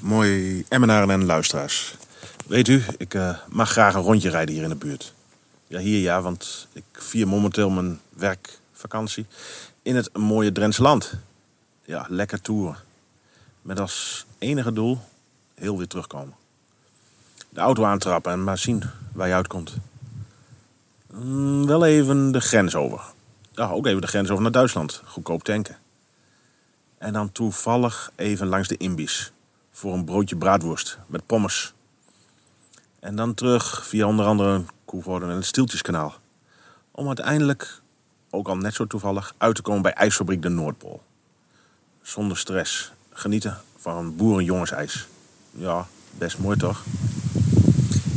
Mooi 0.00 0.64
Emmenaren 0.68 1.10
en 1.10 1.24
luisteraars. 1.24 1.94
Weet 2.46 2.68
u, 2.68 2.84
ik 2.96 3.14
eh, 3.14 3.38
mag 3.48 3.70
graag 3.70 3.94
een 3.94 4.02
rondje 4.02 4.30
rijden 4.30 4.54
hier 4.54 4.62
in 4.64 4.68
de 4.68 4.74
buurt. 4.74 5.14
Ja, 5.66 5.78
hier 5.78 6.00
ja, 6.00 6.22
want 6.22 6.68
ik 6.72 6.84
vier 6.92 7.28
momenteel 7.28 7.70
mijn 7.70 8.00
werkvakantie 8.08 9.26
in 9.82 9.96
het 9.96 10.16
mooie 10.16 10.52
Drentse 10.52 10.82
land. 10.82 11.12
Ja, 11.84 12.06
lekker 12.08 12.40
toeren. 12.40 12.76
Met 13.62 13.80
als 13.80 14.26
enige 14.38 14.72
doel 14.72 14.98
heel 15.54 15.78
weer 15.78 15.86
terugkomen. 15.86 16.34
De 17.52 17.60
auto 17.60 17.84
aantrappen 17.84 18.32
en 18.32 18.44
maar 18.44 18.58
zien 18.58 18.82
waar 19.12 19.28
je 19.28 19.34
uitkomt. 19.34 19.76
Mm, 21.10 21.66
wel 21.66 21.84
even 21.84 22.32
de 22.32 22.40
grens 22.40 22.74
over. 22.74 23.00
Ja, 23.54 23.68
ook 23.68 23.86
even 23.86 24.00
de 24.00 24.06
grens 24.06 24.30
over 24.30 24.42
naar 24.42 24.52
Duitsland. 24.52 25.02
Goedkoop 25.04 25.42
tanken. 25.42 25.76
En 26.98 27.12
dan 27.12 27.32
toevallig 27.32 28.10
even 28.16 28.46
langs 28.46 28.68
de 28.68 28.76
Imbies 28.76 29.32
voor 29.70 29.92
een 29.92 30.04
broodje 30.04 30.36
braadworst 30.36 30.98
met 31.06 31.26
pommers. 31.26 31.72
En 33.00 33.16
dan 33.16 33.34
terug 33.34 33.86
via 33.86 34.06
onder 34.06 34.26
andere 34.26 34.62
Koevoorden 34.84 35.30
en 35.30 35.36
het 35.36 35.46
Stieltjeskanaal. 35.46 36.14
Om 36.90 37.06
uiteindelijk, 37.06 37.80
ook 38.30 38.48
al 38.48 38.56
net 38.56 38.74
zo 38.74 38.86
toevallig, 38.86 39.34
uit 39.38 39.54
te 39.54 39.62
komen 39.62 39.82
bij 39.82 39.92
IJsfabriek 39.92 40.42
de 40.42 40.48
Noordpool. 40.48 41.02
Zonder 42.02 42.36
stress. 42.36 42.92
Genieten 43.10 43.60
van 43.76 44.16
boerenjongensijs. 44.16 45.06
Ja, 45.50 45.86
best 46.10 46.38
mooi 46.38 46.56
toch? 46.56 46.84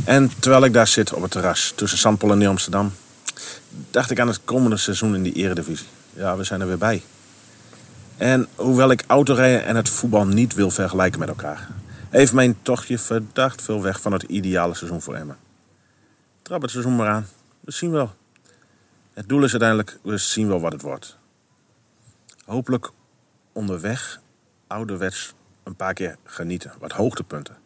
En 0.06 0.30
terwijl 0.38 0.64
ik 0.64 0.72
daar 0.72 0.86
zit 0.86 1.12
op 1.12 1.22
het 1.22 1.30
terras 1.30 1.72
tussen 1.76 1.98
Sandpol 1.98 2.30
en 2.30 2.38
Nieuw 2.38 2.48
Amsterdam, 2.48 2.92
dacht 3.90 4.10
ik 4.10 4.20
aan 4.20 4.28
het 4.28 4.40
komende 4.44 4.76
seizoen 4.76 5.14
in 5.14 5.22
de 5.22 5.32
Eredivisie. 5.32 5.86
Ja, 6.12 6.36
we 6.36 6.44
zijn 6.44 6.60
er 6.60 6.66
weer 6.66 6.78
bij. 6.78 7.02
En 8.16 8.46
hoewel 8.54 8.90
ik 8.90 9.04
autorijden 9.06 9.64
en 9.64 9.76
het 9.76 9.88
voetbal 9.88 10.26
niet 10.26 10.54
wil 10.54 10.70
vergelijken 10.70 11.20
met 11.20 11.28
elkaar, 11.28 11.68
heeft 12.10 12.32
mijn 12.32 12.56
tochtje 12.62 12.98
verdacht 12.98 13.62
veel 13.62 13.82
weg 13.82 14.00
van 14.00 14.12
het 14.12 14.22
ideale 14.22 14.74
seizoen 14.74 15.02
voor 15.02 15.14
Emmen. 15.14 15.36
Trap 16.42 16.62
het 16.62 16.70
seizoen 16.70 16.96
maar 16.96 17.08
aan. 17.08 17.26
We 17.60 17.72
zien 17.72 17.90
wel. 17.90 18.14
Het 19.12 19.28
doel 19.28 19.44
is 19.44 19.50
uiteindelijk, 19.50 19.98
we 20.02 20.16
zien 20.16 20.48
wel 20.48 20.60
wat 20.60 20.72
het 20.72 20.82
wordt. 20.82 21.16
Hopelijk 22.44 22.90
onderweg, 23.52 24.20
ouderwets, 24.66 25.34
een 25.62 25.76
paar 25.76 25.94
keer 25.94 26.16
genieten. 26.24 26.72
Wat 26.78 26.92
hoogtepunten. 26.92 27.56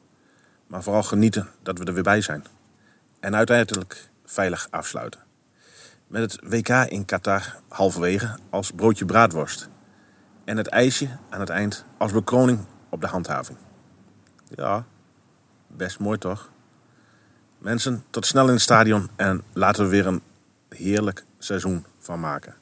Maar 0.71 0.83
vooral 0.83 1.03
genieten 1.03 1.49
dat 1.63 1.79
we 1.79 1.85
er 1.85 1.95
weer 1.95 2.03
bij 2.03 2.21
zijn. 2.21 2.45
En 3.21 3.37
uiteindelijk 3.37 4.09
veilig 4.25 4.67
afsluiten. 4.71 5.21
Met 6.07 6.33
het 6.33 6.51
WK 6.51 6.69
in 6.69 7.05
Qatar 7.05 7.57
halverwege 7.69 8.39
als 8.51 8.71
broodje 8.71 9.05
braadworst. 9.05 9.69
En 10.45 10.57
het 10.57 10.67
ijsje 10.67 11.09
aan 11.31 11.41
het 11.41 11.49
eind 11.49 11.85
als 11.97 12.13
bekroning 12.13 12.65
op 12.89 13.01
de 13.01 13.07
handhaving. 13.07 13.59
Ja, 14.49 14.85
best 15.67 15.99
mooi 15.99 16.19
toch? 16.19 16.51
Mensen, 17.59 18.05
tot 18.11 18.27
snel 18.27 18.47
in 18.47 18.53
het 18.53 18.61
stadion 18.61 19.11
en 19.17 19.43
laten 19.53 19.85
we 19.85 19.91
weer 19.91 20.07
een 20.07 20.23
heerlijk 20.69 21.25
seizoen 21.39 21.85
van 21.99 22.21
maken. 22.21 22.55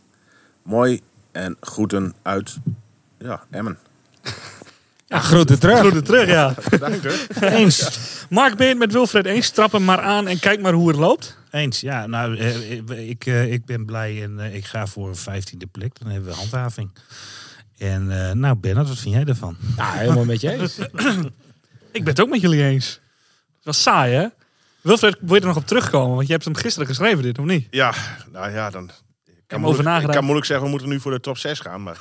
Mooi 0.63 1.01
en 1.33 1.57
groeten 1.61 2.15
uit 2.23 2.59
ja, 3.19 3.43
Emmen. 3.51 3.79
Ja, 5.09 5.19
groeten 5.19 5.59
terug. 5.59 5.79
Groeten 5.79 6.05
terug, 6.05 6.29
ja. 6.29 6.55
Dank 6.79 7.03
u. 7.05 7.11
Eens. 7.41 7.99
Mark, 8.29 8.57
ben 8.57 8.67
je 8.67 8.73
het 8.73 8.79
met 8.79 8.93
Wilfred 8.93 9.27
eens? 9.27 9.51
Trap 9.51 9.73
hem 9.73 9.85
maar 9.85 10.01
aan 10.01 10.29
en 10.29 10.39
kijk 10.39 10.61
maar 10.61 10.73
hoe 10.73 10.89
het 10.89 10.97
loopt. 10.97 11.37
Eens, 11.51 11.81
ja. 11.81 12.07
Nou, 12.07 12.37
eh, 12.37 13.09
ik, 13.09 13.27
eh, 13.27 13.53
ik 13.53 13.65
ben 13.65 13.85
blij 13.85 14.23
en 14.23 14.41
eh, 14.41 14.55
ik 14.55 14.65
ga 14.65 14.87
voor 14.87 15.09
een 15.09 15.17
vijftiende 15.17 15.67
plek. 15.67 15.99
Dan 15.99 16.11
hebben 16.11 16.31
we 16.31 16.37
handhaving. 16.37 16.91
En 17.79 18.29
eh, 18.29 18.33
nou, 18.35 18.57
Bernard, 18.57 18.89
wat 18.89 18.99
vind 18.99 19.15
jij 19.15 19.25
ervan? 19.25 19.57
Ja, 19.77 19.93
helemaal 19.93 20.25
met 20.25 20.41
je 20.41 20.51
eens. 20.51 20.79
Ik 21.93 22.05
ben 22.05 22.13
het 22.13 22.21
ook 22.21 22.29
met 22.29 22.41
jullie 22.41 22.63
eens. 22.63 23.01
Het 23.57 23.65
was 23.65 23.83
saai, 23.83 24.15
hè? 24.15 24.27
Wilfred, 24.81 25.17
wil 25.21 25.35
je 25.35 25.41
er 25.41 25.47
nog 25.47 25.57
op 25.57 25.67
terugkomen? 25.67 26.15
Want 26.15 26.27
je 26.27 26.33
hebt 26.33 26.45
hem 26.45 26.55
gisteren 26.55 26.89
geschreven, 26.89 27.23
dit, 27.23 27.39
of 27.39 27.45
niet? 27.45 27.67
Ja, 27.71 27.95
nou 28.33 28.53
ja, 28.53 28.71
dan... 28.71 28.85
Ik 28.85 28.91
hem 29.27 29.45
kan, 29.47 29.61
moeilijk, 29.61 30.03
ik 30.03 30.11
kan 30.11 30.23
moeilijk 30.23 30.47
zeggen, 30.47 30.65
we 30.65 30.71
moeten 30.71 30.89
nu 30.89 31.01
voor 31.01 31.13
de 31.13 31.21
top 31.21 31.39
6 31.39 31.61
gaan. 31.61 31.83
Maar 31.83 31.99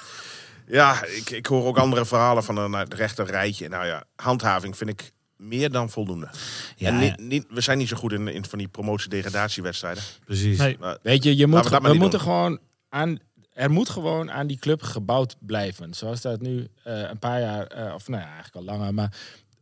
ja, 0.67 1.03
ik, 1.06 1.30
ik 1.30 1.45
hoor 1.45 1.65
ook 1.65 1.77
andere 1.77 2.06
verhalen 2.06 2.43
van 2.43 2.58
een 2.58 2.73
het 2.73 2.93
rechter 2.93 3.25
rijtje. 3.25 3.69
Nou 3.69 3.86
ja, 3.86 4.03
handhaving 4.15 4.77
vind 4.77 4.89
ik 4.89 5.12
meer 5.36 5.71
dan 5.71 5.89
voldoende. 5.89 6.30
Ja, 6.75 6.88
en 6.88 6.97
niet, 6.97 7.19
niet, 7.19 7.45
we 7.49 7.62
zijn 7.62 7.77
niet 7.77 7.88
zo 7.88 7.97
goed 7.97 8.12
in, 8.12 8.27
in 8.27 8.45
van 8.45 8.58
die 8.58 8.67
promotie-degradatiewedstrijden. 8.67 10.03
precies. 10.25 10.58
Nee. 10.58 10.77
Maar 10.80 10.97
Weet 11.01 11.23
je, 11.23 11.36
je 11.36 11.47
moet, 11.47 11.69
we 11.69 11.80
moeten 11.80 12.10
doen. 12.10 12.19
gewoon 12.19 12.60
aan, 12.89 13.19
er 13.53 13.71
moet 13.71 13.89
gewoon 13.89 14.32
aan 14.32 14.47
die 14.47 14.60
club 14.60 14.82
gebouwd 14.82 15.36
blijven. 15.39 15.93
Zoals 15.93 16.21
dat 16.21 16.41
nu 16.41 16.67
eh, 16.84 17.10
een 17.10 17.19
paar 17.19 17.41
jaar, 17.41 17.67
eh, 17.67 17.93
of 17.93 18.08
nou 18.08 18.21
ja, 18.21 18.27
eigenlijk 18.27 18.56
al 18.56 18.63
langer, 18.63 18.93
maar 18.93 19.12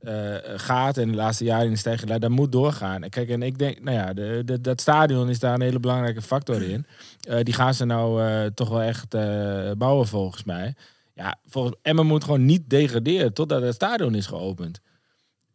eh, 0.05 0.35
gaat 0.55 0.97
en 0.97 1.09
de 1.09 1.15
laatste 1.15 1.43
jaren 1.43 1.65
in 1.65 1.71
de 1.71 1.77
stijging, 1.77 2.09
lijn, 2.09 2.21
dat 2.21 2.29
moet 2.29 2.51
doorgaan. 2.51 3.03
En 3.03 3.09
kijk, 3.09 3.29
en 3.29 3.41
ik 3.41 3.57
denk, 3.57 3.81
nou 3.81 3.97
ja, 3.97 4.13
de, 4.13 4.41
de, 4.45 4.61
dat 4.61 4.81
stadion 4.81 5.29
is 5.29 5.39
daar 5.39 5.53
een 5.53 5.61
hele 5.61 5.79
belangrijke 5.79 6.21
factor 6.21 6.61
in. 6.61 6.85
Eh, 7.21 7.39
die 7.43 7.53
gaan 7.53 7.73
ze 7.73 7.85
nou 7.85 8.23
eh, 8.23 8.45
toch 8.45 8.69
wel 8.69 8.81
echt 8.81 9.13
eh, 9.13 9.71
bouwen 9.77 10.07
volgens 10.07 10.43
mij. 10.43 10.75
Ja, 11.15 11.35
volgens 11.47 11.75
Emmen 11.81 12.05
moet 12.05 12.23
gewoon 12.23 12.45
niet 12.45 12.61
degraderen 12.69 13.33
totdat 13.33 13.61
het 13.61 13.73
stadion 13.75 14.15
is 14.15 14.25
geopend. 14.25 14.79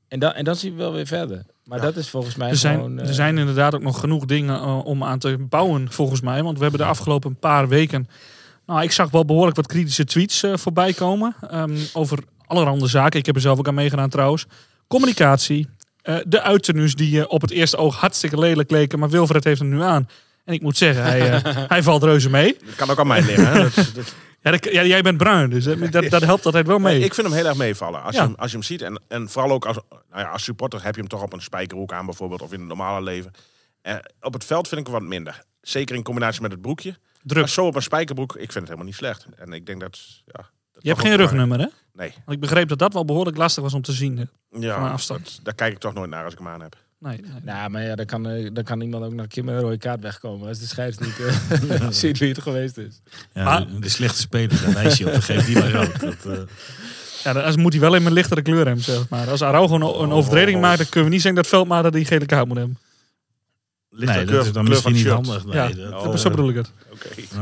En 0.08 0.18
dan, 0.18 0.32
en 0.32 0.44
dan 0.44 0.56
zien 0.56 0.72
we 0.72 0.78
wel 0.78 0.92
weer 0.92 1.06
verder. 1.06 1.44
Maar 1.64 1.80
dat 1.80 1.96
is 1.96 2.08
volgens 2.08 2.34
mij 2.36 2.48
Er 2.48 2.56
zijn, 2.56 2.74
gewoon... 2.76 2.98
eh, 3.00 3.08
er 3.08 3.14
zijn 3.14 3.38
inderdaad 3.38 3.74
ook 3.74 3.82
nog 3.82 4.00
genoeg 4.00 4.24
dingen 4.24 4.54
eh, 4.60 4.84
om 4.84 5.04
aan 5.04 5.18
te 5.18 5.36
bouwen, 5.38 5.92
volgens 5.92 6.20
mij. 6.20 6.42
Want 6.42 6.56
we 6.56 6.62
hebben 6.62 6.80
de 6.80 6.86
afgelopen 6.86 7.36
paar 7.36 7.68
weken... 7.68 8.08
Nou, 8.66 8.82
ik 8.82 8.92
zag 8.92 9.10
wel 9.10 9.24
behoorlijk 9.24 9.56
wat 9.56 9.66
kritische 9.66 10.04
tweets 10.04 10.42
eh, 10.42 10.56
voorbij 10.56 10.92
komen. 10.92 11.34
ehm, 11.50 11.76
over 11.92 12.18
allerhande 12.46 12.86
zaken. 12.86 13.18
Ik 13.18 13.26
heb 13.26 13.34
er 13.34 13.40
zelf 13.40 13.58
ook 13.58 13.68
aan 13.68 13.74
meegedaan 13.74 14.08
trouwens. 14.08 14.46
Communicatie. 14.88 15.68
eh, 16.02 16.16
de 16.26 16.42
uittenues 16.42 16.94
die 16.94 17.20
eh, 17.20 17.24
op 17.28 17.40
het 17.40 17.50
eerste 17.50 17.76
oog 17.76 17.96
hartstikke 17.96 18.38
lelijk 18.38 18.70
leken. 18.70 18.98
Maar 18.98 19.08
Wilfred 19.10 19.44
heeft 19.44 19.60
hem 19.60 19.68
nu 19.68 19.82
aan. 19.82 20.08
En 20.44 20.54
ik 20.54 20.62
moet 20.62 20.76
zeggen, 20.76 21.02
hij, 21.04 21.30
eh, 21.32 21.56
hij 21.74 21.82
valt 21.82 22.02
reuze 22.02 22.30
mee. 22.30 22.56
dat 22.66 22.74
kan 22.74 22.90
ook 22.90 22.98
aan 22.98 23.06
mij 23.06 23.22
liggen. 23.22 23.46
Hè? 23.52 23.58
Dat, 23.62 23.74
dat- 23.94 24.14
Ja, 24.42 24.50
dat- 24.50 24.64
ja, 24.72 24.85
jij 24.85 25.03
bent 25.03 25.16
bruin, 25.18 25.50
dus 25.50 25.64
dat, 25.64 26.11
dat, 26.11 26.22
helpt 26.22 26.46
altijd 26.46 26.66
wel 26.66 26.79
mee. 26.79 27.00
ik 27.00 27.14
vind 27.14 27.26
hem 27.26 27.37
heel 27.37 27.46
erg 27.46 27.57
meevallen. 27.57 28.03
Als, 28.03 28.14
Ja. 28.14 28.22
je, 28.22 28.26
hem, 28.29 28.37
als 28.38 28.50
je 28.50 28.57
hem 28.57 28.66
ziet. 28.66 28.83
En, 28.83 29.00
en 29.09 29.29
vooral 29.29 29.50
ook 29.53 29.64
als, 29.66 29.79
nou 29.90 30.22
ja, 30.22 30.31
als 30.31 30.44
supporter 30.44 30.83
heb 30.85 30.94
je 30.94 31.00
hem 31.00 31.09
toch 31.09 31.22
op 31.22 31.33
een 31.33 31.42
spijkerhoek 31.42 31.92
aan 31.92 32.05
bijvoorbeeld. 32.07 32.42
Of 32.42 32.53
in 32.53 32.59
het 32.59 32.68
normale 32.68 33.03
leven. 33.03 33.31
Eh, 33.83 33.94
op 34.20 34.33
het 34.33 34.44
veld 34.44 34.68
vind 34.68 34.81
ik 34.81 34.87
hem 34.87 34.96
wat 34.96 35.09
minder. 35.09 35.42
Zeker 35.61 35.96
in 35.96 36.03
combinatie 36.03 36.42
met 36.42 36.53
het 36.53 36.61
broekje. 36.61 36.94
Druk. 37.22 37.38
Maar 37.40 37.48
zo 37.48 37.66
op 37.66 37.74
een 37.74 37.83
spijkerbroek, 37.83 38.33
ik 38.33 38.38
vind 38.38 38.55
het 38.55 38.62
helemaal 38.64 38.85
niet 38.87 38.94
slecht. 38.94 39.26
En 39.37 39.53
ik 39.53 39.66
denk 39.66 39.81
dat, 39.81 39.98
ja, 40.24 40.48
dat 40.72 40.83
Je 40.83 40.88
hebt 40.88 41.00
geen 41.00 41.16
rugnummer, 41.16 41.59
hè? 41.59 41.66
Nee. 41.92 42.11
Want 42.11 42.31
ik 42.33 42.40
begreep 42.40 42.68
dat 42.68 42.79
dat 42.79 42.92
wel 42.92 43.05
behoorlijk 43.05 43.37
lastig 43.37 43.62
was 43.62 43.74
om 43.74 43.83
te 43.83 43.92
zien. 43.92 44.16
hè. 44.18 44.24
Van 44.50 44.61
een 44.61 44.66
Ja, 44.66 44.88
afstand. 44.90 45.24
dat- 45.24 45.40
daar 45.44 45.55
kijk 45.55 45.72
ik 45.72 45.79
toch 45.79 45.94
nooit 45.94 46.11
naar 46.11 46.24
als 46.24 46.33
ik 46.33 46.38
hem 46.38 46.48
aan 46.48 46.61
heb. 46.62 46.76
Nee, 47.00 47.20
nee. 47.20 47.30
Nou, 47.42 47.70
maar 47.70 47.82
ja, 47.82 47.94
dan 47.94 48.06
kan, 48.06 48.28
eh, 48.28 48.50
dan 48.52 48.64
kan 48.64 48.80
iemand 48.80 49.04
ook 49.04 49.12
naar 49.12 49.26
Kim 49.26 49.44
met 49.44 49.54
een 49.54 49.60
rode 49.60 49.78
kaart 49.78 50.00
wegkomen. 50.00 50.48
Als 50.48 50.58
de 50.58 50.66
scheids 50.66 50.98
niet 50.98 51.20
eh, 51.70 51.86
ziet 52.00 52.18
wie 52.18 52.28
het 52.28 52.42
geweest 52.42 52.76
is. 52.76 53.00
Ja, 53.34 53.44
Maar- 53.44 53.66
de, 53.66 53.78
de 53.78 53.88
slechte 53.88 54.20
speler, 54.20 54.60
daar 54.64 54.72
wijs 54.74 54.98
je 54.98 55.06
op. 55.06 55.12
Dan 55.12 55.22
geeft 55.22 55.46
die 55.46 55.58
maar 55.58 55.70
rood. 55.70 56.00
Dat, 56.00 56.14
eh, 56.26 56.38
Ja, 57.24 57.32
dan 57.32 57.60
moet 57.60 57.72
hij 57.72 57.80
wel 57.80 57.94
in 57.94 58.06
een 58.06 58.12
lichtere 58.12 58.42
kleur 58.42 58.66
hebben, 58.66 58.84
zeg 58.84 59.08
maar. 59.08 59.28
Als 59.30 59.42
Araujo 59.42 59.74
een, 59.74 60.02
een 60.02 60.12
overtreding 60.12 60.60
maakt, 60.60 60.78
dan 60.78 60.86
kunnen 60.88 61.04
we 61.08 61.14
niet 61.14 61.22
zeggen 61.22 61.42
dat 61.42 61.50
Veldmaat 61.50 61.92
die 61.92 62.04
gele 62.04 62.26
kaart 62.26 62.46
moet 62.48 62.56
hebben. 62.56 62.78
Ligt 63.92 64.12
nee, 64.14 64.24
dat 64.24 64.46
is 64.46 64.53
dan 64.53 64.68
misschien 64.68 64.92
niet 64.92 65.07
handig. 65.07 65.44
Nee, 65.44 65.55
ja, 65.55 65.68
dat- 65.90 66.05
dat- 66.05 66.20
zo 66.20 66.31
bedoel 66.31 66.48
ik 66.48 66.55
het. 66.55 66.72
Oké. 66.92 67.09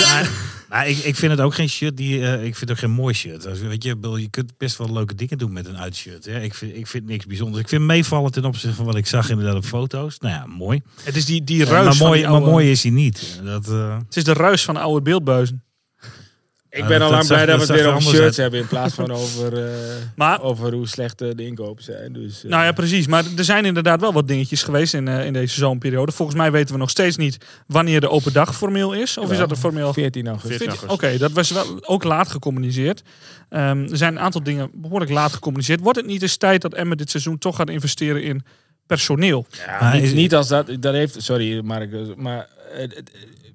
maar, 0.00 0.30
maar 0.68 0.88
ik, 0.88 0.98
ik 0.98 1.16
vind 1.16 1.32
het 1.32 1.40
ook 1.40 1.54
geen 1.54 1.68
shirt 1.68 1.96
die. 1.96 2.20
eh, 2.26 2.32
ik 2.34 2.56
vind 2.56 2.60
het 2.60 2.70
ook 2.70 2.78
geen 2.78 2.90
mooi 2.90 3.14
shirt. 3.14 3.46
Als, 3.46 3.58
weet 3.60 3.82
je, 3.82 3.96
je 4.16 4.28
kunt 4.30 4.52
best 4.58 4.76
wel 4.78 4.92
leuke 4.92 5.14
dingen 5.14 5.38
doen 5.38 5.52
met 5.52 5.66
een 5.66 5.78
uitshirt. 5.78 6.24
Hè. 6.24 6.40
Ik, 6.40 6.54
vind, 6.54 6.76
ik 6.76 6.86
vind 6.86 7.06
niks 7.06 7.26
bijzonders. 7.26 7.62
Ik 7.62 7.68
vind 7.68 7.82
meevallen 7.82 8.32
ten 8.32 8.44
opzichte 8.44 8.76
van 8.76 8.84
wat 8.84 8.96
ik 8.96 9.06
zag 9.06 9.30
inderdaad 9.30 9.56
op 9.56 9.64
foto's. 9.64 10.18
Nou 10.18 10.34
ja, 10.34 10.46
mooi. 10.46 10.82
Het 11.02 11.16
is 11.16 11.24
die, 11.24 11.44
die 11.44 11.58
Ja, 11.58 11.64
ruis 11.64 11.84
maar, 11.84 11.94
van 11.94 12.06
mooi 12.06 12.28
maar 12.28 12.40
mooi 12.40 12.70
is 12.70 12.82
hij 12.82 12.92
niet. 12.92 13.40
Dat, 13.44 13.68
eh, 13.68 13.98
Het 14.06 14.16
is 14.16 14.24
de 14.24 14.32
ruis 14.32 14.64
van 14.64 14.74
de 14.74 14.80
oude 14.80 15.02
beeldbuizen. 15.02 15.63
Ik 16.76 16.86
ben 16.86 17.02
al 17.02 17.10
lang 17.10 17.26
blij 17.26 17.46
dat 17.46 17.54
we 17.66 17.72
het 17.72 17.82
weer 17.82 17.92
over 17.92 18.10
er 18.10 18.16
shirts 18.16 18.36
hebben 18.36 18.60
in 18.60 18.66
plaats 18.66 18.94
van 18.94 19.10
over, 19.10 19.64
eh, 19.64 19.70
Maar- 20.16 20.40
over 20.42 20.72
hoe 20.72 20.88
slecht 20.88 21.20
eh, 21.20 21.28
de 21.34 21.46
inkopen 21.46 21.84
zijn. 21.84 22.12
Dus, 22.12 22.44
eh, 22.44 22.50
Nou 22.50 22.64
ja, 22.64 22.72
precies. 22.72 23.06
Maar 23.06 23.24
er 23.36 23.44
zijn 23.44 23.64
inderdaad 23.64 24.00
wel 24.00 24.12
wat 24.12 24.28
dingetjes 24.28 24.62
geweest 24.62 24.94
in, 24.94 25.08
eh, 25.08 25.26
in 25.26 25.32
deze 25.32 25.54
zomerperiode. 25.54 26.12
Volgens 26.12 26.38
mij 26.38 26.50
weten 26.52 26.72
we 26.74 26.80
nog 26.80 26.90
steeds 26.90 27.16
niet 27.16 27.38
wanneer 27.66 28.00
de 28.00 28.10
open 28.10 28.32
dag 28.32 28.56
formeel 28.56 28.92
is. 28.92 29.18
Of 29.18 29.30
is 29.30 29.38
dat 29.38 29.50
er 29.50 29.56
formeel 29.56 29.92
14 29.92 30.26
augustus. 30.28 30.56
14 30.68 30.88
Oké, 30.90 31.16
dat 31.18 31.32
was 31.32 31.50
wel 31.50 31.64
ook 31.88 32.04
laat 32.04 32.30
gecommuniceerd. 32.30 33.02
Ehm, 33.48 33.82
er 33.90 33.96
zijn 33.96 34.12
een 34.16 34.20
aantal 34.22 34.42
dingen 34.42 34.70
behoorlijk 34.74 35.10
laat 35.10 35.32
gecommuniceerd. 35.32 35.80
Wordt 35.80 35.98
het 35.98 36.06
niet 36.06 36.22
eens 36.22 36.36
tijd 36.36 36.62
dat 36.62 36.74
Emmen 36.74 36.96
dit 36.96 37.10
seizoen 37.10 37.38
toch 37.38 37.56
gaat 37.56 37.70
investeren 37.70 38.22
in 38.22 38.44
personeel? 38.86 39.46
Ja, 39.66 39.80
Maar 39.80 39.94
niet, 39.94 40.02
is- 40.02 40.12
niet 40.12 40.34
als 40.34 40.48
dat, 40.48 40.70
dat 40.80 40.94
heeft, 40.94 41.22
sorry 41.22 41.60
Mark, 41.64 42.16
maar 42.16 42.48
het- 42.72 43.02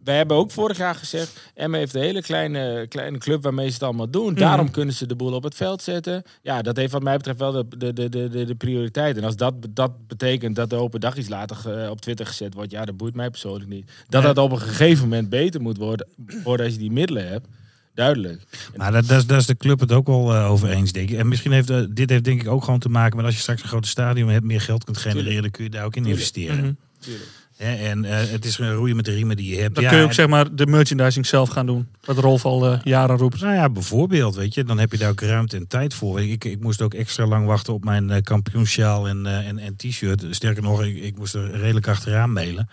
wij 0.09 0.17
hebben 0.17 0.37
ook 0.37 0.51
vorig 0.51 0.77
jaar 0.77 0.95
gezegd, 0.95 1.51
Emma 1.55 1.77
heeft 1.77 1.95
een 1.95 2.01
hele 2.01 2.21
kleine, 2.21 2.85
kleine 2.87 3.17
club 3.17 3.43
waarmee 3.43 3.67
ze 3.67 3.73
het 3.73 3.83
allemaal 3.83 4.09
doen. 4.09 4.33
Daarom 4.33 4.71
kunnen 4.71 4.93
ze 4.93 5.05
de 5.05 5.15
boel 5.15 5.33
op 5.33 5.43
het 5.43 5.55
veld 5.55 5.81
zetten. 5.81 6.23
Ja, 6.41 6.61
dat 6.61 6.77
heeft 6.77 6.91
wat 6.91 7.03
mij 7.03 7.17
betreft 7.17 7.39
wel 7.39 7.51
de, 7.51 7.77
de, 7.77 7.93
de, 7.93 8.09
de, 8.09 8.45
de, 8.45 8.55
prioriteit. 8.55 9.17
En 9.17 9.23
als 9.23 9.35
dat, 9.35 9.53
dat 9.69 10.07
betekent 10.07 10.55
dat 10.55 10.69
de 10.69 10.75
open 10.75 10.99
dag 10.99 11.17
iets 11.17 11.29
later 11.29 11.55
ge- 11.55 11.87
op 11.89 12.01
Twitter 12.01 12.25
gezet 12.25 12.53
wordt, 12.53 12.71
ja, 12.71 12.85
dat 12.85 12.97
boeit 12.97 13.15
mij 13.15 13.29
persoonlijk 13.29 13.69
niet. 13.69 13.91
Dat 14.07 14.23
dat 14.23 14.37
op 14.37 14.51
een 14.51 14.59
gegeven 14.59 15.03
moment 15.03 15.29
beter 15.29 15.61
moet 15.61 15.77
worden, 15.77 16.07
worden 16.43 16.65
als 16.65 16.75
je 16.75 16.81
die 16.81 16.91
middelen 16.91 17.27
hebt. 17.27 17.47
Duidelijk. 17.93 18.41
Maar 18.75 18.91
dat, 18.91 19.07
dat, 19.07 19.17
is, 19.17 19.25
dat 19.25 19.39
is 19.39 19.45
de 19.45 19.57
club 19.57 19.79
het 19.79 19.91
ook 19.91 20.07
wel 20.07 20.33
eh, 20.33 20.51
over 20.51 20.69
eens, 20.69 20.91
denk 20.91 21.09
ik. 21.09 21.17
En 21.17 21.27
misschien 21.27 21.51
heeft 21.51 21.69
eh, 21.69 21.81
dit 21.89 22.09
heeft 22.09 22.23
denk 22.23 22.41
ik 22.41 22.47
ook 22.47 22.63
gewoon 22.63 22.79
te 22.79 22.89
maken 22.89 23.15
met 23.17 23.25
als 23.25 23.35
je 23.35 23.41
straks 23.41 23.61
een 23.61 23.67
groot 23.67 23.87
stadion 23.87 24.29
hebt, 24.29 24.45
meer 24.45 24.61
geld 24.61 24.83
kunt 24.83 24.97
genereren, 24.97 25.41
dan 25.41 25.51
kun 25.51 25.63
je 25.63 25.69
daar 25.69 25.85
ook 25.85 25.95
in 25.95 26.05
investeren. 26.05 26.57
Mhm. 26.57 26.65
Hè, 26.65 27.11
en 27.59 28.05
eh, 28.05 28.17
het 28.31 28.45
is 28.45 28.57
een 28.57 28.73
roeien 28.73 28.95
met 28.95 29.05
de 29.05 29.11
riemen 29.11 29.35
die 29.35 29.55
je 29.55 29.61
hebt. 29.61 29.75
Dan 29.75 29.83
Ja, 29.83 29.89
kun 29.89 29.97
je 29.97 30.03
ook 30.03 30.09
en- 30.09 30.15
zeg 30.15 30.27
maar 30.27 30.55
de 30.55 30.65
merchandising 30.67 31.25
zelf 31.25 31.49
gaan 31.49 31.65
doen. 31.65 31.87
Wat 32.05 32.17
Rolf 32.17 32.45
al 32.45 32.65
eh, 32.71 32.79
jaren 32.83 33.17
roept. 33.17 33.41
Nou 33.41 33.53
ja, 33.53 33.69
bijvoorbeeld, 33.69 34.35
weet 34.35 34.53
je, 34.53 34.63
dan 34.63 34.79
heb 34.79 34.91
je 34.91 34.97
daar 34.97 35.09
ook 35.09 35.21
ruimte 35.21 35.55
en 35.57 35.67
tijd 35.67 35.93
voor. 35.93 36.21
Ik, 36.21 36.43
ik 36.45 36.59
moest 36.59 36.81
ook 36.81 36.93
extra 36.93 37.25
lang 37.25 37.45
wachten 37.45 37.73
op 37.73 37.83
mijn 37.83 38.09
eh, 38.09 38.21
kampioensjaal 38.21 39.07
en, 39.07 39.25
eh, 39.25 39.47
en, 39.47 39.57
en 39.59 39.75
t-shirt. 39.75 40.25
Sterker 40.29 40.63
nog, 40.63 40.83
ik, 40.83 40.97
ik 40.97 41.17
moest 41.17 41.33
er 41.33 41.51
redelijk 41.59 41.87
achteraan 41.87 42.33
mailen. 42.33 42.69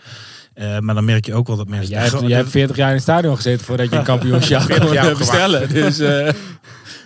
Eh, 0.53 0.79
maar 0.79 0.95
dan 0.95 1.05
merk 1.05 1.25
je 1.25 1.33
ook 1.33 1.47
wel 1.47 1.55
dat 1.57 1.67
mensen... 1.67 1.89
Jij 1.89 2.01
hebt, 2.03 2.19
jij 2.27 2.37
hebt 2.37 2.49
40 2.49 2.75
jaar 2.75 2.87
in 2.87 2.93
het 2.93 3.03
stadion 3.03 3.35
gezeten 3.35 3.65
voordat 3.65 3.89
je 3.89 3.95
een 3.97 4.03
kampioenschap 4.13 4.61
40 4.61 5.01
kon 5.01 5.17
bestellen. 5.17 5.69
Dus, 5.73 5.99
eh, 5.99 6.29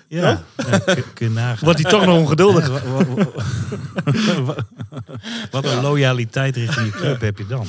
ja, 0.08 0.42
ja, 0.70 0.78
kun, 0.86 1.04
kun 1.14 1.28
je 1.28 1.34
nagaan. 1.34 1.58
Wordt 1.66 1.82
hij 1.82 1.92
toch 1.92 2.06
nog 2.06 2.18
ongeduldig? 2.24 2.72
Wat, 5.52 5.66
een 5.66 5.82
loyaliteit 5.82 6.56
richting 6.56 6.86
je 6.86 6.92
club 6.92 7.22
heb 7.22 7.38
je 7.38 7.46
dan. 7.48 7.68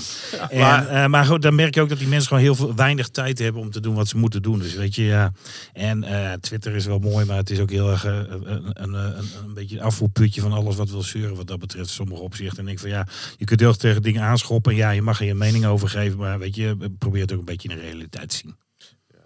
En, 0.50 0.58
maar- 0.58 0.84
maar, 0.84 1.10
maar 1.10 1.24
goed, 1.24 1.42
dan 1.42 1.54
merk 1.54 1.74
je 1.74 1.80
ook 1.80 1.88
dat 1.88 1.98
die 1.98 2.08
mensen 2.08 2.28
gewoon 2.28 2.42
heel 2.42 2.54
veel, 2.54 2.74
weinig 2.74 3.08
tijd 3.08 3.38
hebben 3.38 3.60
om 3.62 3.70
te 3.70 3.80
doen 3.80 3.94
wat 3.94 4.08
ze 4.08 4.16
moeten 4.16 4.42
doen. 4.42 4.58
Dus 4.58 4.74
weet 4.74 4.94
je, 4.94 5.02
ja. 5.02 5.32
En 5.72 6.04
eh, 6.04 6.32
Twitter 6.32 6.74
is 6.74 6.86
wel 6.86 6.98
mooi, 6.98 7.26
maar 7.26 7.36
het 7.36 7.50
is 7.50 7.58
ook 7.58 7.70
heel 7.70 7.90
erg 7.90 8.04
eh, 8.04 8.12
een, 8.16 8.82
een, 8.82 8.94
een, 8.94 9.14
een 9.44 9.54
beetje 9.54 9.76
een 9.76 9.82
afvoerputje 9.84 10.40
van 10.40 10.52
alles 10.52 10.76
wat 10.76 10.90
wil 10.90 11.02
zeuren 11.02 11.36
wat 11.36 11.46
dat 11.46 11.58
betreft. 11.58 11.88
in 11.88 11.94
Sommige 11.94 12.22
opzichten. 12.22 12.66
En 12.66 12.72
ik 12.72 12.78
van 12.78 12.88
ja, 12.90 13.06
je 13.36 13.44
kunt 13.44 13.60
heel 13.60 13.68
erg 13.68 13.78
tegen 13.78 14.02
dingen 14.02 14.22
aanschoppen. 14.22 14.72
En 14.72 14.78
ja, 14.78 14.90
je 14.90 15.02
mag 15.02 15.20
er 15.20 15.26
je 15.26 15.34
mening 15.34 15.64
over 15.64 15.88
geven. 15.88 16.18
Maar 16.18 16.38
weet 16.38 16.54
je, 16.54 16.76
probeer 16.98 17.22
het 17.22 17.32
ook 17.32 17.38
een 17.38 17.44
beetje 17.44 17.68
in 17.68 17.76
de 17.76 17.80
realiteit 17.82 18.28
te 18.28 18.36
zien. 18.36 18.56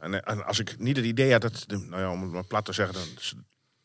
En, 0.01 0.23
en 0.25 0.47
als 0.47 0.59
ik 0.61 0.75
niet 0.79 0.97
het 0.97 1.05
idee 1.05 1.33
had 1.33 1.43
dat, 1.43 1.65
nou 1.69 2.03
ja, 2.03 2.11
om 2.13 2.23
het 2.23 2.31
maar 2.33 2.45
plat 2.45 2.65
te 2.65 2.73
zeggen, 2.73 2.95
dan 2.95 3.05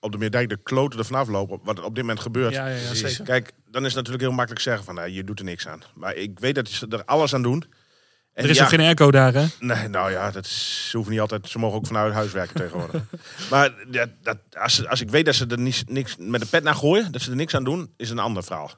op 0.02 0.12
de 0.12 0.18
Meerdijk 0.18 0.50
de 0.50 0.60
kloten 0.64 1.00
er 1.00 1.06
vanaf 1.06 1.28
lopen, 1.28 1.60
wat 1.64 1.78
er 1.78 1.84
op 1.84 1.96
dit 1.96 2.04
moment 2.04 2.22
gebeurt. 2.22 2.54
Ja, 2.54 2.68
ja, 2.68 2.76
ja, 2.76 2.94
zeker. 2.94 3.24
Kijk, 3.24 3.52
dan 3.66 3.82
is 3.82 3.88
het 3.88 3.96
natuurlijk 3.96 4.24
heel 4.24 4.32
makkelijk 4.32 4.62
zeggen 4.62 4.84
van, 4.84 4.96
nou, 4.96 5.10
je 5.10 5.24
doet 5.24 5.40
er 5.40 5.46
niks 5.46 5.68
aan. 5.68 5.82
Maar 5.96 6.16
ik 6.16 6.40
weet 6.40 6.56
dat 6.56 6.70
ze 6.70 6.88
er 6.88 7.06
alles 7.06 7.34
aan 7.34 7.42
doen. 7.42 7.64
En 8.34 8.44
Er 8.44 8.50
is 8.50 8.58
ja, 8.58 8.64
ook 8.64 8.70
geen 8.70 8.80
airco 8.80 9.12
daar, 9.12 9.34
hè? 9.34 9.46
Nee, 9.60 9.88
nou 9.88 10.12
ja, 10.12 10.32
dat 10.32 10.46
is, 10.46 10.88
ze 10.90 10.96
hoeven 10.96 11.14
niet 11.14 11.22
altijd, 11.22 11.50
ze 11.50 11.60
mogen 11.60 11.78
ook 11.78 11.88
vanuit 11.88 12.14
huis 12.14 12.32
werken 12.32 12.56
tegenwoordig. 12.56 13.02
maar 13.52 13.74
ja, 13.92 14.06
dat, 14.22 14.38
als, 14.58 14.88
als 14.88 15.02
ik 15.02 15.10
weet 15.10 15.26
dat 15.26 15.36
ze 15.36 15.46
er 15.48 15.60
niets, 15.60 15.84
niks 15.88 16.16
met 16.18 16.42
de 16.42 16.48
pet 16.48 16.64
naar 16.64 16.76
gooien, 16.76 17.12
dat 17.12 17.22
ze 17.22 17.30
er 17.30 17.36
niks 17.36 17.56
aan 17.56 17.64
doen, 17.64 17.94
is 17.98 18.10
een 18.10 18.20
ander 18.20 18.44
verhaal. 18.44 18.72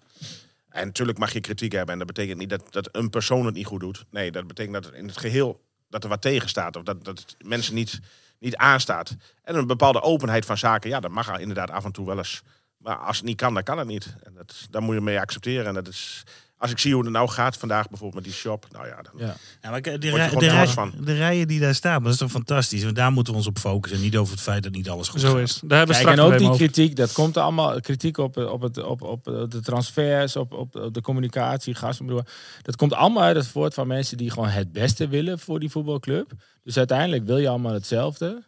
En 0.70 0.86
natuurlijk 0.86 1.18
mag 1.18 1.34
je 1.34 1.40
kritiek 1.40 1.72
hebben 1.72 1.92
en 1.92 1.98
dat 1.98 2.08
betekent 2.08 2.38
niet 2.38 2.50
dat, 2.50 2.64
dat 2.70 2.90
een 2.92 3.10
persoon 3.10 3.46
het 3.46 3.56
niet 3.56 3.66
goed 3.66 3.80
doet. 3.80 4.06
Nee, 4.12 4.32
dat 4.32 4.48
betekent 4.48 4.84
dat 4.84 4.94
in 4.94 5.08
het 5.08 5.18
geheel 5.18 5.62
dat 5.90 6.04
er 6.04 6.10
wat 6.10 6.22
tegen 6.22 6.50
staat 6.50 6.76
of 6.76 6.84
dat, 6.84 7.06
dat 7.06 7.36
mensen 7.40 7.74
niet, 7.74 8.00
niet 8.44 8.56
aanstaat. 8.56 9.16
En 9.44 9.56
een 9.56 9.68
bepaalde 9.68 10.02
openheid 10.02 10.46
van 10.46 10.58
zaken, 10.58 10.90
ja, 10.90 11.00
dat 11.00 11.12
mag 11.12 11.28
er 11.28 11.40
inderdaad 11.40 11.72
af 11.72 11.86
en 11.86 11.92
toe 11.92 12.06
wel 12.06 12.18
eens. 12.18 12.42
Maar 12.78 12.96
als 12.96 13.18
het 13.18 13.26
niet 13.26 13.38
kan, 13.38 13.54
dan 13.54 13.64
kan 13.64 13.78
het 13.78 13.88
niet. 13.88 14.16
En 14.24 14.34
dat, 14.34 14.68
daar 14.70 14.82
moet 14.82 14.96
je 14.96 15.02
mee 15.02 15.20
accepteren. 15.20 15.66
En 15.66 15.74
dat 15.74 15.88
is, 15.88 16.24
als 16.64 16.72
ik 16.72 16.80
zie 16.80 16.94
hoe 16.94 17.04
het 17.04 17.12
nou 17.12 17.30
gaat 17.30 17.58
vandaag 17.58 17.90
bijvoorbeeld 17.90 18.24
met 18.24 18.34
die 18.34 18.42
shop, 18.42 18.68
nou 18.72 18.88
ja, 18.88 19.02
dan, 19.02 19.14
ja. 19.28 19.36
Ja, 19.62 19.70
maar 19.70 19.82
kijk, 19.82 20.02
de, 20.02 20.10
rij- 20.10 20.28
gewoon 20.28 20.44
de, 20.44 20.50
rij- 20.50 20.56
trots 20.58 20.74
van. 20.74 20.94
de 21.04 21.14
rijen 21.14 21.48
die 21.48 21.60
daar 21.60 21.76
staan, 21.76 22.04
dat 22.04 22.12
is 22.12 22.18
toch 22.18 22.32
fantastisch. 22.32 22.84
Want 22.84 22.96
daar 22.96 23.12
moeten 23.12 23.34
we 23.34 23.40
ons 23.40 23.48
op 23.48 23.58
focussen. 23.60 23.98
En 24.00 24.04
niet 24.04 24.18
over 24.18 24.34
het 24.34 24.42
feit 24.42 24.64
dat 24.64 24.72
niet 24.72 24.90
alles 24.90 25.08
goed 25.08 25.20
Zo 25.20 25.32
gaat. 25.34 25.42
is. 25.42 25.60
Daar 25.64 25.78
hebben 25.78 25.96
we 25.96 26.04
Kijk, 26.04 26.16
straks 26.16 26.18
en 26.18 26.34
ook 26.34 26.38
die 26.40 26.48
over. 26.48 26.60
kritiek, 26.60 26.96
dat 26.96 27.12
komt 27.12 27.38
allemaal, 27.38 27.80
kritiek 27.82 28.18
op, 28.18 28.38
op, 28.38 28.62
het, 28.62 28.84
op, 28.84 29.02
op 29.02 29.24
de 29.24 29.60
transfers, 29.62 30.36
op, 30.36 30.54
op, 30.54 30.76
op 30.76 30.94
de 30.94 31.02
communicatie, 31.02 31.76
gasten. 31.76 32.26
Dat 32.62 32.76
komt 32.76 32.94
allemaal 32.94 33.24
uit 33.24 33.36
het 33.36 33.48
voort 33.48 33.74
van 33.74 33.88
mensen 33.88 34.18
die 34.18 34.32
gewoon 34.32 34.50
het 34.50 34.72
beste 34.72 35.08
willen 35.08 35.40
voor 35.40 35.60
die 35.60 35.70
voetbalclub. 35.70 36.32
Dus 36.64 36.78
uiteindelijk 36.78 37.26
wil 37.26 37.38
je 37.38 37.50
allemaal 37.50 37.74
hetzelfde. 37.74 38.44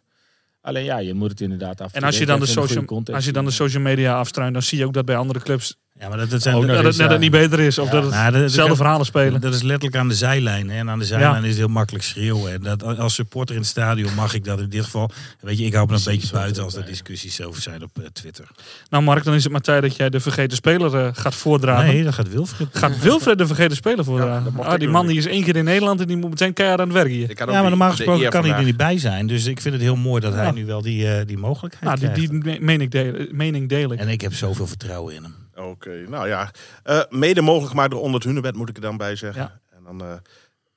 Alleen 0.60 0.84
ja, 0.84 0.98
je 0.98 1.14
moet 1.14 1.30
het 1.30 1.40
inderdaad 1.40 1.80
af. 1.80 1.92
En 1.92 2.02
als 2.02 2.18
je, 2.18 2.26
dan 2.26 2.40
de 2.40 2.46
social, 2.46 3.02
als 3.12 3.24
je 3.24 3.32
dan 3.32 3.44
de 3.44 3.50
social 3.50 3.82
media 3.82 4.18
afstruint, 4.18 4.52
dan 4.52 4.62
zie 4.62 4.78
je 4.78 4.84
ook 4.86 4.92
dat 4.92 5.04
bij 5.04 5.16
andere 5.16 5.40
clubs 5.40 5.76
Ja, 6.00 6.08
maar 6.08 6.18
dat, 6.18 6.30
dat 6.30 6.42
zijn 6.42 6.66
dat 6.66 6.82
dat, 6.96 7.10
het 7.10 7.20
niet 7.20 7.30
beter 7.30 7.60
is. 7.60 7.78
Of 7.78 7.88
dat 7.90 8.02
het 8.02 8.12
Nou, 8.12 8.32
dezelfde 8.32 8.76
verhalen 8.76 9.06
spelen. 9.06 9.40
dat 9.40 9.54
is 9.54 9.62
letterlijk 9.62 9.96
aan 9.96 10.08
de 10.08 10.14
zijlijn. 10.14 10.70
Hè? 10.70 10.78
En 10.78 10.90
aan 10.90 10.98
de 10.98 11.04
zijlijn 11.04 11.42
is 11.42 11.48
het 11.48 11.58
heel 11.58 11.68
makkelijk 11.68 12.04
schreeuwen. 12.04 12.52
En 12.52 12.62
dat, 12.62 12.98
als 12.98 13.14
supporter 13.14 13.54
in 13.54 13.60
het 13.60 13.70
stadion 13.70 14.14
mag 14.14 14.34
ik 14.34 14.44
dat 14.44 14.60
in 14.60 14.68
dit 14.68 14.84
geval. 14.84 15.10
Weet 15.40 15.58
je, 15.58 15.64
ik 15.64 15.74
hou 15.74 15.86
me 15.88 15.94
een 15.94 16.00
beetje 16.04 16.32
buiten 16.32 16.62
als 16.64 16.74
er 16.74 16.84
discussies 16.86 17.42
over 17.42 17.62
zijn 17.62 17.82
op 17.82 17.90
eh, 17.98 18.04
Twitter. 18.12 18.44
Nou 18.90 19.04
Mark, 19.04 19.24
dan 19.24 19.34
is 19.34 19.42
het 19.42 19.52
maar 19.52 19.60
tijd 19.60 19.82
dat 19.82 19.96
jij 19.96 20.10
de 20.10 20.20
vergeten 20.20 20.56
speler 20.56 20.94
eh, 20.96 21.08
gaat 21.12 21.34
voordragen. 21.34 21.86
Nee, 21.94 22.04
dat 22.04 22.14
gaat 22.14 22.28
Wilfried. 22.28 22.68
Gaat 22.72 22.98
Wilfred 22.98 23.38
de 23.38 23.46
vergeten 23.46 23.76
speler 23.76 24.04
voordragen? 24.04 24.58
ah, 24.58 24.78
die 24.78 24.88
man 24.88 25.06
die 25.06 25.16
is 25.16 25.26
één 25.26 25.44
keer 25.44 25.56
in 25.56 25.64
Nederland 25.64 26.00
en 26.00 26.06
die 26.06 26.16
moet 26.16 26.30
meteen 26.30 26.52
keihard 26.52 26.80
aan 26.80 26.86
het 26.88 26.96
werk 26.96 27.08
hier. 27.10 27.28
Ja, 27.38 27.44
maar 27.46 27.60
die- 27.60 27.68
normaal 27.68 27.90
gesproken 27.90 28.28
kan 28.30 28.44
hij 28.44 28.58
er 28.58 28.64
niet 28.64 28.76
bij 28.76 28.98
zijn. 28.98 29.26
Dus 29.26 29.46
ik 29.46 29.60
vind 29.60 29.74
het 29.74 29.82
heel 29.82 29.96
mooi 29.96 30.20
dat 30.20 30.34
hij 30.34 30.50
nu 30.50 30.66
wel 30.66 30.82
die, 30.82 31.08
eh, 31.08 31.26
die 31.26 31.38
mogelijkheid 31.38 31.84
Nou, 31.84 31.98
die, 31.98 32.10
krijgt. 32.28 32.44
die 32.44 32.52
me- 32.60 32.64
mening, 32.64 32.90
deel, 32.90 33.26
mening 33.30 33.68
deel 33.68 33.92
ik. 33.92 33.98
En 33.98 34.08
ik 34.08 34.20
heb 34.20 34.34
zoveel 34.34 34.66
vertrouwen 34.66 35.14
in 35.14 35.22
hem. 35.22 35.34
Oké, 35.56 36.08
nou 36.08 36.28
ja. 36.28 36.50
Eh, 36.82 37.02
mede 37.08 37.40
mogelijk 37.40 37.70
gemaakt 37.70 37.90
door 37.90 38.00
Onder 38.00 38.20
het 38.20 38.28
Hunebed, 38.28 38.56
moet 38.56 38.68
ik 38.68 38.76
er 38.76 38.82
dan 38.82 38.96
bij 38.96 39.16
zeggen. 39.16 39.42
Ja. 39.42 39.60
En 39.76 39.84
dan 39.84 40.00
eh 40.00 40.16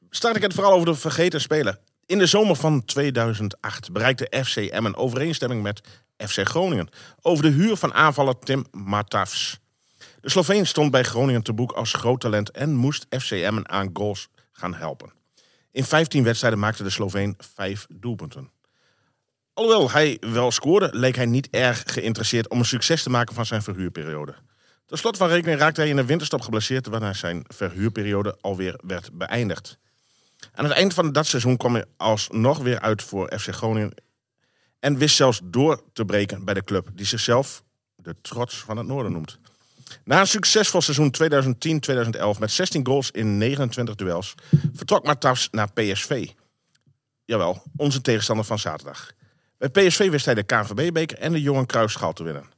start 0.10 0.36
ik 0.36 0.42
het 0.42 0.54
vooral 0.54 0.74
over 0.74 0.86
de 0.86 0.96
vergeten 0.96 1.42
speler. 1.42 1.80
In 2.06 2.18
de 2.18 2.26
zomer 2.26 2.56
van 2.56 2.86
2008 2.86 3.92
bereikte 3.92 4.44
FC 4.46 4.56
Emmen 4.56 4.96
overeenstemming 4.96 5.62
met 5.62 5.82
FC 6.18 6.48
Groningen 6.48 6.90
over 7.22 7.44
de 7.44 7.50
huur 7.50 7.76
van 7.76 7.94
aanvaller 7.94 8.40
Tim 8.40 8.66
Matafs. 8.72 9.60
De 10.22 10.30
Sloveen 10.30 10.68
stond 10.68 10.92
bij 10.92 11.04
Groningen 11.04 11.44
te 11.44 11.54
boek 11.54 11.72
als 11.72 11.94
groot 11.94 12.20
talent 12.20 12.52
en 12.52 12.76
moest 12.76 13.06
FC 13.10 13.32
Emmen 13.32 13.70
aan 13.70 13.90
goals 13.94 14.30
gaan 14.52 14.74
helpen. 14.74 15.12
In 15.72 15.84
15 15.84 16.24
wedstrijden 16.24 16.60
maakte 16.60 16.84
de 16.84 16.90
Sloveen 16.90 17.36
5 17.38 17.86
doelpunten. 17.90 18.52
Alhoewel 19.54 19.92
hij 19.92 20.18
wel 20.20 20.52
scoorde, 20.52 20.90
leek 20.92 21.16
hij 21.16 21.26
niet 21.26 21.50
erg 21.50 21.84
geïnteresseerd 21.86 22.50
om 22.50 22.60
een 22.60 22.66
succes 22.66 23.04
te 23.04 23.10
maken 23.10 23.36
van 23.36 23.46
zijn 23.46 23.62
verhuurperiode. 23.62 24.36
Ten 24.90 24.98
slot 24.98 25.18
van 25.18 25.28
rekening 25.28 25.60
raakte 25.60 25.82
hij 25.82 25.90
in 25.90 25.96
de 25.96 26.06
winterstop 26.06 26.42
geblesseerd, 26.42 26.88
waarna 26.88 27.14
zijn 27.14 27.44
verhuurperiode 27.48 28.38
alweer 28.42 28.80
werd 28.84 29.10
beëindigd. 29.14 29.78
Aan 30.54 30.66
het 30.66 30.74
eind 30.74 30.94
van 30.94 31.12
dat 31.12 31.28
seizoen 31.28 31.58
kwam 31.58 31.74
hij 31.74 31.86
alsnog 31.98 32.58
weer 32.58 32.80
uit 32.80 33.04
voor 33.04 33.32
FC 33.40 33.48
Groningen 33.48 33.94
en 34.80 34.98
wist 34.98 35.16
zelfs 35.16 35.42
door 35.44 35.84
te 35.94 36.06
breken 36.06 36.46
bij 36.46 36.54
de 36.54 36.64
club, 36.64 36.90
die 36.94 37.06
zichzelf 37.06 37.64
de 37.96 38.16
trots 38.22 38.58
van 38.58 38.78
het 38.78 38.88
noorden 38.88 39.12
noemt. 39.12 39.38
Na 40.04 40.20
een 40.20 40.28
succesvol 40.28 40.82
seizoen 40.82 41.14
2010-2011 42.36 42.40
met 42.40 42.52
16 42.52 42.86
goals 42.86 43.12
in 43.12 43.38
29 43.38 43.96
duels 43.96 44.36
vertrok 44.74 45.06
Matafs 45.06 45.48
naar 45.52 45.72
PSV. 45.74 46.28
Jawel, 47.26 47.64
onze 47.76 48.02
tegenstander 48.02 48.46
van 48.46 48.60
zaterdag. 48.60 49.12
Bij 49.58 49.70
PSV 49.70 50.10
wist 50.10 50.26
hij 50.26 50.36
de 50.36 50.44
KNVB-beker 50.44 51.18
en 51.18 51.32
de 51.32 51.42
Johan 51.42 51.66
Cruijffschaal 51.66 52.14
te 52.14 52.24
winnen. 52.24 52.58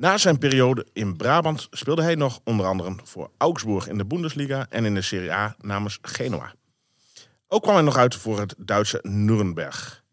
Na 0.00 0.18
zijn 0.18 0.38
periode 0.38 0.86
in 0.92 1.16
Brabant 1.16 1.66
speelde 1.70 2.02
hij 2.02 2.14
nog 2.14 2.40
onder 2.44 2.66
andere 2.66 2.94
voor 3.02 3.30
Augsburg 3.38 3.88
in 3.88 3.98
de 3.98 4.04
Bundesliga 4.04 4.66
en 4.68 4.84
in 4.84 4.94
de 4.94 5.02
Serie 5.02 5.32
A 5.32 5.56
namens 5.58 5.98
Genoa. 6.02 6.54
Ook 7.48 7.62
kwam 7.62 7.74
hij 7.74 7.84
nog 7.84 7.96
uit 7.96 8.14
voor 8.14 8.40
het 8.40 8.54
Duitse 8.58 8.98
Nuremberg. 9.02 10.04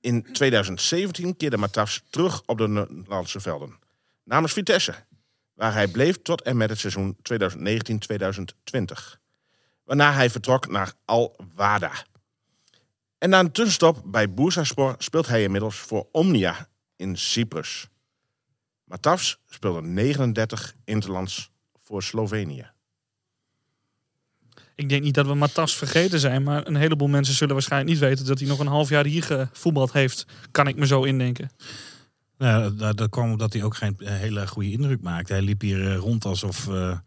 In 0.00 0.32
2017 0.32 1.36
keerde 1.36 1.56
Matafs 1.56 2.02
terug 2.10 2.42
op 2.46 2.58
de 2.58 2.68
Nederlandse 2.68 3.40
velden. 3.40 3.78
Namens 4.24 4.52
Vitesse, 4.52 4.94
waar 5.54 5.72
hij 5.72 5.88
bleef 5.88 6.22
tot 6.22 6.42
en 6.42 6.56
met 6.56 6.70
het 6.70 6.78
seizoen 6.78 7.16
2019-2020. 7.32 9.18
Waarna 9.84 10.12
hij 10.12 10.30
vertrok 10.30 10.70
naar 10.70 10.92
Al-Wada. 11.04 11.92
En 13.18 13.30
na 13.30 13.38
een 13.38 13.52
tussenstop 13.52 14.02
bij 14.04 14.34
Bursaspor 14.34 14.94
speelt 14.98 15.26
hij 15.26 15.42
inmiddels 15.42 15.76
voor 15.76 16.08
Omnia 16.12 16.68
in 16.96 17.16
Cyprus. 17.16 17.88
Matafs 18.88 19.38
speelde 19.48 19.82
39 19.82 20.74
interlands 20.84 21.50
voor 21.82 22.02
Slovenië. 22.02 22.70
Ik 24.74 24.88
denk 24.88 25.02
niet 25.02 25.14
dat 25.14 25.26
we 25.26 25.34
Matas 25.34 25.76
vergeten 25.76 26.20
zijn, 26.20 26.42
maar 26.42 26.66
een 26.66 26.76
heleboel 26.76 27.08
mensen 27.08 27.34
zullen 27.34 27.54
waarschijnlijk 27.54 27.90
niet 27.90 28.00
weten 28.00 28.26
dat 28.26 28.38
hij 28.38 28.48
nog 28.48 28.58
een 28.58 28.66
half 28.66 28.88
jaar 28.88 29.04
hier 29.04 29.22
gevoetbald 29.22 29.92
heeft. 29.92 30.26
Kan 30.50 30.66
ik 30.66 30.76
me 30.76 30.86
zo 30.86 31.02
indenken. 31.02 31.50
Nou, 32.38 32.76
dat, 32.76 32.96
dat 32.96 33.10
kwam 33.10 33.30
omdat 33.30 33.52
hij 33.52 33.62
ook 33.62 33.76
geen 33.76 33.96
eh, 33.98 34.08
hele 34.08 34.46
goede 34.46 34.70
indruk 34.70 35.02
maakte. 35.02 35.32
Hij 35.32 35.42
liep 35.42 35.60
hier 35.60 35.90
eh, 35.90 35.96
rond 35.96 36.24
alsof 36.24 36.68
eh, 36.68 36.98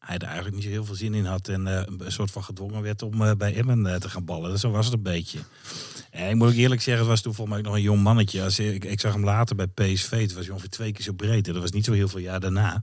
hij 0.00 0.16
er 0.18 0.24
eigenlijk 0.26 0.54
niet 0.54 0.64
zo 0.64 0.70
heel 0.70 0.84
veel 0.84 0.94
zin 0.94 1.14
in 1.14 1.24
had. 1.24 1.48
En 1.48 1.66
eh, 1.66 1.82
een 1.98 2.12
soort 2.12 2.30
van 2.30 2.44
gedwongen 2.44 2.82
werd 2.82 3.02
om 3.02 3.22
eh, 3.22 3.32
bij 3.36 3.54
Emmen 3.54 3.86
eh, 3.86 3.94
te 3.96 4.08
gaan 4.10 4.24
ballen. 4.24 4.58
Zo 4.58 4.70
was 4.70 4.84
het 4.84 4.94
een 4.94 5.02
beetje. 5.02 5.38
En 6.10 6.28
ik 6.28 6.34
moet 6.34 6.48
ook 6.48 6.54
eerlijk 6.54 6.80
zeggen, 6.82 7.02
het 7.02 7.12
was 7.12 7.20
toen 7.22 7.34
volgens 7.34 7.56
mij 7.56 7.66
nog 7.66 7.74
een 7.74 7.82
jong 7.82 8.02
mannetje. 8.02 8.42
Als, 8.42 8.58
ik, 8.58 8.84
ik 8.84 9.00
zag 9.00 9.12
hem 9.12 9.24
later 9.24 9.56
bij 9.56 9.66
PSV. 9.66 10.20
Het 10.20 10.32
was 10.32 10.48
ongeveer 10.48 10.68
twee 10.70 10.92
keer 10.92 11.04
zo 11.04 11.12
breed. 11.12 11.46
En 11.46 11.52
Dat 11.52 11.62
was 11.62 11.70
niet 11.70 11.84
zo 11.84 11.92
heel 11.92 12.08
veel 12.08 12.20
jaar 12.20 12.40
daarna. 12.40 12.82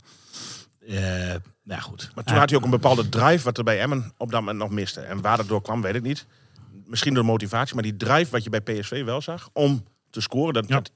Nou 1.64 1.82
goed. 1.82 2.12
Maar 2.16 2.24
toen 2.24 2.38
had 2.38 2.50
hij 2.50 2.58
ook 2.58 2.64
een 2.66 2.70
bepaalde 2.70 3.10
drive 3.10 3.44
wat 3.44 3.58
er 3.58 3.64
bij 3.64 3.80
Emmen 3.82 4.14
op 4.18 4.32
dat 4.32 4.40
moment 4.40 4.58
nog 4.58 4.70
miste. 4.70 5.00
En 5.02 5.22
waar 5.22 5.38
dat 5.38 5.48
door 5.48 5.62
kwam, 5.62 5.82
weet 5.82 5.96
ik 5.96 6.02
niet. 6.04 6.26
Misschien 6.86 7.14
door 7.14 7.26
motivatie, 7.26 7.74
maar 7.74 7.84
die 7.84 7.98
drive 7.98 8.32
wat 8.32 8.44
je 8.44 8.50
bij 8.50 8.62
PSV 8.62 9.04
wel 9.04 9.22
zag 9.22 9.50
om 9.54 9.84
te 10.10 10.22
scoren, 10.22 10.54
dat, 10.54 10.68
Ja. 10.68 10.76
dat- 10.76 10.92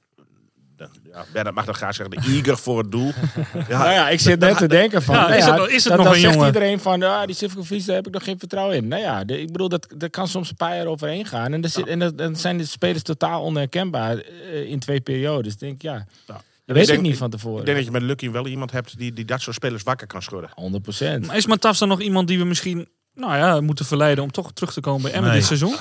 ja, 1.12 1.26
Bernard 1.34 1.56
mag 1.56 1.66
dat 1.66 1.76
graag 1.76 1.96
zeggen, 1.96 2.22
de 2.22 2.28
eager 2.32 2.58
voor 2.58 2.78
het 2.78 2.92
doel. 2.92 3.12
Ja, 3.68 3.78
Nou 3.78 3.92
ja, 3.92 4.10
ik 4.10 4.20
zit 4.20 4.40
net 4.40 4.58
te 4.58 4.68
denken 4.68 5.02
van... 5.02 5.16
Ja, 5.16 5.22
nou 5.28 5.36
is 5.38 5.46
het 5.46 5.56
nog- 5.56 5.68
is 5.68 5.74
het 5.74 5.84
dat- 5.84 5.96
nog 5.98 6.06
dan 6.06 6.16
een 6.16 6.22
zegt 6.22 6.34
jongen? 6.34 6.48
iedereen 6.48 6.80
van, 6.80 7.04
ah, 7.04 7.26
die 7.26 7.36
Sivkovic, 7.36 7.86
daar 7.86 7.96
heb 7.96 8.08
ik 8.08 8.14
nog 8.14 8.24
geen 8.24 8.40
vertrouwen 8.40 8.76
in. 8.76 8.88
Nou 8.88 9.02
ja, 9.02 9.24
de- 9.24 9.42
ik 9.42 9.52
bedoel, 9.52 9.70
dat, 9.70 9.88
dat 9.98 10.10
kan 10.10 10.28
soms 10.28 10.50
een 10.50 10.56
paar 10.56 10.76
jaar 10.76 10.86
overheen 10.86 11.26
gaan. 11.26 11.54
En, 11.54 11.64
er 11.64 11.70
zit, 11.70 11.88
en 11.88 12.00
dat- 12.00 12.18
dan 12.18 12.36
zijn 12.36 12.58
de 12.58 12.66
spelers 12.66 13.04
totaal 13.04 13.42
onherkenbaar 13.44 14.18
eh, 14.18 14.64
in 14.70 14.80
twee 14.80 15.02
periodes. 15.02 15.54
Ik 15.54 15.60
denk, 15.60 15.82
ja, 15.82 16.06
dat 16.26 16.36
weet 16.66 16.82
ik, 16.82 16.88
denk- 16.88 17.02
niet 17.02 17.18
van 17.18 17.30
tevoren. 17.30 17.60
Ik 17.60 17.66
denk 17.66 17.78
dat 17.78 17.86
je 17.86 17.92
met 17.92 18.02
Lucky 18.02 18.30
wel 18.32 18.48
iemand 18.48 18.72
hebt 18.72 18.98
die, 18.98 19.14
die 19.14 19.26
dat 19.26 19.42
soort 19.42 19.56
spelers 19.56 19.84
wakker 19.84 20.08
kan 20.08 20.22
schudden. 20.22 20.50
100 20.54 20.84
procent. 20.84 21.26
Maar 21.28 21.36
is 21.38 21.46
Matas 21.46 21.80
dan 21.80 21.88
nog 21.88 22.02
iemand 22.02 22.28
die 22.28 22.38
we 22.38 22.46
misschien 22.46 22.88
nou 23.14 23.36
ja, 23.36 23.62
moeten 23.62 23.86
verleiden 23.86 24.24
om 24.24 24.32
toch 24.32 24.52
terug 24.54 24.74
te 24.74 24.82
komen 24.82 25.02
bij 25.02 25.12
Emmen 25.12 25.30
Nee. 25.30 25.38
dit 25.40 25.48
seizoen? 25.48 25.76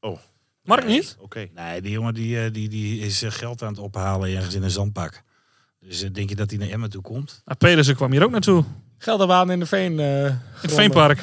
Oh. 0.00 0.18
Mark 0.64 0.86
niet? 0.86 1.16
Oké. 1.20 1.48
Nee, 1.54 1.80
die 1.82 1.90
jongen 1.90 2.14
die, 2.14 2.40
eh, 2.44 2.52
die, 2.52 2.68
die 2.68 3.00
is 3.00 3.22
eh, 3.22 3.30
geld 3.30 3.62
aan 3.62 3.68
het 3.68 3.78
ophalen 3.78 4.36
ergens 4.36 4.54
in 4.54 4.62
een 4.62 4.70
zandpak. 4.70 5.22
Dus 5.80 6.02
eh, 6.02 6.12
denk 6.12 6.28
je 6.28 6.36
dat 6.36 6.50
hij 6.50 6.58
naar 6.58 6.68
Emmen 6.68 6.90
toe 6.90 7.02
komt? 7.02 7.42
Nou, 7.44 7.58
Pedersen 7.58 7.94
kwam 7.96 8.10
hier 8.12 8.24
ook 8.24 8.30
naartoe. 8.30 8.64
Gelderwaan 8.98 9.50
in 9.50 9.58
de 9.58 9.66
Veen. 9.66 9.98
eh, 10.00 10.24
In 10.24 10.40
het 10.60 10.72
Veenpark. 10.74 11.22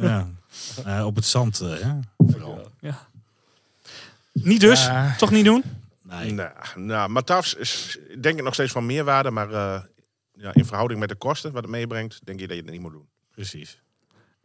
ja. 0.00 0.28
Op 1.04 1.16
het 1.16 1.24
zand, 1.24 1.58
ja. 1.80 2.00
Vooral. 2.18 2.70
Niet 4.32 4.60
dus. 4.60 4.84
Ja. 4.84 5.14
Toch 5.16 5.30
niet 5.30 5.44
doen? 5.44 5.62
Nee. 6.02 6.32
Nou, 6.32 6.50
nou 6.74 7.08
Matafs 7.10 7.54
is 7.54 7.98
denk 8.20 8.38
ik 8.38 8.44
nog 8.44 8.54
steeds 8.54 8.72
van 8.72 8.86
meerwaarde, 8.86 9.30
maar 9.30 9.52
eh, 9.52 9.82
ja, 10.34 10.54
in 10.54 10.64
verhouding 10.64 11.00
met 11.00 11.08
de 11.08 11.14
kosten 11.14 11.52
wat 11.52 11.62
het 11.62 11.70
meebrengt, 11.70 12.20
denk 12.24 12.40
je 12.40 12.46
dat 12.46 12.56
je 12.56 12.62
het 12.62 12.70
niet 12.72 12.80
moet 12.80 12.92
doen. 12.92 13.08
Precies. 13.34 13.80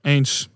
Eens. 0.01 0.49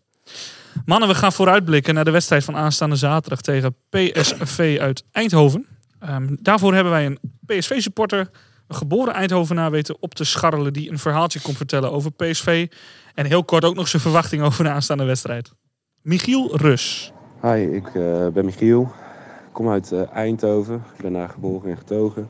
Mannen, 0.86 1.10
we 1.10 1.16
gaan 1.16 1.32
vooruitblikken 1.32 1.94
naar 1.94 2.06
de 2.06 2.12
wedstrijd 2.12 2.44
van 2.44 2.56
aanstaande 2.56 2.96
zaterdag 2.96 3.42
tegen 3.42 3.76
PSV 3.90 4.78
uit 4.82 5.04
Eindhoven. 5.12 5.66
Ehm, 6.00 6.36
daarvoor 6.40 6.74
hebben 6.74 6.92
wij 6.92 7.06
een 7.06 7.20
PSV-supporter, 7.46 8.30
een 8.68 8.76
geboren 8.76 9.14
Eindhovenaar, 9.14 9.72
weten 9.72 9.98
op 10.00 10.14
te 10.14 10.24
scharrelen 10.24 10.74
die 10.74 10.92
een 10.92 11.00
verhaaltje 11.00 11.42
komt 11.42 11.58
vertellen 11.58 11.92
over 11.92 12.12
PSV. 12.12 12.68
En 13.14 13.26
heel 13.26 13.44
kort 13.44 13.66
ook 13.66 13.76
nog 13.76 13.88
zijn 13.88 14.02
verwachting 14.02 14.42
over 14.44 14.64
de 14.64 14.70
aanstaande 14.70 15.04
wedstrijd. 15.04 15.52
Michiel 16.02 16.58
Rus. 16.58 17.12
Hi, 17.42 17.76
ik 17.76 17.88
eh, 17.96 18.28
ben 18.28 18.46
Michiel. 18.46 18.82
Ik 19.48 19.54
kom 19.54 19.70
uit 19.70 19.92
eh, 19.92 20.12
Eindhoven. 20.14 20.76
Ik 20.96 21.02
ben 21.02 21.14
daar 21.14 21.30
geboren 21.30 21.70
en 21.70 21.78
getogen. 21.78 22.30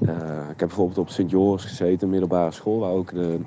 Eh, 0.00 0.08
ik 0.50 0.60
heb 0.60 0.68
bijvoorbeeld 0.68 0.98
op 0.98 1.08
Sint 1.08 1.30
Joris 1.30 1.64
gezeten, 1.64 2.10
middelbare 2.10 2.50
school, 2.50 2.78
waar 2.78 2.90
ook 2.90 3.10
de, 3.10 3.40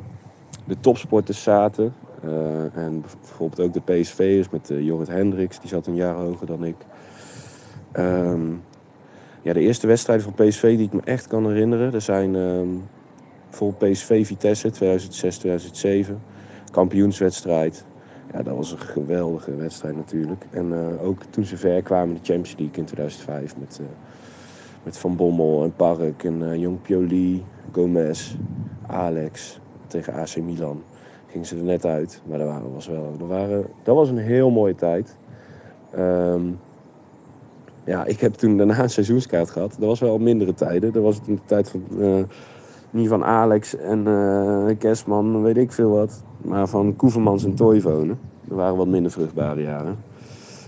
de 0.66 0.80
topsporters 0.80 1.44
zaten. 1.44 1.94
Eh, 2.24 2.78
en 2.78 3.02
bijvoorbeeld 3.02 3.60
ook 3.60 3.74
de 3.74 3.94
PSV'ers 3.94 4.50
met 4.50 4.70
uh, 4.70 4.82
Jorrit 4.82 5.08
Hendricks, 5.08 5.60
die 5.60 5.70
zat 5.70 5.88
een 5.88 5.96
jaar 5.96 6.16
hoger 6.16 6.48
dan 6.48 6.64
ik. 6.64 6.76
Ehm, 7.92 8.52
ja, 9.42 9.54
de 9.54 9.60
eerste 9.60 9.88
wedstrijden 9.88 10.26
van 10.26 10.48
PSV 10.48 10.78
die 10.78 10.86
ik 10.86 10.94
me 10.94 11.02
echt 11.04 11.28
kan 11.28 11.48
herinneren, 11.48 11.94
er 11.94 12.02
zijn 12.02 12.36
ehm, 12.36 12.68
bijvoorbeeld 13.50 13.92
PSV 13.92 14.26
Vitesse 14.26 14.72
2006-2007, 16.10 16.14
kampioenswedstrijd. 16.72 17.86
Ja, 18.32 18.44
dat 18.44 18.56
was 18.56 18.72
een 18.72 18.80
geweldige 18.80 19.56
wedstrijd 19.56 19.96
natuurlijk. 19.96 20.46
En 20.50 20.74
eh, 20.74 21.08
ook 21.08 21.24
toen 21.24 21.46
ze 21.46 21.58
ver 21.58 21.82
kwamen 21.82 22.08
in 22.08 22.22
de 22.22 22.34
Champions 22.34 22.56
League 22.58 22.78
in 22.78 22.86
2005 22.86 23.58
met, 23.58 23.82
met 24.84 24.98
Van 24.98 25.16
Bommel 25.16 25.64
en 25.64 25.74
Park 25.76 26.24
en 26.24 26.60
Jong 26.60 26.82
Pioli, 26.82 27.44
Gomez, 27.72 28.36
Alex 28.88 29.60
tegen 29.88 30.14
AC 30.14 30.38
Milan. 30.38 30.84
Gingen 31.32 31.48
ze 31.48 31.56
er 31.56 31.64
net 31.64 31.86
uit, 31.86 32.22
maar 32.26 32.38
dat, 32.38 32.48
waren, 32.48 32.74
was, 32.74 32.88
wel, 32.88 33.14
dat, 33.18 33.28
waren, 33.28 33.66
dat 33.84 33.96
was 33.96 34.10
een 34.10 34.18
heel 34.18 34.50
mooie 34.50 34.76
tijd. 34.76 35.18
Ehm, 35.92 36.42
ja, 37.84 38.06
ik 38.06 38.20
heb 38.20 38.34
toen 38.34 38.58
daarna 38.58 38.80
een 38.80 38.90
seizoenskaart 38.90 39.50
gehad. 39.50 39.76
Dat 39.80 39.88
was 39.88 40.00
wel 40.00 40.18
mindere 40.18 40.54
tijden. 40.54 40.94
Dat 40.94 41.04
was 41.04 41.20
in 41.26 41.36
de 41.36 41.42
tijd 41.46 41.70
van, 41.70 41.84
eh, 42.00 42.24
niet 42.90 43.08
van 43.08 43.24
Alex 43.24 43.76
en 43.76 44.08
eh 44.08 44.78
Kerstman, 44.78 45.42
weet 45.42 45.58
ik 45.58 45.72
veel 45.72 45.90
wat. 45.90 46.24
Maar 46.42 46.68
van 46.68 46.96
Koevermans 46.96 47.44
en 47.44 47.56
Toivonen. 47.56 48.20
Dat 48.48 48.58
waren 48.58 48.76
wat 48.76 48.88
minder 48.88 49.12
vruchtbare 49.12 49.62
jaren. 49.62 49.98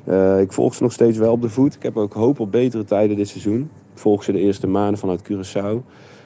Eh, 0.03 0.39
ik 0.39 0.51
volg 0.51 0.73
ze 0.73 0.83
nog 0.83 0.91
steeds 0.91 1.17
wel 1.17 1.31
op 1.31 1.41
de 1.41 1.49
voet. 1.49 1.75
Ik 1.75 1.83
heb 1.83 1.97
ook 1.97 2.13
hoop 2.13 2.39
op 2.39 2.51
betere 2.51 2.83
tijden 2.83 3.17
dit 3.17 3.27
seizoen. 3.27 3.69
Ik 3.93 3.99
volg 3.99 4.23
ze 4.23 4.31
de 4.31 4.39
eerste 4.39 4.67
maanden 4.67 4.97
vanuit 4.99 5.23
Curaçao. 5.23 5.75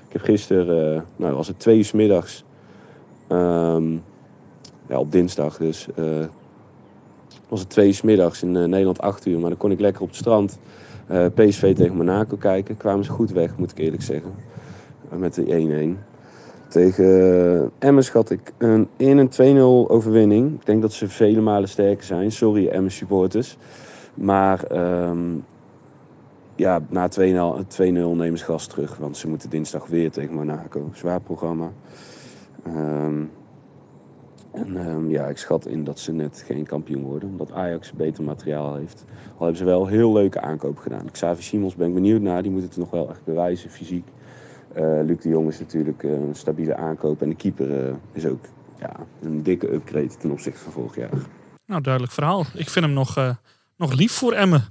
Ik 0.07 0.13
heb 0.13 0.21
gisteren, 0.21 0.95
eh, 0.95 1.01
nou 1.15 1.35
was 1.35 1.47
het 1.47 1.59
twee 1.59 1.77
uur 1.77 1.91
middags, 1.93 2.45
ehm, 3.27 3.93
ja, 4.87 4.99
op 4.99 5.11
dinsdag 5.11 5.57
dus, 5.57 5.87
eh, 5.95 6.25
was 7.49 7.59
het 7.59 7.69
twee 7.69 7.87
uur 7.87 7.99
middags 8.03 8.43
in 8.43 8.55
eh, 8.55 8.63
Nederland 8.63 9.01
8 9.01 9.25
uur. 9.25 9.39
Maar 9.39 9.49
dan 9.49 9.57
kon 9.57 9.71
ik 9.71 9.79
lekker 9.79 10.01
op 10.01 10.07
het 10.07 10.17
strand 10.17 10.59
eh, 11.07 11.25
PSV 11.33 11.75
tegen 11.75 11.95
Monaco 11.95 12.35
kijken. 12.35 12.77
Kwamen 12.77 13.05
ze 13.05 13.11
goed 13.11 13.31
weg, 13.31 13.57
moet 13.57 13.71
ik 13.71 13.77
eerlijk 13.77 14.03
zeggen. 14.03 14.31
Met 15.09 15.33
de 15.33 15.95
1-1. 15.97 16.13
Tegen 16.67 17.05
uh, 17.05 17.87
Emmen 17.87 18.03
schat 18.03 18.29
ik 18.29 18.53
een 18.57 18.87
1 18.97 19.19
en 19.19 19.55
2-0 19.87 19.91
overwinning. 19.91 20.53
Ik 20.53 20.65
denk 20.65 20.81
dat 20.81 20.93
ze 20.93 21.09
vele 21.09 21.41
malen 21.41 21.69
sterker 21.69 22.03
zijn. 22.03 22.31
Sorry 22.31 22.67
Emmen 22.67 22.91
supporters. 22.91 23.57
Maar 24.13 24.63
ehm, 24.63 25.35
ja, 26.55 26.81
na 26.89 27.09
2-0 27.09 27.65
2-0 27.67 27.77
nemen 27.77 28.37
ze 28.37 28.45
gas 28.45 28.67
terug. 28.67 28.97
Want 28.97 29.17
ze 29.17 29.27
moeten 29.27 29.49
dinsdag 29.49 29.87
weer 29.87 30.11
tegen 30.11 30.35
Monaco. 30.35 30.89
Zwaar 30.93 31.21
programma. 31.21 31.71
Ehm, 32.63 33.23
en 34.55 34.77
ehm, 34.77 35.09
ja, 35.09 35.25
ik 35.27 35.37
schat 35.37 35.65
in 35.65 35.83
dat 35.83 35.99
ze 35.99 36.11
net 36.11 36.43
geen 36.45 36.65
kampioen 36.65 37.03
worden. 37.03 37.29
Omdat 37.29 37.51
Ajax 37.51 37.91
beter 37.91 38.23
materiaal 38.23 38.75
heeft. 38.75 39.05
Al 39.07 39.39
hebben 39.39 39.57
ze 39.57 39.63
wel 39.63 39.87
heel 39.87 40.13
leuke 40.13 40.41
aankoop 40.41 40.77
gedaan. 40.77 41.11
Xavi 41.11 41.41
Simons 41.41 41.75
ben 41.75 41.87
ik 41.87 41.93
benieuwd 41.93 42.21
naar. 42.21 42.41
Die 42.41 42.51
moet 42.51 42.61
het 42.61 42.77
nog 42.77 42.89
wel 42.89 43.09
echt 43.09 43.23
bewijzen 43.23 43.69
fysiek. 43.69 44.07
Uh, 44.75 44.99
Luc 45.03 45.21
de 45.21 45.29
Jong 45.29 45.47
is 45.47 45.59
natuurlijk 45.59 46.03
uh, 46.03 46.11
een 46.11 46.35
stabiele 46.35 46.75
aankoop. 46.75 47.21
En 47.21 47.29
de 47.29 47.35
keeper 47.35 47.87
uh, 47.87 47.93
is 48.11 48.25
ook 48.25 48.45
ja, 48.79 48.95
een 49.21 49.43
dikke 49.43 49.73
upgrade 49.73 50.17
ten 50.17 50.31
opzichte 50.31 50.59
van 50.59 50.71
vorig 50.71 50.95
jaar. 50.95 51.09
Nou, 51.65 51.81
duidelijk 51.81 52.13
verhaal. 52.13 52.45
Ik 52.53 52.69
vind 52.69 52.85
hem 52.85 52.93
nog, 52.93 53.35
nog 53.77 53.93
lief 53.93 54.11
voor 54.11 54.33
Emmen. 54.33 54.63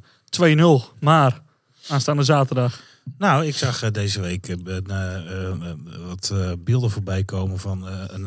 2-0. 0.43 1.01
Maar 1.01 1.41
aanstaande 1.89 2.22
zaterdag. 2.22 2.94
Nou, 3.19 3.47
ik 3.47 3.57
zag 3.57 3.85
uh, 3.85 3.91
deze 3.91 4.21
week 4.21 4.49
uh, 4.49 4.57
wat 6.07 6.35
beelden 6.59 6.91
voorbij 6.91 7.25
komen 7.25 7.59
van 7.59 7.87
een 7.87 8.27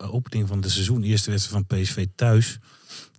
opening 0.00 0.48
van 0.48 0.60
de 0.60 0.68
seizoen. 0.68 1.02
Eerste 1.02 1.30
wedstrijd 1.30 1.64
van 1.68 1.78
PSV 1.78 2.06
thuis 2.14 2.58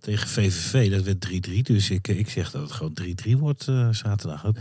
tegen 0.00 0.28
VVV. 0.28 0.90
Dat 0.90 1.02
werd 1.02 1.48
3-3. 1.48 1.60
Dus 1.62 1.90
ik, 1.90 2.08
ik 2.08 2.30
zeg 2.30 2.50
dat 2.50 2.62
het 2.62 2.72
gewoon 2.72 2.98
3-3 3.26 3.30
wordt 3.38 3.62
zaterdag. 3.90 4.44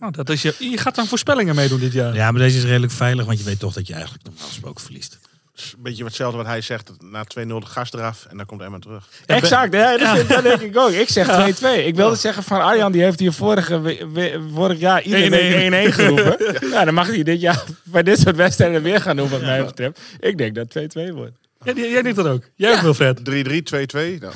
Nou, 0.00 0.12
dat 0.12 0.28
is 0.28 0.42
je, 0.42 0.54
je 0.58 0.78
gaat 0.78 0.94
dan 0.94 1.06
voorspellingen 1.06 1.54
meedoen 1.54 1.80
dit 1.80 1.92
jaar. 1.92 2.14
Ja, 2.14 2.30
maar 2.30 2.40
deze 2.40 2.58
is 2.58 2.64
redelijk 2.64 2.92
veilig, 2.92 3.26
want 3.26 3.38
je 3.38 3.44
weet 3.44 3.58
toch 3.58 3.72
dat 3.72 3.86
je 3.86 3.92
eigenlijk 3.92 4.24
normaal 4.24 4.46
gesproken 4.46 4.84
verliest. 4.84 5.18
Is 5.58 5.72
een 5.76 5.82
beetje 5.82 6.04
hetzelfde 6.04 6.36
wat 6.36 6.46
hij 6.46 6.60
zegt. 6.60 6.90
Na 7.00 7.24
2-0 7.24 7.46
de 7.46 7.60
gas 7.66 7.92
eraf 7.92 8.26
en 8.30 8.36
dan 8.36 8.46
komt 8.46 8.60
Emmen 8.60 8.80
terug. 8.80 9.08
Exact, 9.26 9.72
ja, 9.74 9.96
dat, 9.96 10.16
vind- 10.16 10.28
dat 10.28 10.42
denk 10.42 10.60
ik 10.60 10.76
ook. 10.76 10.90
Ik 10.90 11.08
zeg 11.08 11.26
2-2. 11.26 11.86
Ik 11.86 11.94
wilde 11.94 12.16
zeggen 12.16 12.42
van 12.42 12.60
Arjan, 12.60 12.92
die 12.92 13.02
heeft 13.02 13.20
hier 13.20 13.32
vorige, 13.32 13.80
we- 13.80 14.06
we- 14.12 14.48
vorig 14.54 14.78
jaar 14.78 15.02
iedereen 15.02 15.90
1-1 15.90 15.92
geroepen. 15.94 16.68
Ja, 16.70 16.84
dan 16.84 16.94
mag 16.94 17.06
hij 17.06 17.22
dit 17.22 17.40
jaar 17.40 17.64
bij 17.84 18.02
dit 18.02 18.18
soort 18.20 18.36
wedstrijden 18.36 18.82
weer 18.82 19.00
gaan 19.00 19.16
doen 19.16 19.28
wat 19.28 19.40
mij 19.40 19.64
betreft. 19.64 20.00
Ik 20.20 20.38
denk 20.38 20.54
dat 20.54 20.68
2-2 20.68 21.12
wordt. 21.14 21.32
Jij, 21.62 21.74
jij 21.90 22.02
denkt 22.02 22.16
dat 22.16 22.26
ook. 22.26 22.42
Jij 22.54 22.72
ook, 22.74 22.80
Wilfred. 22.80 23.18
3-3, 23.18 23.22
2-2. 23.22 24.18
Nou, 24.20 24.32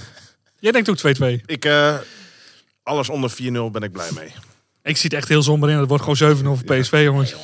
Jij 0.59 0.73
denkt 0.73 0.89
ook 0.89 0.99
2-2. 0.99 1.43
ik, 1.47 1.65
eh, 1.65 1.95
alles 2.83 3.09
onder 3.09 3.31
4-0 3.31 3.71
ben 3.71 3.83
ik 3.83 3.93
blij 3.93 4.09
mee. 4.15 4.33
Ik 4.83 4.97
zie 4.97 5.09
het 5.11 5.19
echt 5.19 5.29
heel 5.29 5.43
somber 5.43 5.71
in. 5.71 5.77
Het 5.79 5.89
wordt 5.89 6.03
gewoon 6.05 6.37
7-0 6.37 6.57
voor 6.65 6.77
PSV, 6.77 7.01
jongens. 7.05 7.35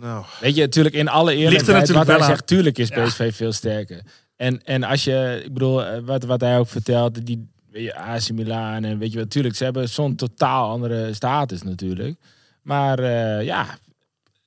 Nou, 0.00 0.24
Weet 0.40 0.54
je, 0.54 0.60
natuurlijk 0.60 0.94
in 0.94 1.08
alle 1.08 1.30
Ligt 1.30 1.40
er 1.40 1.44
eerlijkheid, 1.44 1.78
natuurlijk 1.78 2.08
wat 2.08 2.18
hij 2.18 2.26
zegt, 2.28 2.46
tuurlijk 2.46 2.78
is 2.78 2.88
PSV 2.88 3.34
veel 3.34 3.52
sterker. 3.52 4.02
En, 4.36 4.64
en 4.64 4.82
als 4.82 5.04
je, 5.04 5.42
ik 5.44 5.52
bedoel, 5.52 5.84
eh, 5.84 6.00
wat, 6.04 6.24
wat 6.24 6.40
hij 6.40 6.58
ook 6.58 6.68
vertelt, 6.68 7.26
die 7.26 7.48
weet 7.70 7.84
je, 7.84 7.96
AC 7.96 8.30
Milan 8.30 8.84
en 8.84 8.98
weet 8.98 9.12
je 9.12 9.18
wat, 9.18 9.30
tuurlijk, 9.30 9.54
ze 9.56 9.64
hebben 9.64 9.88
zo'n 9.88 10.16
totaal 10.16 10.70
andere 10.70 11.14
status 11.14 11.62
natuurlijk. 11.62 12.18
Maar 12.62 12.98
eh, 12.98 13.44
ja, 13.44 13.78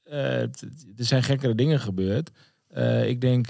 eh, 0.03 0.41
er 0.41 0.51
zijn 0.95 1.23
gekkere 1.23 1.55
dingen 1.55 1.79
gebeurd. 1.79 2.29
Eh, 2.67 3.07
ik 3.07 3.21
denk 3.21 3.47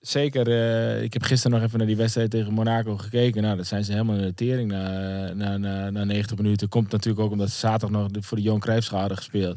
zeker, 0.00 0.48
eh, 0.48 1.02
ik 1.02 1.12
heb 1.12 1.22
gisteren 1.22 1.56
nog 1.56 1.66
even 1.66 1.78
naar 1.78 1.86
die 1.86 1.96
wedstrijd 1.96 2.30
tegen 2.30 2.52
Monaco 2.52 2.96
gekeken. 2.96 3.42
Nou, 3.42 3.56
dat 3.56 3.66
zijn 3.66 3.84
ze 3.84 3.92
helemaal 3.92 4.16
in 4.16 4.22
de 4.22 4.34
tering 4.34 4.70
na, 4.70 5.32
na, 5.32 5.56
na, 5.56 5.90
na 5.90 6.04
90 6.04 6.36
minuten. 6.36 6.68
Komt 6.68 6.90
natuurlijk 6.90 7.24
ook 7.24 7.32
omdat 7.32 7.50
ze 7.50 7.58
zaterdag 7.58 7.90
nog 7.90 8.24
voor 8.24 8.36
de 8.36 8.42
Johan 8.42 8.60
Cruijffschaal 8.60 9.00
hadden 9.00 9.16
gespeeld. 9.16 9.56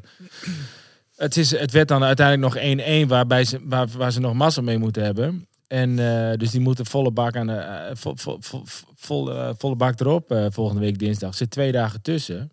Het, 1.17 1.37
is, 1.37 1.51
het 1.51 1.71
werd 1.71 1.87
dan 1.87 2.03
uiteindelijk 2.03 2.53
nog 2.79 3.05
1-1, 3.05 3.07
waarbij 3.07 3.43
ze, 3.45 3.59
waar, 3.63 3.87
waar 3.97 4.11
ze 4.11 4.19
nog 4.19 4.33
massa 4.33 4.61
mee 4.61 4.77
moeten 4.77 5.03
hebben. 5.03 5.47
En 5.67 5.99
eh, 5.99 6.37
dus 6.37 6.51
die 6.51 6.61
moeten 6.61 6.85
volle 6.85 7.11
bak 7.11 7.35
aan 7.35 7.47
de, 7.47 7.89
vo, 7.93 8.11
vo, 8.15 8.37
vo- 8.39 8.63
vol, 8.95 9.31
eh, 9.33 9.49
volle 9.57 9.75
bak 9.75 9.99
erop 9.99 10.31
eh, 10.31 10.45
volgende 10.49 10.81
week 10.81 10.99
dinsdag. 10.99 11.29
Er 11.29 11.35
zit 11.35 11.49
twee 11.51 11.71
dagen 11.71 12.01
tussen. 12.01 12.51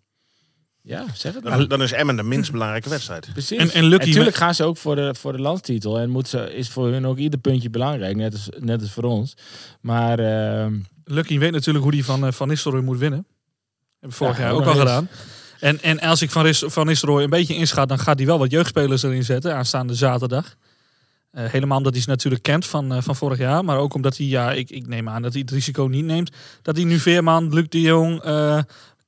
Ja, 0.81 1.05
zeg 1.13 1.33
het 1.33 1.43
maar. 1.43 1.57
dan, 1.57 1.67
dan 1.67 1.81
is 1.81 1.91
Emmen 1.91 2.15
de 2.15 2.23
minst 2.23 2.51
belangrijke 2.51 2.89
wedstrijd. 2.89 3.29
Precies. 3.31 3.57
En- 3.57 3.71
en 3.71 3.83
Lucky 3.85 4.07
natuurlijk 4.07 4.35
gaan 4.35 4.55
ze 4.55 4.63
ook 4.63 4.77
voor 4.77 4.95
de, 4.95 5.15
voor 5.15 5.31
de 5.31 5.39
landstitel. 5.41 5.99
En 5.99 6.09
moet 6.09 6.27
ze, 6.27 6.55
is 6.55 6.69
voor 6.69 6.87
hun 6.87 7.05
ook 7.07 7.17
ieder 7.17 7.39
puntje 7.39 7.69
belangrijk. 7.69 8.15
Net 8.15 8.33
als, 8.33 8.49
net 8.59 8.81
als 8.81 8.91
voor 8.91 9.03
ons. 9.03 9.33
Maar 9.81 10.19
ehm, 10.19 10.73
Lucky 11.03 11.39
weet 11.39 11.51
natuurlijk 11.51 11.83
hoe 11.83 11.93
die 11.93 12.05
van, 12.05 12.33
van 12.33 12.47
Nistelrooy 12.47 12.83
moet 12.83 12.97
winnen. 12.97 13.27
Hebben 13.99 14.09
we 14.19 14.25
vorig 14.25 14.37
Ja, 14.37 14.43
jaar 14.43 14.53
ook 14.53 14.61
al 14.65 14.69
eens. 14.69 14.79
gedaan. 14.79 15.09
En, 15.59 15.81
en 15.81 15.99
als 15.99 16.21
ik 16.21 16.31
van, 16.31 16.43
Ris, 16.43 16.63
van 16.65 16.85
Nistelrooy 16.85 17.23
een 17.23 17.29
beetje 17.29 17.55
inschat, 17.55 17.89
dan 17.89 17.99
gaat 17.99 18.17
hij 18.17 18.25
wel 18.25 18.39
wat 18.39 18.51
jeugdspelers 18.51 19.03
erin 19.03 19.23
zetten 19.23 19.55
aanstaande 19.55 19.93
zaterdag. 19.93 20.55
Eh, 21.31 21.45
helemaal 21.45 21.77
omdat 21.77 21.93
hij 21.93 22.01
ze 22.01 22.09
natuurlijk 22.09 22.43
kent 22.43 22.65
van, 22.65 22.93
eh, 22.93 23.01
van 23.01 23.15
vorig 23.15 23.37
jaar. 23.37 23.65
Maar 23.65 23.77
ook 23.77 23.93
omdat 23.93 24.17
hij, 24.17 24.25
ja, 24.25 24.51
ik, 24.51 24.69
ik 24.69 24.87
neem 24.87 25.09
aan 25.09 25.21
dat 25.21 25.31
hij 25.31 25.41
het 25.41 25.51
risico 25.51 25.85
niet 25.85 26.05
neemt. 26.05 26.31
Dat 26.61 26.75
hij 26.75 26.85
nu 26.85 26.99
Veerman, 26.99 27.53
Luc 27.53 27.65
de 27.69 27.81
Jong, 27.81 28.21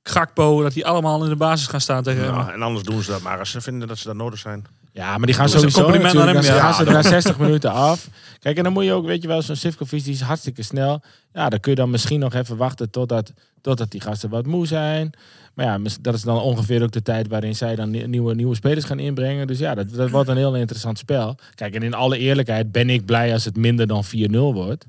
Gakpo, 0.03 0.61
dat 0.61 0.73
die 0.73 0.85
allemaal 0.85 1.23
in 1.23 1.29
de 1.29 1.35
basis 1.35 1.67
gaan 1.67 1.81
staan 1.81 2.03
tegen 2.03 2.23
hem. 2.23 2.33
Nou, 2.33 2.51
en 2.51 2.61
anders 2.61 2.85
doen 2.85 3.01
ze 3.01 3.11
dat 3.11 3.21
maar 3.21 3.39
als 3.39 3.51
ze 3.51 3.61
vinden 3.61 3.87
dat 3.87 3.97
ze 3.97 4.07
dat 4.07 4.15
nodig 4.15 4.39
zijn. 4.39 4.65
Ja, 4.97 5.17
maar 5.17 5.25
die 5.25 5.35
gaan 5.35 5.49
sowieso 5.49 5.81
compliment 5.83 6.13
hem, 6.13 6.41
ja. 6.41 6.59
gaan 6.59 6.73
ze 6.73 6.85
er 6.85 6.91
na 6.91 7.01
60 7.01 7.39
minuten 7.39 7.71
af. 7.71 8.09
Kijk, 8.39 8.57
en 8.57 8.63
dan 8.63 8.73
moet 8.73 8.83
je 8.83 8.93
ook, 8.93 9.05
weet 9.05 9.21
je 9.21 9.27
wel, 9.27 9.41
zo'n 9.41 9.55
Sivkovic 9.55 10.03
die 10.03 10.13
is 10.13 10.21
hartstikke 10.21 10.63
snel. 10.63 11.01
Ja, 11.33 11.49
dan 11.49 11.59
kun 11.59 11.71
je 11.71 11.77
dan 11.77 11.89
misschien 11.89 12.19
nog 12.19 12.33
even 12.33 12.57
wachten 12.57 12.89
totdat, 12.89 13.33
totdat 13.61 13.91
die 13.91 14.01
gasten 14.01 14.29
wat 14.29 14.45
moe 14.45 14.67
zijn. 14.67 15.09
Maar 15.53 15.65
ja, 15.65 15.79
dat 16.01 16.13
is 16.13 16.21
dan 16.21 16.41
ongeveer 16.41 16.83
ook 16.83 16.91
de 16.91 17.01
tijd 17.01 17.27
waarin 17.27 17.55
zij 17.55 17.75
dan 17.75 17.89
nie- 17.89 18.07
nieuwe, 18.07 18.35
nieuwe 18.35 18.55
spelers 18.55 18.85
gaan 18.85 18.99
inbrengen. 18.99 19.47
Dus 19.47 19.59
ja, 19.59 19.75
dat, 19.75 19.89
dat 19.89 20.09
wordt 20.09 20.29
een 20.29 20.37
heel 20.37 20.55
interessant 20.55 20.97
spel. 20.97 21.35
Kijk, 21.55 21.75
en 21.75 21.83
in 21.83 21.93
alle 21.93 22.17
eerlijkheid 22.17 22.71
ben 22.71 22.89
ik 22.89 23.05
blij 23.05 23.33
als 23.33 23.45
het 23.45 23.55
minder 23.55 23.87
dan 23.87 24.03
4-0 24.05 24.09
wordt. 24.31 24.85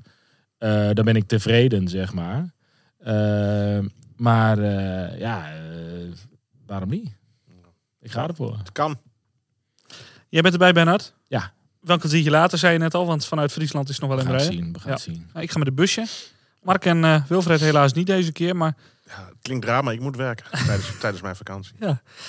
Eh, 0.59 0.89
dan 0.93 1.05
ben 1.05 1.17
ik 1.17 1.27
tevreden, 1.27 1.89
zeg 1.89 2.15
maar. 2.15 2.55
Eh, 2.99 3.79
maar 4.17 4.59
eh, 4.59 5.19
ja, 5.19 5.53
waarom 6.67 6.89
niet? 6.89 7.17
Ik 8.01 8.11
ga 8.11 8.29
ervoor. 8.29 8.59
Het 8.59 8.73
kan. 8.73 8.99
Jij 10.29 10.41
bent 10.43 10.53
erbij, 10.55 10.73
Bernard? 10.73 11.13
Ja. 11.29 11.53
Welke 11.81 12.09
zie 12.09 12.25
je 12.25 12.31
later, 12.31 12.59
zei 12.59 12.73
je 12.73 12.79
net 12.79 12.95
al, 12.95 13.07
want 13.07 13.27
vanuit 13.27 13.53
Friesland 13.53 13.89
is 13.89 13.97
het 13.97 14.05
nog 14.09 14.15
wel 14.15 14.19
We 14.25 14.25
in 14.25 14.31
gaan 14.31 14.41
het 14.41 14.49
rijden. 14.55 14.65
zien. 14.67 14.75
We 14.75 14.81
gaan 14.81 14.89
Ja. 14.91 14.95
het 14.95 15.05
zien. 15.05 15.29
Nou, 15.33 15.45
ik 15.45 15.51
ga 15.51 15.59
met 15.59 15.67
de 15.67 15.73
busje. 15.75 16.07
Mark 16.63 16.85
en 16.85 17.05
eh, 17.05 17.23
Wilfred 17.29 17.61
helaas 17.61 17.93
niet 17.93 18.07
deze 18.07 18.33
keer, 18.33 18.57
maar 18.57 18.75
Ja, 19.07 19.25
het 19.29 19.37
klinkt 19.43 19.65
drama, 19.65 19.91
ik 19.93 20.01
moet 20.01 20.17
werken 20.17 20.45
tijdens, 20.67 20.91
tijdens 21.01 21.23
mijn 21.23 21.37
vakantie. 21.37 21.73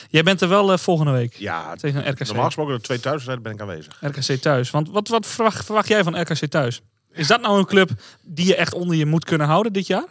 jij 0.10 0.24
bent 0.24 0.42
er 0.42 0.50
wel 0.50 0.72
eh, 0.72 0.78
volgende 0.78 1.12
week 1.12 1.34
Ja, 1.34 1.76
tegen 1.76 2.10
RKC. 2.10 2.26
normaal 2.28 2.46
gesproken 2.46 2.74
de 2.76 2.82
twee 2.82 3.00
thuiswedstrijden 3.00 3.44
ben 3.44 3.54
ik 3.54 3.62
aanwezig. 3.62 3.98
RKC 4.02 4.42
thuis. 4.42 4.72
Want 4.72 4.90
wat, 4.90 5.08
wat 5.08 5.26
verwacht, 5.28 5.66
verwacht 5.66 5.88
jij 5.88 6.04
van 6.04 6.22
RKC 6.22 6.46
thuis? 6.50 6.82
Is 7.12 7.28
dat 7.28 7.42
nou 7.42 7.60
een 7.60 7.66
club 7.66 7.90
die 8.22 8.46
je 8.46 8.56
echt 8.56 8.74
onder 8.74 8.96
je 8.96 9.06
moet 9.06 9.26
kunnen 9.26 9.48
houden 9.48 9.74
dit 9.74 9.88
jaar? 9.88 10.06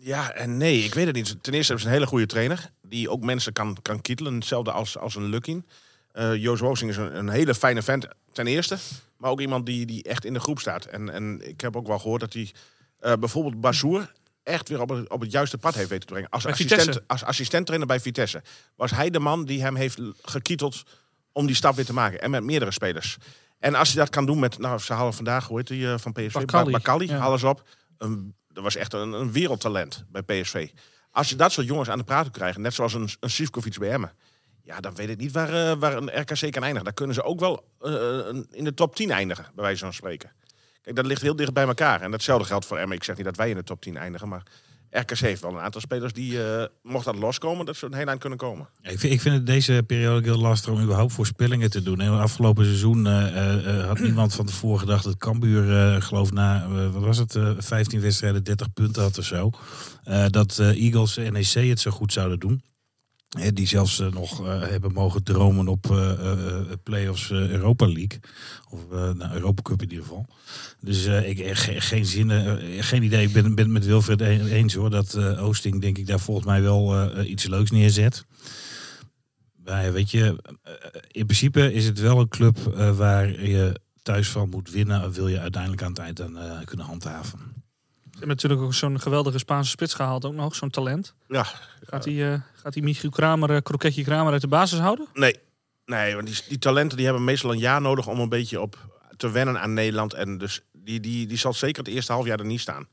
Ja 0.00 0.32
en 0.32 0.56
nee, 0.56 0.84
ik 0.84 0.94
weet 0.94 1.06
het 1.06 1.14
niet. 1.14 1.36
Ten 1.42 1.52
eerste 1.52 1.72
hebben 1.72 1.80
ze 1.80 1.86
een 1.86 1.92
hele 1.92 2.06
goede 2.06 2.26
trainer. 2.26 2.70
Die 2.82 3.10
ook 3.10 3.22
mensen 3.24 3.52
kan, 3.52 3.76
kan 3.82 4.00
kietelen. 4.00 4.34
Hetzelfde 4.34 4.72
als, 4.72 4.98
als 4.98 5.14
een 5.14 5.24
Lukking. 5.28 5.66
Eh 6.12 6.34
Joost 6.36 6.60
Woosing 6.60 6.90
is 6.90 6.96
een, 6.96 7.16
een 7.18 7.28
hele 7.28 7.54
fijne 7.54 7.82
vent 7.82 8.08
ten 8.32 8.46
eerste. 8.46 8.76
Maar 9.16 9.30
ook 9.30 9.40
iemand 9.40 9.66
die, 9.66 9.86
die 9.86 10.02
echt 10.02 10.24
in 10.24 10.32
de 10.32 10.40
groep 10.40 10.58
staat. 10.58 10.84
En, 10.84 11.10
en 11.10 11.48
ik 11.48 11.60
heb 11.60 11.76
ook 11.76 11.86
wel 11.86 11.98
gehoord 11.98 12.20
dat 12.20 12.32
hij 12.32 12.52
eh, 12.98 13.12
bijvoorbeeld 13.20 13.60
Bazoer 13.60 14.12
echt 14.42 14.68
weer 14.68 14.80
op 14.80 14.88
het, 14.88 15.08
op 15.08 15.20
het 15.20 15.30
juiste 15.32 15.58
pad 15.58 15.74
heeft 15.74 15.88
weten 15.88 16.06
te 16.06 16.12
brengen. 16.12 16.30
Als, 16.30 16.42
Bij 16.42 16.52
assistent, 16.52 16.80
Vitesse. 16.80 17.04
als 17.06 17.24
assistent-trainer 17.24 17.86
bij 17.88 18.00
Vitesse 18.00 18.42
was 18.76 18.90
hij 18.90 19.10
de 19.10 19.18
man 19.18 19.44
die 19.44 19.62
hem 19.62 19.76
heeft 19.76 19.98
gekieteld 20.22 20.82
om 21.32 21.46
die 21.46 21.54
stap 21.54 21.74
weer 21.76 21.84
te 21.84 21.92
maken. 21.92 22.20
En 22.20 22.30
met 22.30 22.42
meerdere 22.42 22.70
spelers. 22.72 23.16
En 23.58 23.74
als 23.74 23.88
hij 23.92 23.98
dat 24.02 24.10
kan 24.10 24.26
doen 24.26 24.38
met, 24.38 24.58
nou, 24.58 24.78
ze 24.78 24.92
halen 24.92 25.14
vandaag, 25.14 25.46
hoe 25.46 25.56
heet 25.56 25.66
die 25.66 25.92
eh, 25.92 25.98
van 25.98 26.12
PSV? 26.12 26.32
Bakali. 26.32 26.70
Bakali, 26.72 27.06
Ja. 27.06 27.36
ze 27.36 27.48
op. 27.48 27.68
Een, 27.98 28.34
dat 28.48 28.62
was 28.62 28.76
echt 28.76 28.92
een, 28.92 29.12
een 29.12 29.32
wereldtalent 29.32 30.04
bij 30.08 30.22
PSV. 30.22 30.68
Als 31.10 31.28
je 31.28 31.36
dat 31.36 31.52
soort 31.52 31.66
jongens 31.66 31.88
aan 31.90 31.98
de 31.98 32.04
praat 32.04 32.30
krijgt, 32.30 32.58
net 32.58 32.74
zoals 32.74 32.94
een, 32.94 33.08
een 33.20 33.30
Sivkovic 33.30 33.78
bij 33.78 33.90
Emmen. 33.90 34.12
Ja, 34.68 34.80
dan 34.80 34.94
weet 34.94 35.08
ik 35.08 35.18
niet 35.18 35.32
waar, 35.32 35.70
eh, 35.70 35.76
waar 35.78 35.96
een 35.96 36.20
RKC 36.20 36.50
kan 36.52 36.62
eindigen. 36.62 36.84
Dan 36.84 36.94
kunnen 36.94 37.14
ze 37.14 37.22
ook 37.22 37.40
wel 37.40 37.64
eh, 37.80 37.92
een- 37.92 38.46
in 38.50 38.64
de 38.64 38.74
top 38.74 38.96
10 38.96 39.10
eindigen, 39.10 39.44
bij 39.54 39.64
wijze 39.64 39.84
van 39.84 39.92
spreken. 39.94 40.30
Kijk, 40.82 40.96
dat 40.96 41.06
ligt 41.06 41.22
heel 41.22 41.36
dicht 41.36 41.52
bij 41.52 41.66
elkaar. 41.66 42.00
En 42.00 42.10
datzelfde 42.10 42.46
geldt 42.46 42.66
voor 42.66 42.78
Emmen. 42.78 42.96
Ik 42.96 43.04
zeg 43.04 43.16
niet 43.16 43.24
dat 43.24 43.36
wij 43.36 43.50
in 43.50 43.56
de 43.56 43.62
top 43.64 43.80
10 43.80 43.96
eindigen, 43.96 44.28
maar 44.28 44.42
RKC 44.90 45.18
heeft 45.18 45.42
wel 45.42 45.50
een 45.50 45.58
aantal 45.60 45.80
spelers 45.80 46.12
die, 46.12 46.44
eh, 46.44 46.64
mocht 46.82 47.04
dat 47.04 47.16
loskomen, 47.16 47.66
dat 47.66 47.76
ze 47.76 47.86
een 47.86 47.94
heel 47.94 48.06
eind 48.06 48.20
kunnen 48.20 48.38
komen. 48.38 48.68
Ik 48.82 48.98
vind, 48.98 49.12
ik 49.12 49.20
vind 49.20 49.34
het 49.34 49.46
deze 49.46 49.84
periode 49.86 50.22
heel 50.28 50.38
lastig 50.38 50.72
om 50.72 50.82
überhaupt 50.82 51.12
voorspellingen 51.12 51.70
te 51.70 51.82
doen. 51.82 52.00
En 52.00 52.12
het 52.12 52.20
afgelopen 52.20 52.64
seizoen 52.64 53.06
eh, 53.06 53.26
eh, 53.36 53.78
eh, 53.80 53.86
had 53.86 53.98
niemand 54.00 54.34
van 54.34 54.46
tevoren 54.46 54.78
gedacht 54.78 55.04
dat 55.04 55.16
Cambuur, 55.16 55.76
eh 55.94 56.02
geloof 56.02 56.32
na, 56.32 56.62
eh, 56.64 56.92
wat 56.92 57.02
was 57.02 57.18
het, 57.18 57.34
eh 57.34 57.50
15 57.58 58.00
wedstrijden 58.00 58.44
30 58.44 58.72
punten 58.72 59.02
had 59.02 59.18
of 59.18 59.24
zo. 59.24 59.50
Eh, 60.04 60.24
dat 60.28 60.58
eh, 60.58 60.68
Eagles 60.84 61.16
en 61.16 61.32
NEC 61.32 61.52
het 61.68 61.80
zo 61.80 61.90
goed 61.90 62.12
zouden 62.12 62.38
doen. 62.38 62.62
Die 63.28 63.66
zelfs 63.66 64.00
eh, 64.00 64.12
nog 64.12 64.46
eh, 64.46 64.60
hebben 64.60 64.92
mogen 64.92 65.22
dromen 65.22 65.68
op 65.68 65.90
eh 65.90 66.60
play-offs 66.82 67.30
Europa 67.30 67.86
League. 67.86 68.20
Of 68.70 68.88
nou, 68.90 69.32
Europa 69.34 69.62
Cup 69.62 69.82
in 69.82 69.88
ieder 69.88 70.04
geval. 70.04 70.26
Dus 70.80 71.04
ik 71.04 71.56
ge- 71.56 71.80
geen 71.80 72.06
zin, 72.06 72.30
geen 72.82 73.02
idee. 73.02 73.26
Ik 73.26 73.32
ben, 73.32 73.54
ben 73.54 73.64
het 73.64 73.72
met 73.72 73.86
Wilfred 73.86 74.20
e- 74.20 74.44
eens 74.44 74.74
hoor. 74.74 74.90
Dat 74.90 75.16
Oosting 75.16 75.80
denk 75.80 75.98
ik 75.98 76.06
daar 76.06 76.20
volgens 76.20 76.46
mij 76.46 76.62
wel 76.62 77.10
iets 77.24 77.46
leuks 77.46 77.70
neerzet. 77.70 78.24
Maar 79.64 79.92
weet 79.92 80.10
je, 80.10 80.42
in 81.10 81.24
principe 81.26 81.72
is 81.72 81.84
het 81.84 82.00
wel 82.00 82.20
een 82.20 82.28
club 82.28 82.58
waar 82.96 83.42
je 83.42 83.80
thuis 84.02 84.28
van 84.28 84.48
moet 84.48 84.70
winnen. 84.70 85.12
Wil 85.12 85.28
je 85.28 85.40
uiteindelijk 85.40 85.82
aan 85.82 85.88
het 85.90 85.98
eind 85.98 86.20
eh, 86.20 86.26
kunnen 86.64 86.86
handhaven. 86.86 87.38
Natuurlijk 88.24 88.60
ook 88.60 88.74
zo'n 88.74 89.00
geweldige 89.00 89.38
Spaanse 89.38 89.70
spits 89.70 89.94
gehaald, 89.94 90.24
ook 90.24 90.34
nog, 90.34 90.54
zo'n 90.54 90.70
talent. 90.70 91.14
Ja, 91.28 91.46
Gaat 91.86 92.02
die, 92.02 92.30
eh, 92.30 92.40
gaat 92.54 92.72
die 92.72 92.82
Michiel 92.82 93.10
Kramer, 93.10 93.50
eh, 93.50 93.62
Kroketje 93.62 94.04
Kramer 94.04 94.32
uit 94.32 94.40
de 94.40 94.48
basis 94.48 94.78
houden? 94.78 95.06
Nee, 95.12 95.34
nee 95.84 96.14
want 96.14 96.26
die, 96.26 96.42
die 96.48 96.58
talenten 96.58 96.96
die 96.96 97.06
hebben 97.06 97.24
meestal 97.24 97.52
een 97.52 97.58
jaar 97.58 97.80
nodig 97.80 98.06
om 98.06 98.20
een 98.20 98.28
beetje 98.28 98.60
op 98.60 98.76
te 99.16 99.30
wennen 99.30 99.60
aan 99.60 99.74
Nederland. 99.74 100.14
En 100.14 100.38
dus 100.38 100.60
die, 100.72 101.00
die, 101.00 101.26
die 101.26 101.38
zal 101.38 101.52
zeker 101.52 101.84
het 101.84 101.92
eerste 101.92 102.12
half 102.12 102.26
jaar 102.26 102.38
er 102.38 102.44
niet 102.44 102.60
staan. 102.60 102.88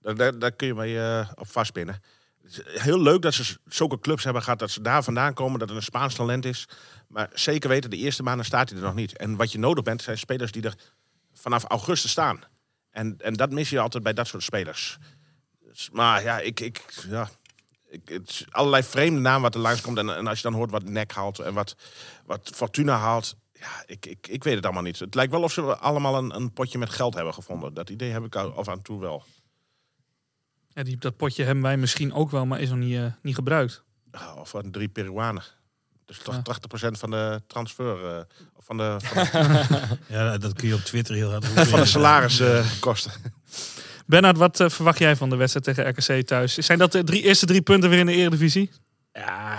Daar, 0.00 0.14
daar, 0.14 0.38
daar 0.38 0.52
kun 0.52 0.66
je 0.66 0.74
mee 0.74 1.00
eh, 1.00 1.28
op 1.34 1.48
vastpinnen. 1.48 2.02
Het 2.42 2.62
is 2.66 2.82
heel 2.82 3.02
leuk 3.02 3.22
dat 3.22 3.34
ze 3.34 3.56
zulke 3.66 3.98
clubs 3.98 4.24
hebben 4.24 4.42
gehad, 4.42 4.58
dat 4.58 4.70
ze 4.70 4.82
daar 4.82 5.04
vandaan 5.04 5.34
komen, 5.34 5.58
dat 5.58 5.68
het 5.68 5.76
een 5.76 5.84
Spaans 5.84 6.14
talent 6.14 6.44
is. 6.44 6.68
Maar 7.08 7.30
zeker 7.32 7.68
weten, 7.68 7.90
de 7.90 7.96
eerste 7.96 8.22
maanden 8.22 8.46
staat 8.46 8.68
hij 8.68 8.78
er 8.78 8.84
nog 8.84 8.94
niet. 8.94 9.16
En 9.16 9.36
wat 9.36 9.52
je 9.52 9.58
nodig 9.58 9.84
bent, 9.84 10.02
zijn 10.02 10.18
spelers 10.18 10.52
die 10.52 10.62
er 10.62 10.74
vanaf 11.32 11.64
augustus 11.64 12.10
staan. 12.10 12.40
En, 12.98 13.16
en 13.18 13.34
dat 13.34 13.50
mis 13.50 13.70
je 13.70 13.80
altijd 13.80 14.02
bij 14.02 14.12
dat 14.12 14.26
soort 14.26 14.42
spelers. 14.42 14.98
Dus, 15.64 15.90
maar 15.92 16.22
ja, 16.22 16.40
ik, 16.40 16.60
ik, 16.60 16.84
ja, 17.08 17.28
ik, 17.88 18.08
het 18.08 18.28
is 18.28 18.44
allerlei 18.50 18.82
vreemde 18.82 19.20
namen 19.20 19.42
wat 19.42 19.54
er 19.54 19.60
langskomt. 19.60 19.98
En, 19.98 20.16
en 20.16 20.26
als 20.26 20.36
je 20.36 20.42
dan 20.42 20.52
hoort 20.54 20.70
wat 20.70 20.84
NEC 20.84 21.12
haalt 21.12 21.38
en 21.38 21.54
wat, 21.54 21.76
wat 22.26 22.50
Fortuna 22.54 22.96
haalt. 22.96 23.36
Ja, 23.52 23.82
ik, 23.86 24.06
ik, 24.06 24.26
ik 24.26 24.44
weet 24.44 24.54
het 24.54 24.64
allemaal 24.64 24.82
niet. 24.82 24.98
Het 24.98 25.14
lijkt 25.14 25.32
wel 25.32 25.42
of 25.42 25.52
ze 25.52 25.76
allemaal 25.76 26.16
een, 26.16 26.34
een 26.34 26.52
potje 26.52 26.78
met 26.78 26.90
geld 26.90 27.14
hebben 27.14 27.34
gevonden. 27.34 27.74
Dat 27.74 27.90
idee 27.90 28.10
heb 28.10 28.24
ik 28.24 28.34
af 28.36 28.66
en 28.66 28.82
toe 28.82 29.00
wel. 29.00 29.24
Ja, 30.68 30.82
die, 30.82 30.96
dat 30.96 31.16
potje 31.16 31.44
hebben 31.44 31.62
wij 31.62 31.76
misschien 31.76 32.12
ook 32.12 32.30
wel, 32.30 32.46
maar 32.46 32.60
is 32.60 32.68
nog 32.68 32.78
niet, 32.78 32.96
eh, 32.96 33.12
niet 33.22 33.34
gebruikt. 33.34 33.82
Ah, 34.10 34.36
Of 34.36 34.52
wat 34.52 34.72
drie 34.72 34.88
Peruanen. 34.88 35.42
Dus 36.08 36.18
toch 36.18 36.36
80% 36.36 36.40
van 36.90 37.10
de 37.10 37.42
transfer, 37.46 38.06
eh, 38.06 38.20
van 38.58 38.76
de, 38.76 38.96
van 38.98 39.22
de, 39.24 39.80
Ja, 40.14 40.38
dat 40.38 40.52
kun 40.52 40.68
je 40.68 40.74
op 40.74 40.80
Twitter 40.80 41.14
heel 41.14 41.30
hard 41.30 41.46
van 41.46 41.80
de 41.80 41.86
salariskosten. 41.86 43.12
Bernard, 44.06 44.36
wat 44.36 44.60
eh, 44.60 44.68
verwacht 44.68 44.98
jij 44.98 45.16
van 45.16 45.30
de 45.30 45.36
wedstrijd 45.36 45.66
tegen 45.66 45.88
RKC 45.88 46.26
thuis? 46.26 46.54
Zijn 46.54 46.78
dat 46.78 46.92
de 46.92 47.04
drie, 47.04 47.22
eerste 47.22 47.46
drie 47.46 47.62
punten 47.62 47.90
weer 47.90 47.98
in 47.98 48.06
de 48.06 48.12
Eredivisie? 48.12 48.70
Ja, 49.12 49.58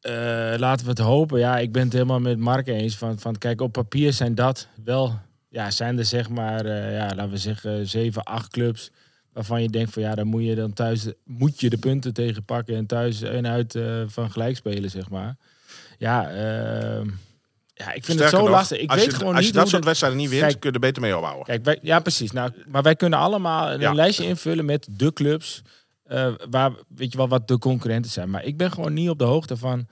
eh, 0.00 0.54
laten 0.58 0.84
we 0.84 0.90
het 0.90 0.98
hopen. 0.98 1.38
Ja, 1.38 1.58
ik 1.58 1.72
ben 1.72 1.82
het 1.82 1.92
helemaal 1.92 2.20
met 2.20 2.38
Mark 2.38 2.66
eens. 2.66 2.96
Van, 2.96 3.18
van, 3.18 3.38
kijk, 3.38 3.60
op 3.60 3.72
papier 3.72 4.12
zijn 4.12 4.34
dat 4.34 4.68
wel... 4.84 5.18
Ja, 5.48 5.70
zijn 5.70 5.98
er 5.98 6.04
zeg 6.04 6.28
maar, 6.28 6.64
eh, 6.64 6.92
ja, 6.92 7.14
laten 7.14 7.30
we 7.30 7.36
zeggen, 7.36 7.88
zeven, 7.88 8.22
acht 8.22 8.50
clubs... 8.50 8.90
waarvan 9.32 9.62
je 9.62 9.68
denkt 9.68 9.92
van 9.92 10.02
ja, 10.02 10.14
dan 10.14 10.26
moet 10.26 10.44
je 10.44 10.54
dan 10.54 10.72
thuis 10.72 11.06
moet 11.24 11.60
je 11.60 11.70
de 11.70 11.78
punten 11.78 12.14
tegen 12.14 12.44
pakken... 12.44 12.76
en 12.76 12.86
thuis 12.86 13.22
en 13.22 13.46
uit 13.46 13.74
eh, 13.74 14.02
van 14.06 14.30
gelijk 14.30 14.56
spelen, 14.56 14.90
zeg 14.90 15.10
maar. 15.10 15.36
Ja, 15.98 16.28
eh, 16.30 17.04
ja 17.74 17.92
ik 17.92 18.04
vind 18.04 18.04
Sterker 18.04 18.22
het 18.24 18.30
zo 18.30 18.38
nog, 18.40 18.48
lastig. 18.50 18.78
Ik 18.78 18.90
als 18.90 18.98
weet 19.00 19.10
je, 19.10 19.16
gewoon 19.16 19.34
als 19.34 19.44
niet 19.44 19.54
je 19.54 19.58
dat 19.58 19.68
soort 19.68 19.82
de- 19.82 19.86
wedstrijden 19.88 20.18
niet 20.20 20.30
wint, 20.30 20.42
Kijk- 20.42 20.60
kun 20.60 20.68
je 20.68 20.74
er 20.74 20.80
beter 20.80 21.02
mee 21.02 21.16
opbouwen. 21.16 21.44
Kijk, 21.44 21.64
wij, 21.64 21.78
ja, 21.82 22.00
precies. 22.00 22.32
Nou, 22.32 22.50
maar 22.66 22.82
wij 22.82 22.96
kunnen 22.96 23.18
allemaal 23.18 23.70
een 23.72 23.80
Ja. 23.80 23.92
lijstje 23.92 24.24
invullen 24.26 24.64
met 24.64 24.86
de 24.90 25.12
clubs. 25.12 25.62
eh, 26.04 26.32
waar, 26.50 26.72
weet 26.88 27.12
je 27.12 27.18
wel, 27.18 27.28
wat 27.28 27.48
de 27.48 27.58
concurrenten 27.58 28.10
zijn. 28.10 28.30
Maar 28.30 28.44
ik 28.44 28.56
ben 28.56 28.72
gewoon 28.72 28.92
niet 28.92 29.08
op 29.10 29.18
de 29.18 29.24
hoogte 29.24 29.56
van 29.56 29.86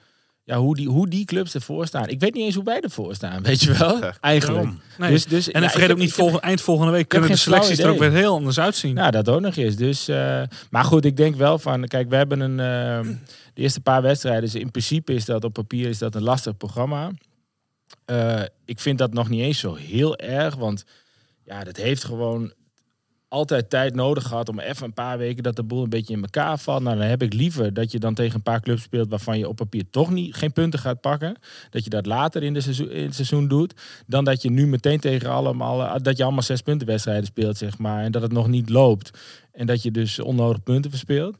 ja, 0.46 0.56
hoe, 0.56 0.76
die, 0.76 0.88
hoe 0.88 1.08
die 1.08 1.24
clubs 1.24 1.54
ervoor 1.54 1.86
staan. 1.86 2.08
Ik 2.08 2.20
weet 2.20 2.34
niet 2.34 2.44
eens 2.44 2.54
hoe 2.54 2.64
wij 2.64 2.80
ervoor 2.80 3.14
staan, 3.14 3.42
weet 3.50 3.62
je 3.62 3.72
wel? 3.72 3.98
Ja, 3.98 4.14
Eigenlijk. 4.20 4.68
Nee. 4.98 5.10
Dus, 5.10 5.24
dus, 5.24 5.50
En 5.50 5.62
ja, 5.62 5.70
vergeet 5.70 5.90
ook 5.90 5.98
niet, 5.98 6.12
volgende, 6.12 6.40
eind 6.40 6.60
volgende 6.60 6.92
week 6.92 7.08
kunnen 7.08 7.30
de 7.30 7.36
selecties 7.36 7.78
er 7.78 7.90
ook 7.90 7.98
weer 7.98 8.12
heel 8.12 8.34
anders 8.34 8.58
uitzien. 8.58 8.96
Ja, 8.96 9.10
dat 9.10 9.28
ook 9.28 9.40
nog 9.40 9.56
eens. 9.56 9.76
Dus, 9.76 10.08
eh, 10.08 10.42
maar 10.70 10.84
goed, 10.84 11.04
ik 11.04 11.16
denk 11.16 11.34
wel 11.34 11.58
van, 11.58 11.86
kijk, 11.86 12.08
we 12.08 12.16
hebben 12.16 12.40
een, 12.40 12.60
eh, 12.60 13.12
de 13.54 13.62
eerste 13.62 13.80
paar 13.80 14.02
wedstrijden. 14.02 14.42
Dus 14.42 14.54
in 14.54 14.70
principe 14.70 15.14
is 15.14 15.24
dat 15.24 15.44
op 15.44 15.52
papier 15.52 15.88
is 15.88 15.98
dat 15.98 16.14
een 16.14 16.22
lastig 16.22 16.56
programma. 16.56 17.10
Eh, 18.04 18.42
ik 18.64 18.80
vind 18.80 18.98
dat 18.98 19.12
nog 19.12 19.28
niet 19.28 19.40
eens 19.40 19.58
zo 19.58 19.74
heel 19.74 20.16
erg, 20.16 20.54
want 20.54 20.84
ja, 21.44 21.64
dat 21.64 21.76
heeft 21.76 22.04
gewoon 22.04 22.52
altijd 23.28 23.70
tijd 23.70 23.94
nodig 23.94 24.24
gehad 24.26 24.48
om 24.48 24.58
even 24.58 24.84
een 24.84 24.92
paar 24.92 25.18
weken 25.18 25.42
dat 25.42 25.56
de 25.56 25.62
boel 25.62 25.82
een 25.82 25.88
beetje 25.88 26.14
in 26.14 26.22
elkaar 26.22 26.58
valt. 26.58 26.82
Nou, 26.82 26.98
dan 26.98 27.06
heb 27.06 27.22
ik 27.22 27.32
liever 27.32 27.74
dat 27.74 27.92
je 27.92 27.98
dan 27.98 28.14
tegen 28.14 28.34
een 28.34 28.42
paar 28.42 28.60
clubs 28.60 28.82
speelt 28.82 29.08
waarvan 29.08 29.38
je 29.38 29.48
op 29.48 29.56
papier 29.56 29.90
toch 29.90 30.10
niet, 30.10 30.34
geen 30.34 30.52
punten 30.52 30.78
gaat 30.78 31.00
pakken. 31.00 31.36
Dat 31.70 31.84
je 31.84 31.90
dat 31.90 32.06
later 32.06 32.42
in, 32.42 32.54
de 32.54 32.60
seizoen, 32.60 32.90
in 32.90 33.04
het 33.04 33.14
seizoen 33.14 33.48
doet. 33.48 33.74
Dan 34.06 34.24
dat 34.24 34.42
je 34.42 34.50
nu 34.50 34.66
meteen 34.66 35.00
tegen 35.00 35.30
allemaal, 35.30 35.82
eh, 35.82 35.94
dat 36.02 36.16
je 36.16 36.22
allemaal 36.22 36.42
zes 36.42 36.62
punten 36.62 36.86
wedstrijden 36.86 37.26
speelt, 37.26 37.56
zeg 37.56 37.78
maar. 37.78 38.04
En 38.04 38.12
dat 38.12 38.22
het 38.22 38.32
nog 38.32 38.48
niet 38.48 38.68
loopt. 38.68 39.10
En 39.52 39.66
dat 39.66 39.82
je 39.82 39.90
dus 39.90 40.18
onnodig 40.18 40.62
punten 40.62 40.90
verspeelt. 40.90 41.36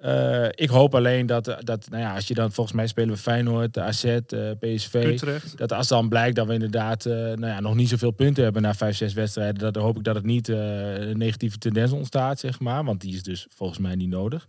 Eh, 0.00 0.46
ik 0.54 0.68
hoop 0.68 0.94
alleen 0.94 1.26
dat, 1.26 1.44
dat, 1.60 1.86
nou 1.90 2.02
ja, 2.02 2.14
als 2.14 2.28
je 2.28 2.34
dan 2.34 2.52
volgens 2.52 2.76
mij 2.76 2.86
spelen 2.86 3.10
we 3.14 3.16
Feyenoord, 3.20 3.78
AZ, 3.78 4.04
eh, 4.04 4.20
PSV. 4.60 4.94
Utrecht. 4.94 5.58
Dat 5.58 5.72
als 5.72 5.88
dan 5.88 6.08
blijkt 6.08 6.36
dat 6.36 6.46
we 6.46 6.52
inderdaad 6.52 7.06
eh, 7.06 7.12
nou 7.14 7.46
ja, 7.46 7.60
nog 7.60 7.74
niet 7.74 7.88
zoveel 7.88 8.10
punten 8.10 8.44
hebben 8.44 8.62
na 8.62 8.74
vijf, 8.74 8.96
zes 8.96 9.12
wedstrijden, 9.12 9.58
dat, 9.58 9.74
dan 9.74 9.82
hoop 9.82 9.96
ik 9.96 10.04
dat 10.04 10.14
het 10.14 10.24
niet 10.24 10.48
eh, 10.48 10.94
een 11.08 11.18
negatieve 11.18 11.58
tendens 11.58 11.92
ontstaat, 11.92 12.38
zeg 12.40 12.60
maar. 12.60 12.84
Want 12.84 13.00
die 13.00 13.14
is 13.14 13.22
dus 13.22 13.46
volgens 13.50 13.78
mij 13.78 13.94
niet 13.94 14.08
nodig. 14.08 14.46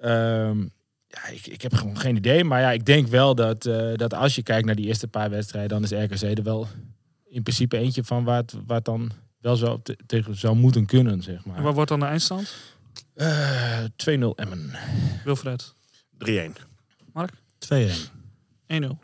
Ehm, 0.00 0.58
ja, 1.06 1.26
ik, 1.32 1.46
ik 1.46 1.62
heb 1.62 1.74
gewoon 1.74 1.98
geen 1.98 2.16
idee. 2.16 2.44
Maar 2.44 2.60
ja, 2.60 2.70
ik 2.72 2.86
denk 2.86 3.06
wel 3.06 3.34
dat, 3.34 3.66
eh, 3.66 3.94
dat 3.96 4.14
als 4.14 4.34
je 4.34 4.42
kijkt 4.42 4.66
naar 4.66 4.74
die 4.74 4.86
eerste 4.86 5.08
paar 5.08 5.30
wedstrijden, 5.30 5.70
dan 5.70 5.82
is 5.82 5.90
RKC 6.20 6.38
er 6.38 6.44
wel 6.44 6.66
in 7.28 7.42
principe 7.42 7.76
eentje 7.76 8.04
van 8.04 8.24
waar 8.24 8.36
het, 8.40 8.54
waar 8.66 8.76
het 8.76 8.84
dan 8.84 9.10
wel 9.40 9.56
zo 9.56 9.80
te- 9.82 9.96
tegen 10.06 10.36
zou 10.36 10.56
moeten 10.56 10.86
kunnen, 10.86 11.22
zeg 11.22 11.36
En 11.36 11.42
maar. 11.50 11.62
wat 11.62 11.74
wordt 11.74 11.90
dan 11.90 12.00
de 12.00 12.06
eindstand? 12.06 12.54
Eh, 13.14 13.78
2-0 13.96 14.34
Emmen. 14.36 14.70
Wilfred. 15.24 15.74
3-1. 16.18 16.56
2-1. 17.58 18.10
1-0. 18.66 18.98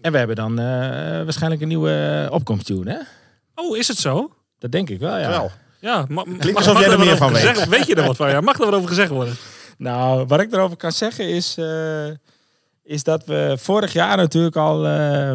En 0.00 0.12
we 0.12 0.18
hebben 0.18 0.36
dan 0.36 0.58
eh, 0.58 0.64
waarschijnlijk 1.24 1.62
een 1.62 1.68
nieuwe 1.68 2.28
opkomsttune, 2.32 2.90
hè? 2.92 2.98
Oh, 3.54 3.76
is 3.76 3.88
het 3.88 3.98
zo? 3.98 4.32
Dat 4.58 4.72
denk 4.72 4.90
ik 4.90 4.98
wel, 4.98 5.18
ja. 5.18 5.28
Wel. 5.28 5.50
Ja, 5.80 6.04
ma- 6.08 6.24
mag- 6.24 6.54
alsof 6.54 6.78
jij 6.78 6.82
er 6.84 6.88
wat 6.90 6.98
meer 6.98 7.06
over 7.06 7.16
van 7.18 7.32
weet. 7.32 7.42
gezegd- 7.46 7.68
Weet 7.68 7.86
je 7.86 7.94
er 7.94 8.06
wat 8.06 8.16
van? 8.16 8.28
Ja, 8.30 8.40
mag 8.40 8.58
er 8.58 8.64
wat 8.64 8.74
over 8.74 8.88
gezegd 8.88 9.10
worden? 9.10 9.34
Nou, 9.78 10.26
wat 10.26 10.40
ik 10.40 10.52
erover 10.52 10.76
kan 10.76 10.92
zeggen 10.92 11.28
is, 11.28 11.56
eh, 11.58 12.06
is 12.82 13.02
dat 13.02 13.24
we 13.24 13.56
vorig 13.60 13.92
jaar 13.92 14.16
natuurlijk 14.16 14.56
al 14.56 14.86
eh, 14.86 15.32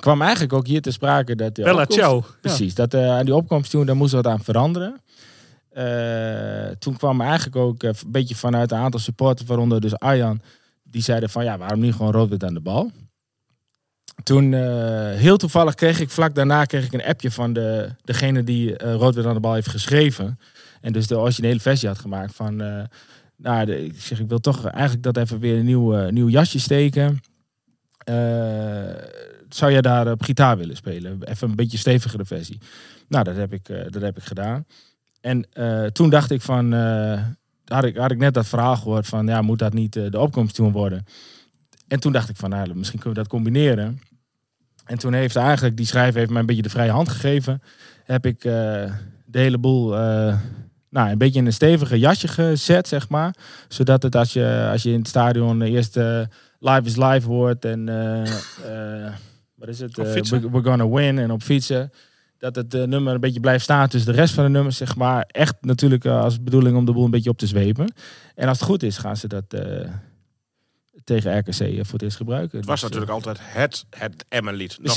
kwam 0.00 0.22
eigenlijk 0.22 0.52
ook 0.52 0.66
hier 0.66 0.82
te 0.82 0.90
sprake 0.90 1.34
dat 1.36 1.54
de 1.54 1.62
Bella 1.62 1.80
opkomst- 1.80 2.02
ciao. 2.02 2.24
Precies, 2.40 2.74
dat 2.74 2.94
eh, 2.94 3.08
aan 3.10 3.24
die 3.24 3.34
opkomst 3.34 3.70
toen 3.70 3.86
daar 3.86 3.96
moest 3.96 4.12
wat 4.12 4.26
aan 4.26 4.44
veranderen. 4.44 5.00
Eh, 5.72 6.68
toen 6.78 6.96
kwam 6.96 7.20
eigenlijk 7.20 7.56
ook 7.56 7.82
eh, 7.82 7.90
een 8.04 8.10
beetje 8.10 8.34
vanuit 8.34 8.72
een 8.72 8.78
aantal 8.78 9.00
supporters, 9.00 9.48
waaronder 9.48 9.80
dus 9.80 9.98
Arjan, 9.98 10.40
die 10.82 11.02
zeiden 11.02 11.30
van 11.30 11.44
ja, 11.44 11.58
waarom 11.58 11.80
niet 11.80 11.94
gewoon 11.94 12.12
rood-wit 12.12 12.44
aan 12.44 12.54
de 12.54 12.60
bal? 12.60 12.90
Toen, 14.22 14.54
eh, 14.54 14.60
heel 15.12 15.36
toevallig 15.36 15.74
kreeg 15.74 16.00
ik 16.00 16.10
vlak 16.10 16.34
daarna 16.34 16.64
kreeg 16.64 16.84
ik 16.84 16.92
een 16.92 17.04
appje 17.04 17.30
van 17.30 17.52
de, 17.52 17.88
degene 18.04 18.44
die 18.44 18.78
rood-wit 18.78 19.26
aan 19.26 19.34
de 19.34 19.40
bal 19.40 19.54
heeft 19.54 19.68
geschreven. 19.68 20.38
En 20.80 20.92
dus 20.92 21.06
de 21.06 21.18
originele 21.18 21.60
versie 21.60 21.88
had 21.88 21.98
gemaakt 21.98 22.34
van, 22.34 22.56
nou, 23.36 23.70
ik 23.72 24.00
zeg, 24.00 24.20
ik 24.20 24.28
wil 24.28 24.38
toch 24.38 24.66
eigenlijk 24.66 25.02
dat 25.02 25.16
even 25.16 25.38
weer 25.38 25.58
een 25.58 25.64
nieuw, 25.64 26.10
nieuw 26.10 26.28
jasje 26.28 26.60
steken. 26.60 27.20
Zou 29.48 29.72
jij 29.72 29.80
daar 29.80 30.10
op 30.10 30.22
gitaar 30.22 30.56
willen 30.56 30.76
spelen? 30.76 31.22
Even 31.22 31.48
een 31.48 31.56
beetje 31.56 31.78
stevigere 31.78 32.24
versie. 32.24 32.58
Nou, 33.08 33.24
dat 33.24 33.36
heb 33.36 33.52
ik, 33.52 33.66
dat 33.90 34.02
heb 34.02 34.16
ik 34.16 34.24
gedaan. 34.24 34.66
En 35.22 35.46
eh, 35.52 35.84
toen 35.84 36.10
dacht 36.10 36.30
ik 36.30 36.42
van, 36.42 36.74
eh, 36.74 37.20
had, 37.64 37.84
ik, 37.84 37.96
had 37.96 38.10
ik 38.10 38.18
net 38.18 38.34
dat 38.34 38.46
verhaal 38.46 38.76
gehoord 38.76 39.06
van, 39.06 39.26
ja, 39.26 39.42
moet 39.42 39.58
dat 39.58 39.72
niet 39.72 39.96
eh, 39.96 40.10
de 40.10 40.18
opkomst 40.18 40.54
toen 40.54 40.72
worden? 40.72 41.06
En 41.88 42.00
toen 42.00 42.12
dacht 42.12 42.28
ik 42.28 42.36
van, 42.36 42.50
nou, 42.50 42.74
misschien 42.74 42.98
kunnen 42.98 43.18
we 43.18 43.24
dat 43.24 43.32
combineren. 43.32 44.00
En 44.84 44.98
toen 44.98 45.12
heeft 45.12 45.36
eigenlijk, 45.36 45.76
die 45.76 45.86
schrijver 45.86 46.18
heeft 46.18 46.30
mij 46.30 46.40
een 46.40 46.46
beetje 46.46 46.62
de 46.62 46.70
vrije 46.70 46.90
hand 46.90 47.08
gegeven. 47.08 47.62
Heb 48.04 48.26
ik 48.26 48.40
de 48.40 48.90
hele 49.32 49.58
boel, 49.58 49.88
nou, 50.90 51.10
een 51.10 51.18
beetje 51.18 51.38
in 51.38 51.46
een 51.46 51.52
stevige 51.52 51.98
jasje 51.98 52.28
gezet, 52.28 52.88
zeg 52.88 53.08
maar. 53.08 53.34
Zodat 53.68 54.02
het 54.02 54.16
als 54.16 54.32
je, 54.32 54.68
als 54.72 54.82
je 54.82 54.90
in 54.90 54.98
het 54.98 55.08
stadion 55.08 55.62
eerst 55.62 55.96
live 56.58 56.82
is 56.84 56.96
live 56.96 57.26
hoort 57.26 57.64
en, 57.64 57.84
wat 59.54 59.68
is 59.68 59.80
het? 59.80 59.96
We're 59.96 60.62
gonna 60.62 60.88
win 60.88 61.18
en 61.18 61.30
op 61.30 61.42
fietsen 61.42 61.92
dat 62.42 62.56
het 62.56 62.74
eh, 62.74 62.82
nummer 62.82 63.14
een 63.14 63.20
beetje 63.20 63.40
blijft 63.40 63.64
staan 63.64 63.88
tussen 63.88 64.12
de 64.12 64.18
rest 64.18 64.34
van 64.34 64.44
de 64.44 64.50
nummers, 64.50 64.76
zeg 64.76 64.96
maar. 64.96 65.24
Echt 65.26 65.54
natuurlijk 65.60 66.04
eh, 66.04 66.20
als 66.22 66.42
bedoeling 66.42 66.76
om 66.76 66.84
de 66.84 66.92
boel 66.92 67.04
een 67.04 67.10
beetje 67.10 67.30
op 67.30 67.38
te 67.38 67.46
zwepen. 67.46 67.94
En 68.34 68.48
als 68.48 68.58
het 68.58 68.68
goed 68.68 68.82
is, 68.82 68.96
gaan 68.98 69.16
ze 69.16 69.28
dat 69.28 69.44
eh, 69.48 69.88
tegen 71.04 71.38
RKC 71.38 71.56
voor 71.56 71.92
het 71.92 72.02
eerst 72.02 72.16
gebruiken. 72.16 72.58
Het 72.58 72.66
was 72.66 72.80
Dus, 72.80 72.82
natuurlijk 72.90 73.10
altijd 73.12 73.38
het, 73.40 73.84
het 73.90 74.24
Emmen-lied. 74.28 74.78
Nog 74.80 74.96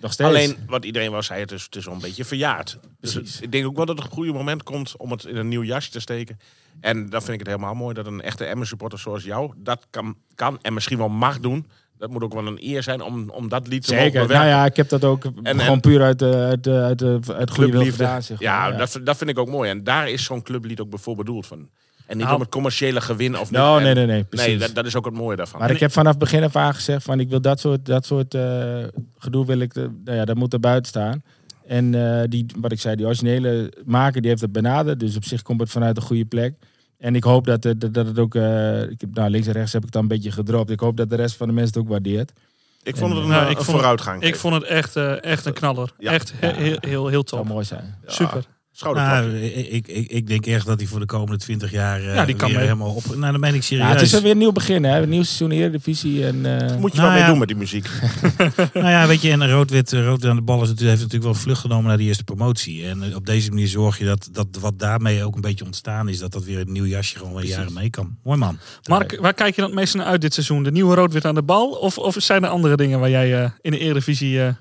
nog 0.00 0.12
steeds. 0.12 0.26
Alleen, 0.26 0.56
wat 0.66 0.84
iedereen 0.84 1.10
wel 1.10 1.22
zei, 1.22 1.40
het 1.40 1.52
is, 1.52 1.62
het 1.62 1.76
is 1.76 1.84
wel 1.84 1.94
een 1.94 2.00
beetje 2.00 2.24
verjaard. 2.24 2.78
Dus 3.00 3.14
het- 3.14 3.38
ik 3.42 3.52
denk 3.52 3.66
ook 3.66 3.76
wel 3.76 3.86
dat 3.86 3.96
het 3.98 4.06
een 4.06 4.12
goede 4.12 4.32
moment 4.32 4.62
komt 4.62 4.96
om 4.96 5.10
het 5.10 5.24
in 5.24 5.36
een 5.36 5.48
nieuw 5.48 5.62
jasje 5.64 5.90
te 5.90 6.00
steken. 6.00 6.38
En 6.80 7.10
dan 7.10 7.20
vind 7.20 7.32
ik 7.32 7.38
het 7.38 7.48
helemaal 7.48 7.74
mooi 7.74 7.94
dat 7.94 8.06
een 8.06 8.20
echte 8.22 8.44
Emmen-supporter 8.44 8.98
zoals 8.98 9.24
jou 9.24 9.52
dat 9.56 9.86
kan, 9.90 10.16
kan 10.34 10.58
en 10.62 10.74
misschien 10.74 10.98
wel 10.98 11.08
mag 11.08 11.40
doen. 11.40 11.66
Dat 12.00 12.10
moet 12.10 12.22
ook 12.22 12.34
wel 12.34 12.46
een 12.46 12.58
eer 12.62 12.82
zijn 12.82 13.02
om, 13.02 13.30
om 13.30 13.48
dat 13.48 13.68
lied 13.68 13.84
te 13.86 13.90
mogen 13.92 14.06
Zeker. 14.06 14.20
bewerken. 14.26 14.46
Nou 14.48 14.58
ja, 14.60 14.66
ik 14.66 14.76
heb 14.76 14.88
dat 14.88 15.04
ook 15.04 15.24
en- 15.42 15.60
gewoon 15.60 15.80
puur 15.80 16.02
uit, 16.02 16.18
de 16.18 16.34
uit, 16.34 16.64
de 16.64 16.72
uit, 16.82 16.98
de 16.98 17.20
uit 17.26 17.50
goede 17.50 17.70
wil 17.70 17.70
Clubliefde. 17.70 18.04
gedaan. 18.04 18.22
Zeg 18.22 18.40
maar. 18.40 18.48
Ja, 18.72 18.76
Dat, 18.76 19.00
dat 19.04 19.16
vind 19.16 19.30
ik 19.30 19.38
ook 19.38 19.48
mooi. 19.48 19.70
En 19.70 19.84
daar 19.84 20.08
is 20.10 20.24
zo'n 20.24 20.42
clublied 20.42 20.80
ook 20.80 20.88
voor 20.98 21.16
bedoeld 21.16 21.46
van. 21.46 21.58
En 22.06 22.16
niet 22.16 22.24
Nou. 22.24 22.34
om 22.34 22.40
het 22.42 22.50
commerciële 22.50 23.00
gewin 23.00 23.38
of 23.38 23.50
Nou, 23.50 23.74
niet. 23.74 23.84
nee, 23.84 23.94
nee, 23.94 24.06
nee. 24.06 24.24
Precies. 24.24 24.46
Nee, 24.46 24.58
dat, 24.58 24.74
dat 24.74 24.86
is 24.86 24.96
ook 24.96 25.04
het 25.04 25.14
mooie 25.14 25.36
daarvan. 25.36 25.60
Maar 25.60 25.70
ik 25.70 25.80
heb 25.80 25.92
vanaf 25.92 26.18
begin 26.18 26.42
af 26.42 26.56
aan 26.56 26.74
gezegd 26.74 27.02
van 27.02 27.20
ik 27.20 27.28
wil 27.28 27.40
dat 27.40 27.60
soort, 27.60 27.86
dat 27.86 28.06
soort 28.06 28.34
eh, 28.34 28.78
gedoe 29.18 29.46
wil 29.46 29.58
ik, 29.58 29.74
de, 29.74 29.90
nou 30.04 30.16
ja, 30.16 30.24
dat 30.24 30.36
moet 30.36 30.52
er 30.52 30.60
buiten 30.60 30.86
staan. 30.88 31.22
En 31.66 31.94
eh, 31.94 32.22
die, 32.28 32.46
wat 32.60 32.72
ik 32.72 32.80
zei, 32.80 32.96
die 32.96 33.06
originele 33.06 33.72
maker 33.84 34.20
die 34.20 34.30
heeft 34.30 34.42
het 34.42 34.52
benaderd. 34.52 35.00
Dus 35.00 35.16
op 35.16 35.24
zich 35.24 35.42
komt 35.42 35.60
het 35.60 35.70
vanuit 35.70 35.96
een 35.96 36.02
goede 36.02 36.24
plek. 36.24 36.54
En 37.00 37.14
ik 37.14 37.24
hoop 37.24 37.46
dat, 37.46 37.64
het- 37.64 37.80
dat, 37.80 37.94
dat 37.94 38.06
het 38.06 38.18
ook, 38.18 38.34
eh, 38.34 38.82
ik 38.82 39.00
heb, 39.00 39.14
nou, 39.14 39.30
links 39.30 39.46
en 39.46 39.52
rechts 39.52 39.72
heb 39.72 39.80
ik 39.80 39.86
het 39.86 39.94
dan 39.94 40.02
een 40.02 40.08
beetje 40.08 40.30
gedropt. 40.32 40.70
Ik 40.70 40.80
hoop 40.80 40.96
dat 40.96 41.10
de 41.10 41.16
rest 41.16 41.36
van 41.36 41.46
de 41.48 41.52
mensen 41.52 41.72
het 41.74 41.82
ook 41.82 41.88
waardeert. 41.88 42.32
ik 42.82 42.96
vond 42.96 43.12
het 43.14 43.22
een, 43.22 43.28
Nou, 43.28 43.44
eh, 43.44 43.50
ik 43.50 43.58
een 43.58 43.64
vond- 43.64 43.76
vooruitgang. 43.76 44.22
Ik 44.22 44.36
vond 44.36 44.54
het 44.54 44.64
echt, 44.64 44.96
eh, 44.96 45.22
echt 45.24 45.46
een 45.46 45.52
knaller. 45.52 45.92
Ja. 45.98 46.12
Echt 46.12 46.32
he- 46.36 46.52
heel, 46.54 46.76
heel, 46.80 47.06
heel 47.08 47.20
Het 47.20 47.28
zou 47.28 47.46
mooi 47.46 47.64
zijn. 47.64 47.94
Ja, 48.06 48.12
Super. 48.12 48.44
Nou, 48.80 49.36
ik, 49.38 49.88
ik, 49.88 50.10
ik 50.10 50.26
denk 50.26 50.46
echt 50.46 50.66
dat 50.66 50.78
hij 50.80 50.88
voor 50.88 51.00
de 51.00 51.06
komende 51.06 51.36
20 51.36 51.70
jaar 51.70 52.00
eh 52.00 52.14
Ja, 52.14 52.24
die 52.24 52.34
kan 52.34 52.48
weer 52.48 52.56
mee. 52.58 52.66
helemaal 52.66 52.94
op. 52.94 53.16
Nou, 53.16 53.32
dan 53.32 53.40
ben 53.40 53.54
ik 53.54 53.62
serieus. 53.62 53.86
Ja, 53.86 53.92
het 53.92 54.00
is 54.00 54.20
weer 54.20 54.30
een 54.30 54.38
nieuw 54.38 54.52
begin, 54.52 54.84
hè? 54.84 55.02
Een 55.02 55.08
nieuw 55.08 55.22
seizoen 55.22 55.50
Eredivisie. 55.50 56.26
En, 56.26 56.46
eh, 56.46 56.76
Moet 56.76 56.92
je 56.92 56.98
Nou 56.98 57.10
wat 57.10 57.18
mee 57.20 57.28
doen 57.28 57.38
met 57.38 57.48
die 57.48 57.56
muziek. 57.56 57.88
Nou 58.74 58.88
ja, 58.88 59.06
weet 59.06 59.22
je, 59.22 59.30
en 59.30 59.50
rood-wit, 59.50 59.92
eh, 59.92 60.04
rood 60.04 60.24
aan 60.24 60.36
de 60.36 60.42
bal 60.42 60.62
is 60.62 60.68
natuurlijk, 60.68 60.88
heeft 60.98 61.02
natuurlijk 61.02 61.32
wel 61.32 61.42
vlucht 61.42 61.60
genomen 61.60 61.84
naar 61.84 61.96
die 61.96 62.06
eerste 62.06 62.24
promotie. 62.24 62.86
En 62.86 63.16
op 63.16 63.26
deze 63.26 63.48
manier 63.48 63.68
zorg 63.68 63.98
je 63.98 64.04
dat, 64.04 64.28
dat 64.32 64.46
wat 64.60 64.78
daarmee 64.78 65.24
ook 65.24 65.34
een 65.34 65.40
beetje 65.40 65.64
ontstaan 65.64 66.08
is, 66.08 66.18
dat 66.18 66.32
dat 66.32 66.44
weer 66.44 66.58
een 66.60 66.72
nieuw 66.72 66.86
jasje 66.86 67.18
gewoon 67.18 67.34
weer 67.34 67.44
jaren 67.44 67.72
mee 67.72 67.90
kan. 67.90 68.16
Mooi 68.24 68.38
man. 68.38 68.58
Mark, 68.88 69.18
waar 69.20 69.34
kijk 69.34 69.54
je 69.54 69.60
dan 69.60 69.70
het 69.70 69.78
meest 69.78 69.94
naar 69.94 70.06
uit 70.06 70.20
dit 70.20 70.34
seizoen? 70.34 70.62
De 70.62 70.72
nieuwe 70.72 70.94
rood-wit 70.94 71.24
aan 71.24 71.34
de 71.34 71.42
bal? 71.42 71.70
Of, 71.70 71.98
of 71.98 72.14
zijn 72.18 72.44
er 72.44 72.50
andere 72.50 72.76
dingen 72.76 73.00
waar 73.00 73.10
jij 73.10 73.42
eh, 73.42 73.50
in 73.60 73.70
de 73.70 73.78
Eredivisie 73.78 74.42
eh, 74.42 74.52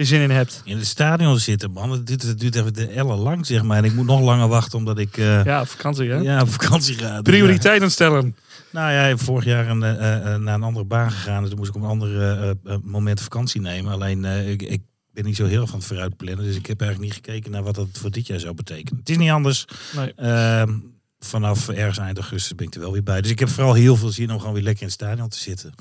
weer 0.00 0.08
zin 0.08 0.20
in 0.20 0.30
hebt. 0.30 0.60
In 0.64 0.76
het 0.76 0.86
stadion 0.86 1.38
zitten, 1.38 1.70
man. 1.70 1.90
Het 1.90 2.06
duurt, 2.06 2.22
het 2.22 2.40
duurt 2.40 2.54
even 2.54 2.74
de 2.74 2.86
ellen 2.86 3.18
lang, 3.18 3.46
zeg 3.46 3.62
maar. 3.62 3.76
En 3.76 3.84
ik 3.84 3.94
moet 3.94 4.06
nog 4.06 4.20
langer 4.20 4.48
wachten 4.48 4.78
omdat 4.78 4.98
ik 4.98 5.16
eh, 5.16 5.44
Ja, 5.44 5.60
op 5.60 5.68
vakantie 5.68 6.10
hè. 6.10 6.16
ja, 6.16 6.40
op 6.40 6.48
vakantie 6.48 6.94
ga. 6.94 7.12
Dus, 7.12 7.22
Prioriteiten 7.22 7.90
stellen. 7.90 8.36
Nou 8.70 8.92
ja, 8.92 9.02
ik 9.02 9.08
heb 9.08 9.20
vorig 9.20 9.44
jaar 9.44 9.68
een, 9.68 9.82
eh, 9.82 10.16
eh, 10.34 10.40
naar 10.40 10.54
een 10.54 10.62
andere 10.62 10.84
baan 10.84 11.10
gegaan. 11.10 11.40
Dus 11.40 11.48
toen 11.48 11.58
moest 11.58 11.70
ik 11.70 11.76
op 11.76 11.82
een 11.82 11.88
ander 11.88 12.20
eh, 12.20 12.50
eh, 12.50 12.56
moment 12.82 13.20
vakantie 13.20 13.60
nemen. 13.60 13.92
Alleen 13.92 14.24
eh, 14.24 14.50
ik, 14.50 14.62
ik 14.62 14.82
ben 15.12 15.24
niet 15.24 15.36
zo 15.36 15.46
heel 15.46 15.66
van 15.66 15.78
het 15.78 15.88
vooruitplannen. 15.88 16.44
Dus 16.44 16.56
ik 16.56 16.66
heb 16.66 16.80
eigenlijk 16.80 17.12
niet 17.12 17.24
gekeken 17.24 17.50
naar 17.50 17.62
wat 17.62 17.74
dat 17.74 17.88
voor 17.92 18.10
dit 18.10 18.26
jaar 18.26 18.40
zou 18.40 18.54
betekenen. 18.54 18.98
Het 19.00 19.10
is 19.10 19.16
niet 19.16 19.30
anders. 19.30 19.64
Nee. 19.96 20.12
Ehm, 20.14 20.78
vanaf 21.18 21.68
ergens 21.68 21.98
eind 21.98 22.18
augustus 22.18 22.54
ben 22.54 22.66
ik 22.66 22.74
er 22.74 22.80
wel 22.80 22.92
weer 22.92 23.02
bij. 23.02 23.20
Dus 23.20 23.30
ik 23.30 23.38
heb 23.38 23.48
vooral 23.48 23.74
heel 23.74 23.96
veel 23.96 24.10
zin 24.10 24.32
om 24.32 24.38
gewoon 24.38 24.54
weer 24.54 24.62
lekker 24.62 24.82
in 24.82 24.88
het 24.88 24.96
stadion 24.96 25.28
te 25.28 25.38
zitten. 25.38 25.72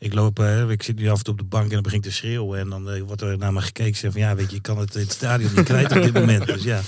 Ik 0.00 0.14
loop, 0.14 0.38
eh, 0.38 0.70
ik 0.70 0.82
zit 0.82 0.98
nu 0.98 1.08
af 1.08 1.18
en 1.18 1.24
toe 1.24 1.32
op 1.32 1.38
de 1.38 1.46
bank 1.46 1.64
en 1.64 1.70
dan 1.70 1.82
begin 1.82 1.98
ik 1.98 2.04
te 2.04 2.12
schreeuwen. 2.12 2.58
En 2.58 2.68
dan 2.68 2.90
eh, 2.90 3.02
wordt 3.02 3.22
er 3.22 3.38
naar 3.38 3.52
me 3.52 3.60
gekeken. 3.60 3.96
Zeg 3.96 4.12
van 4.12 4.20
ja, 4.20 4.34
weet 4.34 4.50
je, 4.50 4.56
je 4.56 4.62
kan 4.62 4.78
het 4.78 4.94
in 4.94 5.00
het 5.00 5.12
stadion 5.12 5.50
niet 5.54 5.64
krijgen 5.64 5.96
op 5.96 6.02
dit 6.02 6.12
moment. 6.12 6.46
Dus 6.46 6.62
ja. 6.72 6.80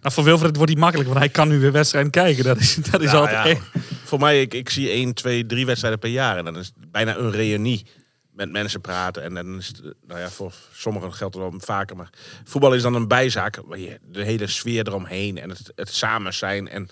Nou, 0.00 0.14
voor 0.14 0.24
Wilfred 0.24 0.56
wordt 0.56 0.72
die 0.72 0.80
makkelijk, 0.80 1.08
want 1.08 1.20
hij 1.20 1.28
kan 1.28 1.48
nu 1.48 1.58
weer 1.58 1.72
wedstrijden 1.72 2.10
kijken. 2.10 2.44
Dat 2.44 2.58
is, 2.58 2.74
dat 2.74 3.00
is 3.00 3.12
Nou 3.12 3.26
altijd 3.26 3.56
ja. 3.56 3.80
Voor 4.04 4.18
mij, 4.18 4.40
ik, 4.40 4.54
ik 4.54 4.70
zie 4.70 4.88
1, 4.90 5.14
2, 5.14 5.46
3 5.46 5.66
wedstrijden 5.66 6.00
per 6.00 6.10
jaar. 6.10 6.36
En 6.36 6.44
dan 6.44 6.58
is 6.58 6.66
het 6.66 6.90
bijna 6.90 7.16
een 7.16 7.30
reunie. 7.30 7.86
Met 8.32 8.50
mensen 8.50 8.80
praten. 8.80 9.22
En 9.22 9.34
dan 9.34 9.56
is 9.56 9.66
het, 9.66 9.82
nou 10.06 10.20
ja, 10.20 10.30
voor 10.30 10.54
sommigen 10.72 11.14
geldt 11.14 11.34
het 11.34 11.42
wel 11.42 11.60
vaker. 11.60 11.96
Maar 11.96 12.10
voetbal 12.44 12.74
is 12.74 12.82
dan 12.82 12.94
een 12.94 13.08
bijzaak. 13.08 13.60
Waar 13.64 13.78
je 13.78 13.98
de 14.10 14.24
hele 14.24 14.46
sfeer 14.46 14.86
eromheen. 14.86 15.38
En 15.38 15.48
het, 15.48 15.72
het 15.74 15.94
samen 15.94 16.34
zijn. 16.34 16.68
En 16.68 16.88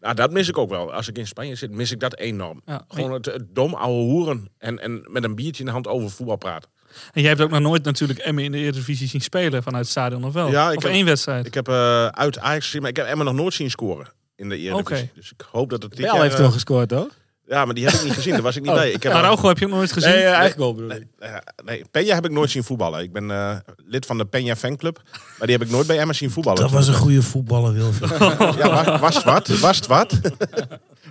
nou, 0.00 0.14
dat 0.14 0.30
mis 0.32 0.48
ik 0.48 0.58
ook 0.58 0.70
wel. 0.70 0.92
Als 0.92 1.08
ik 1.08 1.18
in 1.18 1.26
Spanje 1.26 1.54
zit, 1.54 1.70
mis 1.70 1.92
ik 1.92 2.00
dat 2.00 2.16
enorm. 2.16 2.62
Ja. 2.64 2.84
Gewoon 2.88 3.12
het, 3.12 3.26
het 3.26 3.54
dom 3.54 3.74
ouwe 3.74 4.02
hoeren. 4.02 4.48
En, 4.58 4.78
en 4.78 5.04
met 5.10 5.24
een 5.24 5.34
biertje 5.34 5.60
in 5.60 5.66
de 5.66 5.72
hand 5.72 5.88
over 5.88 6.10
voetbal 6.10 6.36
praten. 6.36 6.70
En 7.12 7.20
jij 7.20 7.30
hebt 7.30 7.42
ook 7.42 7.50
nog 7.50 7.60
nooit 7.60 7.84
natuurlijk 7.84 8.18
Emmen 8.18 8.44
in 8.44 8.52
de 8.52 8.58
Eredivisie 8.58 9.08
zien 9.08 9.20
spelen 9.20 9.62
vanuit 9.62 9.82
het 9.82 9.92
stadion, 9.92 10.24
of 10.24 10.32
wel? 10.32 10.50
Ja, 10.50 10.70
ik 10.70 10.76
of 10.76 10.82
heb- 10.82 10.92
één 10.92 11.04
wedstrijd. 11.04 11.46
Ik 11.46 11.54
heb 11.54 11.68
eh, 11.68 12.06
uit 12.06 12.38
Ajax 12.38 12.64
gezien, 12.64 12.80
maar 12.80 12.90
ik 12.90 12.96
heb 12.96 13.06
Emmen 13.06 13.26
nog 13.26 13.34
nooit 13.34 13.54
zien 13.54 13.70
scoren. 13.70 14.08
In 14.36 14.48
de 14.48 14.56
Eredivisie. 14.56 15.04
Oké. 15.04 15.14
Dus 15.14 15.32
ik 15.32 15.46
hoop 15.50 15.70
dat 15.70 15.82
het 15.82 15.98
jaar, 15.98 16.20
heeft 16.20 16.34
eh, 16.34 16.40
toch 16.44 16.52
gescoord, 16.52 16.88
toch? 16.88 17.08
Ja, 17.46 17.64
maar 17.64 17.74
die 17.74 17.84
heb 17.84 17.94
ik 17.94 18.04
niet 18.04 18.12
gezien. 18.12 18.32
Daar 18.32 18.42
was 18.42 18.56
ik 18.56 18.62
niet 18.62 18.72
bij. 18.74 18.90
Ik 18.90 19.02
heb, 19.02 19.12
Araujo 19.12 19.48
heb 19.48 19.58
je 19.58 19.64
ook 19.64 19.70
nooit 19.70 19.92
gezien? 19.92 20.10
Nee, 20.10 20.24
eh, 20.24 20.32
eigen 20.32 20.58
goal 20.58 20.74
bedoel 20.74 20.90
ik. 20.90 21.06
Nee, 21.18 21.30
eh, 21.30 21.36
nee, 21.64 21.84
Peña 21.84 22.14
heb 22.14 22.24
ik 22.24 22.30
nooit 22.30 22.50
zien 22.50 22.64
voetballen. 22.64 23.02
Ik 23.02 23.12
ben 23.12 23.30
eh, 23.30 23.56
lid 23.86 24.06
van 24.06 24.18
de 24.18 24.26
Peña 24.26 24.58
fanclub. 24.58 25.02
Maar 25.12 25.46
die 25.46 25.56
heb 25.56 25.66
ik 25.66 25.70
nooit 25.70 25.86
bij 25.86 25.98
Emma 25.98 26.12
zien 26.12 26.30
voetballen. 26.30 26.60
Dat 26.60 26.70
was 26.70 26.88
een 26.88 26.94
goede 26.94 27.22
voetballer, 27.22 27.72
Wilfried. 27.72 28.18
Ja, 28.58 28.98
was, 28.98 29.24
wat? 29.24 29.48
Was 29.48 29.76
het 29.76 29.86
wat? 29.86 30.20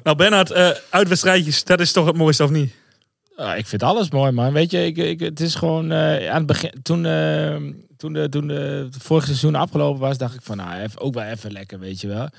Nou, 0.04 0.18
Bernhard, 0.18 0.52
eh 0.52 0.70
uitwedstrijdjes, 0.90 1.64
dat 1.64 1.80
is 1.80 1.92
toch 1.92 2.06
het 2.06 2.16
mooiste, 2.16 2.44
of 2.44 2.50
niet? 2.50 2.74
Ja, 3.38 3.56
ik 3.56 3.66
vind 3.66 3.84
alles 3.84 4.10
mooi, 4.10 4.32
man. 4.32 4.54
Weet 4.54 4.72
je, 4.72 4.86
ik, 4.86 4.98
ik, 4.98 5.20
het 5.20 5.40
is 5.40 5.56
gewoon 5.56 5.92
eh, 5.92 6.30
aan 6.30 6.38
het 6.38 6.46
begin. 6.46 6.74
Toen, 6.82 7.06
eh, 7.06 7.56
toen, 7.98 8.14
de, 8.14 8.30
toen 8.30 8.48
de, 8.48 8.90
het 8.92 9.04
vorige 9.04 9.26
seizoen 9.26 9.56
afgelopen 9.56 10.02
was, 10.02 10.18
dacht 10.18 10.34
ik 10.36 10.42
van, 10.44 10.58
nou, 10.58 10.82
even, 10.82 11.02
ook 11.02 11.14
wel 11.14 11.24
even 11.24 11.52
lekker, 11.52 11.80
weet 11.80 12.02
je 12.02 12.08
wel. 12.08 12.30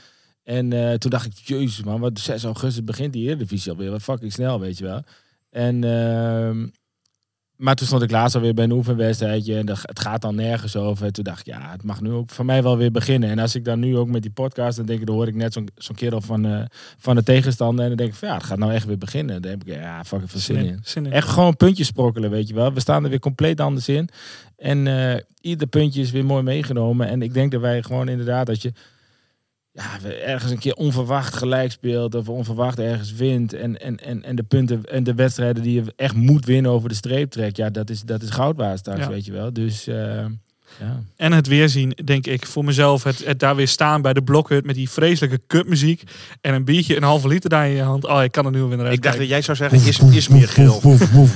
En 0.47 0.73
eh, 0.73 0.95
toen 0.95 1.11
dacht 1.11 1.27
ik, 1.27 1.33
jezus 1.33 1.83
man, 1.83 2.01
wat 2.01 2.19
6 2.19 2.45
augustus 2.45 2.85
begint 2.85 3.13
die 3.13 3.27
Eredivisie 3.27 3.71
alweer. 3.73 3.91
Wat 3.91 4.03
fucking 4.03 4.33
snel, 4.33 4.61
weet 4.61 4.79
je 4.79 4.85
wel. 4.85 5.03
En, 5.51 5.85
ehm, 5.85 6.67
maar 7.57 7.75
toen 7.75 7.87
stond 7.87 8.03
ik 8.03 8.11
laatst 8.11 8.35
alweer 8.35 8.55
bij 8.55 8.65
een 8.65 8.73
oefenwedstrijdje 8.73 9.57
en 9.59 9.67
dat- 9.67 9.79
het 9.83 10.01
gaat 10.01 10.23
dan 10.23 10.35
nergens 10.35 10.77
over. 10.77 11.07
En 11.07 11.13
toen 11.13 11.25
dacht 11.25 11.41
ik, 11.41 11.47
ja, 11.47 11.71
het 11.71 11.83
mag 11.83 12.01
nu 12.01 12.11
ook 12.13 12.31
voor 12.31 12.45
mij 12.45 12.63
wel 12.63 12.77
weer 12.77 12.91
beginnen. 12.91 13.31
En 13.31 13.39
als 13.39 13.55
ik 13.55 13.65
dan 13.65 13.79
nu 13.81 13.97
ook 13.97 14.09
met 14.09 14.23
die 14.23 14.31
podcast, 14.31 14.77
dan 14.77 14.87
denk 14.87 15.01
ik, 15.01 15.07
dan 15.07 15.15
hoor 15.15 15.29
ik 15.29 15.35
net 15.35 15.53
zo'n 15.53 15.69
zo'n 15.75 15.95
kerel 15.97 16.21
van, 16.21 16.47
eh, 16.47 16.65
van 16.99 17.15
de 17.17 17.23
tegenstander. 17.23 17.83
En 17.83 17.89
dan 17.89 17.97
denk 17.99 18.11
ik 18.11 18.17
van, 18.17 18.29
ja, 18.29 18.35
het 18.35 18.45
gaat 18.45 18.59
nou 18.59 18.73
echt 18.73 18.87
weer 18.87 18.99
beginnen. 18.99 19.43
Dan 19.43 19.51
heb 19.51 19.65
ik, 19.65 19.75
ja, 19.75 20.05
fucking 20.05 20.31
veel 20.31 20.41
zin 20.41 20.57
in. 20.57 20.81
Zin 20.83 21.07
in. 21.07 21.13
Echt 21.13 21.29
gewoon 21.29 21.57
puntjes 21.57 21.87
sprokkelen, 21.87 22.31
weet 22.31 22.49
je 22.49 22.55
wel. 22.55 22.73
We 22.73 22.81
staan 22.81 23.05
er 23.05 23.11
weer 23.11 23.19
compleet 23.19 23.61
anders 23.61 23.89
in. 23.89 24.09
En 24.57 24.87
eh, 24.87 25.21
ieder 25.41 25.67
puntje 25.67 26.01
is 26.01 26.11
weer 26.11 26.25
mooi 26.25 26.43
meegenomen. 26.43 27.09
En 27.09 27.23
ik 27.23 27.35
denk 27.35 27.53
dat 27.53 27.61
wij 27.61 27.83
gewoon 27.83 28.09
inderdaad 28.09 28.47
dat 28.47 28.63
je 28.63 28.73
ja, 29.77 30.11
ergens 30.11 30.51
een 30.51 30.59
keer 30.59 30.75
onverwacht 30.75 31.35
gelijk 31.35 31.71
speelt 31.73 32.15
of 32.15 32.29
onverwacht 32.29 32.79
ergens 32.79 33.13
wint. 33.13 33.53
En, 33.53 33.81
en, 33.81 33.97
en, 33.97 34.23
en 34.25 34.37
de 34.37 34.43
punten 34.43 34.85
en 34.85 35.05
de 35.05 35.15
wedstrijden 35.15 35.63
die 35.63 35.75
je 35.83 35.93
echt 35.97 36.15
moet 36.15 36.45
winnen 36.45 36.71
over 36.71 36.89
de 36.89 36.95
streep 36.95 37.31
trekt. 37.31 37.57
Ja, 37.57 37.71
dat 37.71 37.91
is, 37.91 38.03
dat 38.03 38.23
is 38.23 38.31
goud 38.31 38.57
waard 38.57 38.79
straks, 38.79 39.01
Ja. 39.01 39.09
weet 39.09 39.25
je 39.25 39.33
wel. 39.33 39.53
Dus 39.53 39.87
eh, 39.87 40.25
ja. 40.81 41.01
En 41.17 41.33
het 41.33 41.47
weerzien, 41.47 41.97
denk 42.05 42.27
ik, 42.27 42.47
voor 42.47 42.65
mezelf. 42.65 43.03
Het, 43.03 43.25
het 43.25 43.39
daar 43.41 43.57
weer 43.57 43.69
staan 43.69 44.03
bij 44.03 44.13
de 44.13 44.23
blokhut 44.23 44.65
met 44.65 44.75
die 44.75 44.91
vreselijke 44.91 45.41
kutmuziek. 45.47 46.03
En 46.41 46.55
een 46.55 46.65
biertje, 46.65 46.97
een 46.97 47.03
halve 47.03 47.29
liter 47.29 47.51
daar 47.51 47.67
in 47.69 47.75
je 47.75 47.83
hand. 47.83 48.07
Oh, 48.07 48.23
ik 48.23 48.33
kan 48.33 48.45
er 48.45 48.51
nu 48.51 48.63
weer 48.63 48.77
naar 48.77 48.93
Ik 48.93 49.03
dacht 49.03 49.19
dat 49.19 49.29
jij 49.29 49.43
zou 49.43 49.57
zeggen, 49.57 49.79
is, 49.87 49.99
is 49.99 50.29
meer 50.29 50.49
geel. 50.49 50.81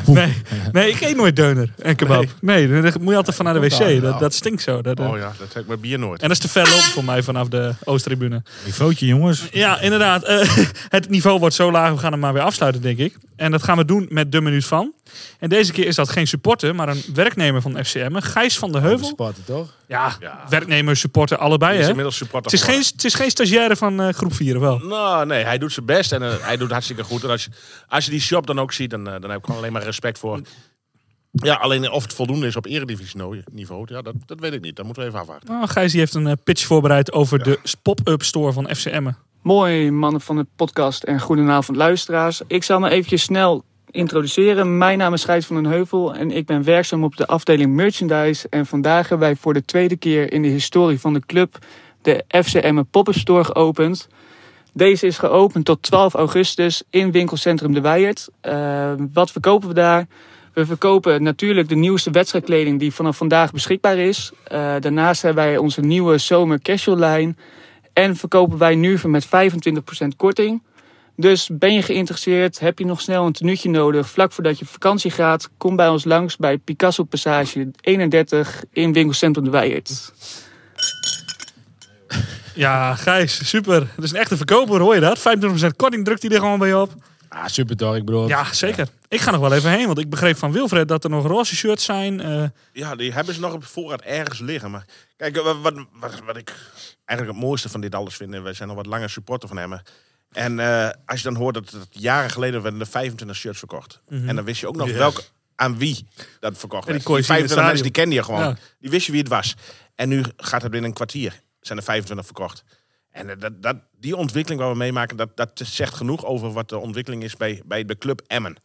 Nee, 0.06 0.32
nee, 0.72 0.90
ik 0.90 1.00
eet 1.00 1.16
nooit 1.16 1.36
deuner 1.36 1.72
en 1.82 1.96
kebab. 1.96 2.24
Nee, 2.40 2.68
dan 2.68 2.92
moet 3.00 3.10
je 3.10 3.16
altijd 3.16 3.36
van 3.36 3.44
naar 3.44 3.54
de 3.54 3.60
wc. 3.60 3.78
dan? 3.78 4.00
Dat, 4.00 4.20
dat 4.20 4.34
stinkt 4.34 4.62
zo. 4.62 4.82
Dat. 4.82 5.00
Oh 5.00 5.16
ja, 5.16 5.32
dat 5.38 5.52
heb 5.52 5.62
ik 5.62 5.68
met 5.68 5.80
bier 5.80 5.98
nooit. 5.98 6.22
En 6.22 6.28
dat 6.28 6.36
is 6.36 6.42
te 6.42 6.48
ver 6.48 6.68
lopen 6.68 6.82
voor 6.82 7.04
mij 7.04 7.22
vanaf 7.22 7.48
de 7.48 7.74
Oosttribune. 7.84 8.42
Niveautje, 8.64 9.06
jongens. 9.06 9.48
Ja, 9.52 9.80
inderdaad. 9.80 10.24
eh, 10.24 10.48
het 10.88 11.08
niveau 11.08 11.38
wordt 11.38 11.54
zo 11.54 11.70
laag. 11.70 11.92
We 11.92 11.98
gaan 11.98 12.12
hem 12.12 12.20
maar 12.20 12.32
weer 12.32 12.42
afsluiten, 12.42 12.82
denk 12.82 12.98
ik. 12.98 13.18
En 13.36 13.50
dat 13.50 13.62
gaan 13.62 13.76
we 13.76 13.84
doen 13.84 14.06
met 14.10 14.32
de 14.32 14.40
minuut 14.40 14.64
van. 14.64 14.92
En 15.38 15.48
deze 15.48 15.72
keer 15.72 15.86
is 15.86 15.94
dat 15.94 16.08
geen 16.08 16.26
supporter, 16.26 16.74
maar 16.74 16.88
een 16.88 17.02
werknemer 17.14 17.62
van 17.62 17.84
FCM. 17.84 18.16
Gijs 18.20 18.58
van 18.58 18.72
de 18.72 18.80
De 18.80 18.86
Heuvel. 18.86 19.29
Toch? 19.44 19.74
Ja, 19.88 20.16
Ja. 20.20 20.44
werknemer, 20.48 20.96
supporter, 20.96 21.36
allebei. 21.38 21.70
Hij 21.70 21.78
is 21.78 21.84
Hè? 21.84 21.88
inmiddels 21.90 22.16
supporter 22.16 22.50
Het 22.50 22.60
is, 22.60 22.66
geen, 22.66 22.80
het 22.80 23.04
is 23.04 23.14
geen 23.14 23.30
stagiaire 23.30 23.76
van 23.76 24.00
eh, 24.00 24.08
groep 24.12 24.34
4, 24.34 24.54
of 24.56 24.60
wel? 24.62 24.78
Nou, 24.78 25.26
nee, 25.26 25.44
hij 25.44 25.58
doet 25.58 25.72
zijn 25.72 25.86
best 25.86 26.12
en 26.12 26.22
eh, 26.22 26.34
hij 26.40 26.56
doet 26.56 26.70
hartstikke 26.70 27.04
goed. 27.04 27.24
En 27.24 27.30
als 27.30 27.44
je, 27.44 27.50
als 27.88 28.04
je 28.04 28.10
die 28.10 28.20
shop 28.20 28.46
dan 28.46 28.60
ook 28.60 28.72
ziet, 28.72 28.90
dan, 28.90 29.06
eh, 29.08 29.20
dan 29.20 29.30
heb 29.30 29.38
ik 29.38 29.44
gewoon 29.44 29.60
alleen 29.60 29.72
maar 29.72 29.82
respect 29.82 30.18
voor. 30.18 30.40
Ja, 31.32 31.54
alleen 31.54 31.90
of 31.90 32.02
het 32.02 32.12
voldoende 32.14 32.46
is 32.46 32.56
op 32.56 32.66
eredivisie 32.66 33.20
niveau, 33.52 33.84
ja, 33.94 34.02
dat, 34.02 34.14
dat 34.26 34.40
weet 34.40 34.52
ik 34.52 34.60
niet. 34.60 34.76
Dat 34.76 34.84
moeten 34.84 35.02
we 35.02 35.08
even 35.08 35.20
afwachten. 35.20 35.48
Nou, 35.52 35.68
Gijs 35.68 35.90
die 35.90 36.00
heeft 36.00 36.14
een 36.14 36.38
pitch 36.44 36.66
voorbereid 36.66 37.12
over 37.12 37.42
de 37.42 37.58
pop-up 37.82 38.22
store 38.22 38.52
van 38.52 38.74
FCM. 38.74 39.10
Mooi 39.42 39.90
mannen 39.90 40.20
van 40.20 40.36
de 40.36 40.46
podcast 40.56 41.02
en 41.02 41.20
goedenavond 41.20 41.76
luisteraars. 41.76 42.40
Ik 42.46 42.64
zal 42.64 42.80
me 42.80 42.90
eventjes 42.90 43.22
snel 43.22 43.64
introduceren. 43.90 44.78
Mijn 44.78 44.98
naam 44.98 45.12
is 45.12 45.24
Gijs 45.24 45.46
van 45.46 45.62
den 45.62 45.72
Heuvel 45.72 46.14
en 46.14 46.30
ik 46.30 46.46
ben 46.46 46.64
werkzaam 46.64 47.04
op 47.04 47.16
de 47.16 47.26
afdeling 47.26 47.74
merchandise. 47.74 48.46
En 48.50 48.66
vandaag 48.66 49.08
hebben 49.08 49.28
wij 49.28 49.36
voor 49.36 49.54
de 49.54 49.64
tweede 49.64 49.96
keer 49.96 50.32
in 50.32 50.42
de 50.42 50.48
historie 50.48 51.00
van 51.00 51.12
de 51.12 51.22
club 51.26 51.58
de 52.02 52.24
FCM 52.28 52.82
Pop-up 52.90 53.14
Store 53.14 53.44
geopend. 53.44 54.08
Deze 54.72 55.06
is 55.06 55.18
geopend 55.18 55.64
tot 55.64 55.82
12 55.82 56.14
augustus 56.14 56.82
in 56.90 57.10
winkelcentrum 57.10 57.74
De 57.74 57.80
Weijert. 57.80 58.28
Eh, 58.40 58.92
wat 59.12 59.30
verkopen 59.30 59.68
we 59.68 59.74
daar? 59.74 60.06
We 60.52 60.66
verkopen 60.66 61.22
natuurlijk 61.22 61.68
de 61.68 61.74
nieuwste 61.74 62.10
wedstrijdkleding 62.10 62.78
die 62.78 62.92
vanaf 62.92 63.16
vandaag 63.16 63.52
beschikbaar 63.52 63.98
is. 63.98 64.32
Eh, 64.44 64.74
daarnaast 64.80 65.22
hebben 65.22 65.44
wij 65.44 65.56
onze 65.56 65.80
nieuwe 65.80 66.18
zomer 66.18 66.60
casual 66.60 66.96
lijn. 66.96 67.38
En 67.92 68.16
verkopen 68.16 68.58
wij 68.58 68.74
nu 68.74 68.98
met 69.02 69.26
25% 69.26 70.16
korting. 70.16 70.62
Dus 71.20 71.48
ben 71.52 71.72
je 71.72 71.82
geïnteresseerd, 71.82 72.58
heb 72.58 72.78
je 72.78 72.84
nog 72.84 73.00
snel 73.00 73.26
een 73.26 73.32
tenuutje 73.32 73.68
nodig 73.70 74.08
vlak 74.10 74.32
voordat 74.32 74.58
je 74.58 74.64
op 74.64 74.70
vakantie 74.70 75.10
gaat, 75.10 75.48
kom 75.56 75.76
bij 75.76 75.88
ons 75.88 76.04
langs 76.04 76.36
bij 76.36 76.58
Picasso 76.58 77.04
Passage 77.04 77.70
31 77.80 78.64
in 78.72 78.92
winkelcentrum 78.92 79.44
De 79.44 79.50
Weijert. 79.50 80.12
Ja, 82.54 82.94
Gijs, 82.94 83.48
super. 83.48 83.78
Dat 83.96 84.04
is 84.04 84.10
een 84.10 84.16
echte 84.18 84.36
verkoper, 84.36 84.80
hoor 84.80 84.94
je 84.94 85.00
dat? 85.00 85.18
25% 85.18 85.22
korting 85.76 86.04
drukt 86.04 86.22
hij 86.22 86.30
er 86.30 86.38
gewoon 86.40 86.58
bij 86.58 86.68
je 86.68 86.78
op. 86.78 86.92
Ah, 87.28 87.46
super 87.46 87.76
toch? 87.76 87.96
Ik 87.96 88.04
bedoel, 88.04 88.28
Ja, 88.28 88.52
zeker. 88.52 88.88
Ik 89.08 89.20
ga 89.20 89.30
nog 89.30 89.40
wel 89.40 89.52
even 89.52 89.70
heen, 89.70 89.86
want 89.86 89.98
ik 89.98 90.10
begreep 90.10 90.36
van 90.36 90.52
Wilfred 90.52 90.88
dat 90.88 91.04
er 91.04 91.10
nog 91.10 91.26
roze 91.26 91.56
shirts 91.56 91.84
zijn. 91.84 92.20
eh, 92.20 92.44
Ja, 92.72 92.96
die 92.96 93.12
hebben 93.12 93.34
ze 93.34 93.40
nog 93.40 93.52
op 93.52 93.64
voorraad 93.64 94.00
ergens 94.00 94.38
liggen. 94.40 94.70
Maar 94.70 94.84
kijk, 95.16 95.36
wat, 95.36 95.56
wat, 95.62 95.74
wat, 96.00 96.20
wat 96.26 96.36
ik 96.36 96.52
eigenlijk 97.04 97.38
het 97.38 97.46
mooiste 97.46 97.68
van 97.68 97.80
dit 97.80 97.94
alles 97.94 98.16
vind, 98.16 98.34
en 98.34 98.42
wij 98.42 98.52
zijn 98.52 98.68
al 98.68 98.74
wat 98.74 98.86
langer 98.86 99.10
supporter 99.10 99.48
van 99.48 99.56
hem. 99.58 99.80
En 100.30 100.58
eh, 100.60 100.90
als 101.06 101.22
je 101.22 101.24
dan 101.24 101.36
hoort 101.36 101.54
dat 101.54 101.70
het 101.70 101.88
jaren 101.90 102.30
geleden 102.30 102.62
werden 102.62 102.80
er 102.80 102.86
25 102.86 103.36
shirts 103.36 103.58
verkocht. 103.58 104.00
En 104.08 104.36
dan 104.36 104.44
wist 104.44 104.60
je 104.60 104.66
ook 104.68 104.76
nog 104.76 104.92
welke, 104.92 105.22
aan 105.54 105.78
wie 105.78 106.06
dat 106.40 106.58
verkocht 106.58 106.86
Mhm. 106.86 106.96
Die 106.96 107.04
werd. 107.04 107.16
Die 107.16 107.24
zien 107.24 107.36
in 107.36 107.42
het 107.42 107.52
25 107.52 107.64
mensen 107.64 107.82
die 107.82 107.92
kende 107.92 108.14
je 108.14 108.22
gewoon. 108.22 108.40
Ja. 108.40 108.56
Die 108.80 108.90
wist 108.90 109.06
je 109.06 109.12
wie 109.12 109.20
het 109.20 109.30
was. 109.30 109.54
En 109.94 110.08
nu 110.08 110.24
gaat 110.36 110.62
het 110.62 110.70
binnen 110.70 110.88
een 110.88 110.96
kwartier. 110.96 111.40
Zijn 111.60 111.78
er 111.78 111.84
25 111.84 112.26
verkocht. 112.26 112.64
En 113.10 113.30
eh, 113.30 113.36
dat, 113.38 113.62
dat, 113.62 113.76
die 113.98 114.16
ontwikkeling 114.16 114.60
waar 114.60 114.70
we 114.70 114.76
meemaken, 114.76 115.16
dat, 115.16 115.36
dat 115.36 115.50
zegt 115.54 115.94
genoeg 115.94 116.24
over 116.24 116.52
wat 116.52 116.68
de 116.68 116.78
ontwikkeling 116.78 117.22
is 117.22 117.36
bij, 117.36 117.62
bij 117.64 117.84
de 117.84 117.98
club 117.98 118.22
Emmen. 118.26 118.56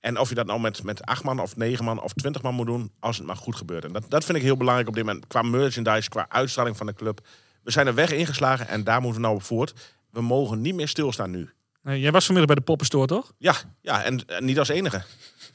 En 0.00 0.18
of 0.18 0.28
je 0.28 0.34
dat 0.34 0.46
nou 0.46 0.60
met, 0.60 0.82
met 0.82 1.02
acht 1.02 1.24
man 1.24 1.40
of 1.40 1.56
negen 1.56 1.84
man 1.84 2.02
of 2.02 2.12
twintig 2.12 2.42
man 2.42 2.54
moet 2.54 2.66
doen, 2.66 2.92
als 3.00 3.16
het 3.16 3.26
maar 3.26 3.36
goed 3.36 3.56
gebeurt. 3.56 3.84
En 3.84 3.92
dat, 3.92 4.04
dat 4.08 4.24
vind 4.24 4.38
ik 4.38 4.44
heel 4.44 4.56
belangrijk 4.56 4.88
op 4.88 4.94
dit 4.94 5.04
moment. 5.04 5.26
Qua 5.26 5.42
merchandise, 5.42 6.08
qua 6.08 6.26
uitstraling 6.28 6.76
van 6.76 6.86
de 6.86 6.94
club. 6.94 7.26
We 7.62 7.70
zijn 7.70 7.86
er 7.86 7.94
weg 7.94 8.12
ingeslagen 8.12 8.68
en 8.68 8.84
daar 8.84 9.00
moeten 9.00 9.20
we 9.20 9.26
nou 9.26 9.38
op 9.38 9.44
voort. 9.44 9.96
We 10.10 10.20
mogen 10.20 10.60
niet 10.60 10.74
meer 10.74 10.88
stilstaan 10.88 11.30
nu. 11.30 11.50
nee, 11.82 12.00
jij 12.00 12.10
was 12.12 12.24
vanmiddag 12.26 12.54
bij 12.54 12.64
de 12.64 12.70
poppenstore, 12.70 13.06
toch? 13.06 13.32
Ja, 13.38 13.54
ja 13.80 14.04
en, 14.04 14.26
en 14.26 14.44
niet 14.44 14.58
als 14.58 14.68
enige. 14.68 15.02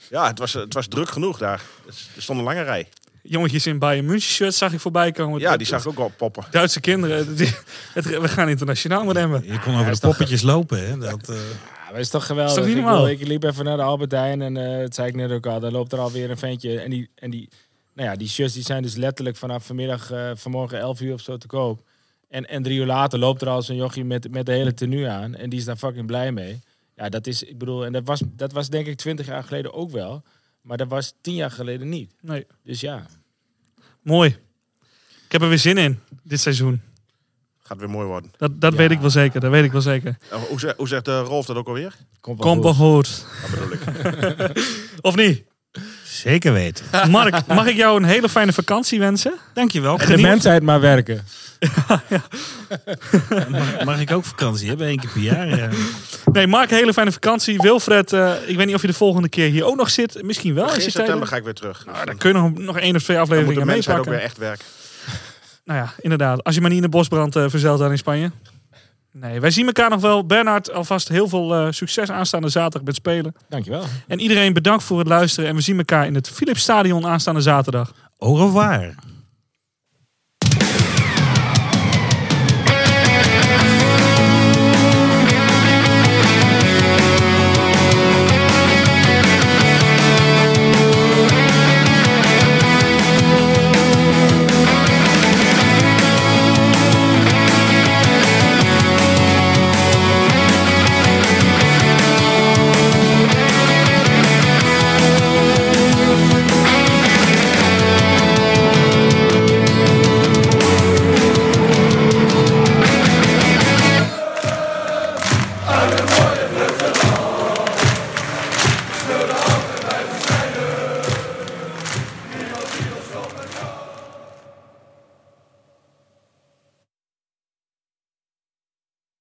Ja, 0.10 0.28
het 0.28 0.40
was, 0.40 0.54
het 0.54 0.74
was 0.74 0.88
druk 0.88 1.10
genoeg 1.10 1.38
daar. 1.38 1.62
Er 2.16 2.22
stond 2.22 2.40
een 2.40 2.46
lange 2.46 2.62
rij. 2.62 2.88
Jongetjes 3.24 3.68
in 3.68 3.80
Bayern 3.80 4.06
München 4.06 4.32
shirts 4.32 4.58
zag 4.58 4.74
ik 4.74 4.80
voorbij 4.80 5.12
komen. 5.12 5.40
Ja, 5.40 5.58
die 5.58 5.68
zag 5.68 5.82
ik 5.82 5.88
ook 5.88 5.98
al 5.98 6.12
poppen. 6.18 6.44
Duitse 6.52 6.80
kinderen. 6.80 7.36
die- 7.36 7.56
het- 7.94 8.06
we 8.20 8.28
gaan 8.28 8.50
internationaal 8.50 9.04
met 9.06 9.16
hem. 9.16 9.44
Je 9.44 9.60
kon 9.60 9.76
over 9.80 9.92
de 9.94 10.00
poppetjes 10.00 10.42
lopen, 10.42 10.88
hè. 10.88 10.98
Dat, 10.98 11.30
eh, 11.30 11.36
Ja, 11.36 11.92
maar 11.92 12.00
is 12.00 12.10
toch 12.10 12.26
geweldig. 12.26 12.66
Is 12.66 12.74
toch 12.74 13.00
niet 13.04 13.12
ik, 13.12 13.20
ik 13.20 13.28
liep 13.28 13.44
even 13.44 13.66
naar 13.66 13.78
de 13.78 13.84
Albertijn 13.84 14.42
en 14.42 14.58
eh 14.58 14.80
dat 14.80 14.96
zei 14.96 15.08
ik 15.08 15.16
net 15.16 15.32
ook 15.32 15.46
al. 15.46 15.60
Dan 15.60 15.72
loopt 15.72 15.92
er 15.92 16.00
alweer 16.00 16.30
een 16.30 16.38
ventje 16.38 16.80
en 16.80 16.90
die, 16.90 17.10
en 17.16 17.30
die, 17.30 17.50
nou 17.94 18.10
ja, 18.10 18.16
die 18.16 18.28
shirts 18.30 18.54
die 18.54 18.64
zijn 18.64 18.82
dus 18.84 18.96
letterlijk 18.96 19.38
vanaf 19.38 19.66
vanmiddag, 19.66 20.12
eh, 20.12 20.32
vanmorgen 20.36 20.80
11 20.80 21.02
uur 21.02 21.14
of 21.14 21.22
zo 21.22 21.38
te 21.38 21.48
koop. 21.48 21.82
En, 22.34 22.50
en 22.50 22.64
drie 22.64 22.80
uur 22.80 22.86
later 22.86 23.20
loopt 23.20 23.42
er 23.42 23.48
al 23.50 23.62
zo'n 23.62 23.76
jochie 23.76 24.04
met, 24.06 24.32
met 24.32 24.46
de 24.46 24.52
hele 24.52 24.74
tenue 24.74 25.08
aan. 25.10 25.36
En 25.36 25.50
die 25.50 25.60
is 25.60 25.66
daar 25.66 25.76
fucking 25.76 26.06
blij 26.06 26.32
mee. 26.32 26.62
Ja, 26.96 27.10
dat 27.10 27.28
is, 27.28 27.44
ik 27.44 27.58
bedoel, 27.58 27.86
en 27.86 27.92
dat 27.92 28.02
was, 28.06 28.22
dat 28.26 28.52
was 28.52 28.70
denk 28.70 28.88
ik 28.88 28.98
20 28.98 29.26
jaar 29.26 29.44
geleden 29.44 29.74
ook 29.74 29.92
wel. 29.92 30.24
Maar 30.62 30.78
dat 30.78 30.88
was 30.88 31.14
10 31.22 31.34
jaar 31.36 31.52
geleden 31.52 31.90
niet. 31.90 32.12
Nee. 32.22 32.46
Dus 32.64 32.80
ja, 32.80 33.06
Mooi. 34.02 34.30
Ik 35.26 35.32
heb 35.32 35.42
er 35.42 35.50
weer 35.50 35.58
zin 35.60 35.78
in, 35.78 36.00
dit 36.24 36.40
seizoen. 36.40 36.82
Gaat 37.60 37.78
weer 37.78 37.90
mooi 37.90 38.08
worden. 38.08 38.32
Dat, 38.38 38.62
dat 38.62 38.72
Ja. 38.72 38.78
weet 38.78 38.92
ik 38.92 39.00
wel 39.00 39.10
zeker. 39.10 39.40
Dat 39.40 39.52
weet 39.52 39.64
ik 39.64 39.72
wel 39.72 39.82
zeker. 39.82 40.18
Hoe, 40.50 40.60
zegt- 40.60 40.78
hoe 40.78 40.88
zegt 40.88 41.08
eh, 41.08 41.24
Rolf 41.26 41.46
dat 41.46 41.56
ook 41.56 41.68
alweer? 41.68 41.96
komt 42.22 42.44
wel 42.44 42.54
Komt 42.56 42.66
goed. 42.66 42.78
wel 42.78 42.92
goed. 42.96 43.26
Dat 43.42 43.50
bedoel 43.52 43.72
ik. 43.72 44.52
Of 45.02 45.16
niet? 45.16 45.44
Zeker 46.04 46.54
weten. 46.54 47.12
Mark, 47.12 47.46
mag 47.48 47.68
ik 47.68 47.76
jou 47.76 47.98
een 47.98 48.04
hele 48.08 48.30
fijne 48.30 48.54
vakantie 48.54 49.00
wensen? 49.00 49.34
Dankjewel. 49.54 50.00
En 50.00 50.08
de 50.16 50.22
mensheid 50.22 50.64
maar 50.64 50.80
werken. 50.80 51.24
Mag, 53.50 53.84
mag 53.84 54.00
ik 54.00 54.12
ook 54.12 54.26
vakantie 54.26 54.68
hebben? 54.68 54.88
Eén 54.88 55.00
keer 55.00 55.10
per 55.10 55.22
jaar. 55.22 55.48
ja. 55.58 55.70
Nee, 56.32 56.48
Mark, 56.48 56.72
een 56.72 56.78
hele 56.78 56.94
fijne 56.94 57.12
vakantie. 57.12 57.60
Wilfred, 57.60 58.14
eh, 58.14 58.34
ik 58.46 58.58
weet 58.58 58.66
niet 58.66 58.76
of 58.76 58.82
je 58.82 58.88
de 58.88 58.94
volgende 58.94 59.30
keer 59.30 59.50
hier 59.50 59.66
ook 59.66 59.76
nog 59.76 59.90
zit. 59.90 60.24
Misschien 60.24 60.54
wel. 60.54 60.64
Als 60.64 60.74
Begin 60.74 60.88
je 60.88 60.92
tijd 60.92 61.06
september 61.06 61.30
ga 61.30 61.36
ik 61.36 61.44
weer 61.44 61.54
terug. 61.54 61.86
Nou, 61.86 62.06
dan 62.06 62.18
kun 62.18 62.30
je 62.30 62.38
nog, 62.38 62.58
nog 62.58 62.78
één 62.80 62.96
of 62.96 63.04
twee 63.04 63.18
Dan 63.18 63.26
moet 63.26 63.56
de 63.56 63.62
afleveringen 63.62 64.00
ook 64.00 64.06
weer 64.06 64.22
echt 64.22 64.38
werken. 64.38 64.66
Nou 65.66 65.80
ja, 65.80 65.94
inderdaad. 66.00 66.44
Als 66.44 66.56
je 66.56 66.62
maar 66.62 66.70
niet 66.70 66.80
in 66.80 66.86
de 66.86 66.98
bosbrand 66.98 67.36
eh 67.36 67.46
verzeilt 67.48 67.80
daar 67.80 67.92
in 67.92 67.98
Spanje. 67.98 68.32
Nee, 69.12 69.40
wij 69.40 69.52
zien 69.52 69.66
elkaar 69.66 69.90
nog 69.90 70.02
wel. 70.02 70.26
Bernard, 70.26 70.72
alvast 70.72 71.08
heel 71.08 71.28
veel 71.28 71.56
eh, 71.56 71.68
succes 71.70 72.12
aanstaande 72.12 72.50
zaterdag 72.50 72.84
met 72.84 72.96
spelen. 72.96 73.36
Dankjewel. 73.50 73.84
En 74.08 74.20
iedereen 74.20 74.54
bedankt 74.54 74.84
voor 74.84 75.00
het 75.00 75.08
luisteren. 75.08 75.50
En 75.50 75.56
we 75.56 75.62
zien 75.62 75.78
elkaar 75.78 76.06
in 76.06 76.16
het 76.16 76.30
Philips 76.30 76.62
Stadion 76.62 77.08
aanstaande 77.08 77.42
zaterdag. 77.42 77.94
Au 78.18 78.38
revoir. 78.38 78.96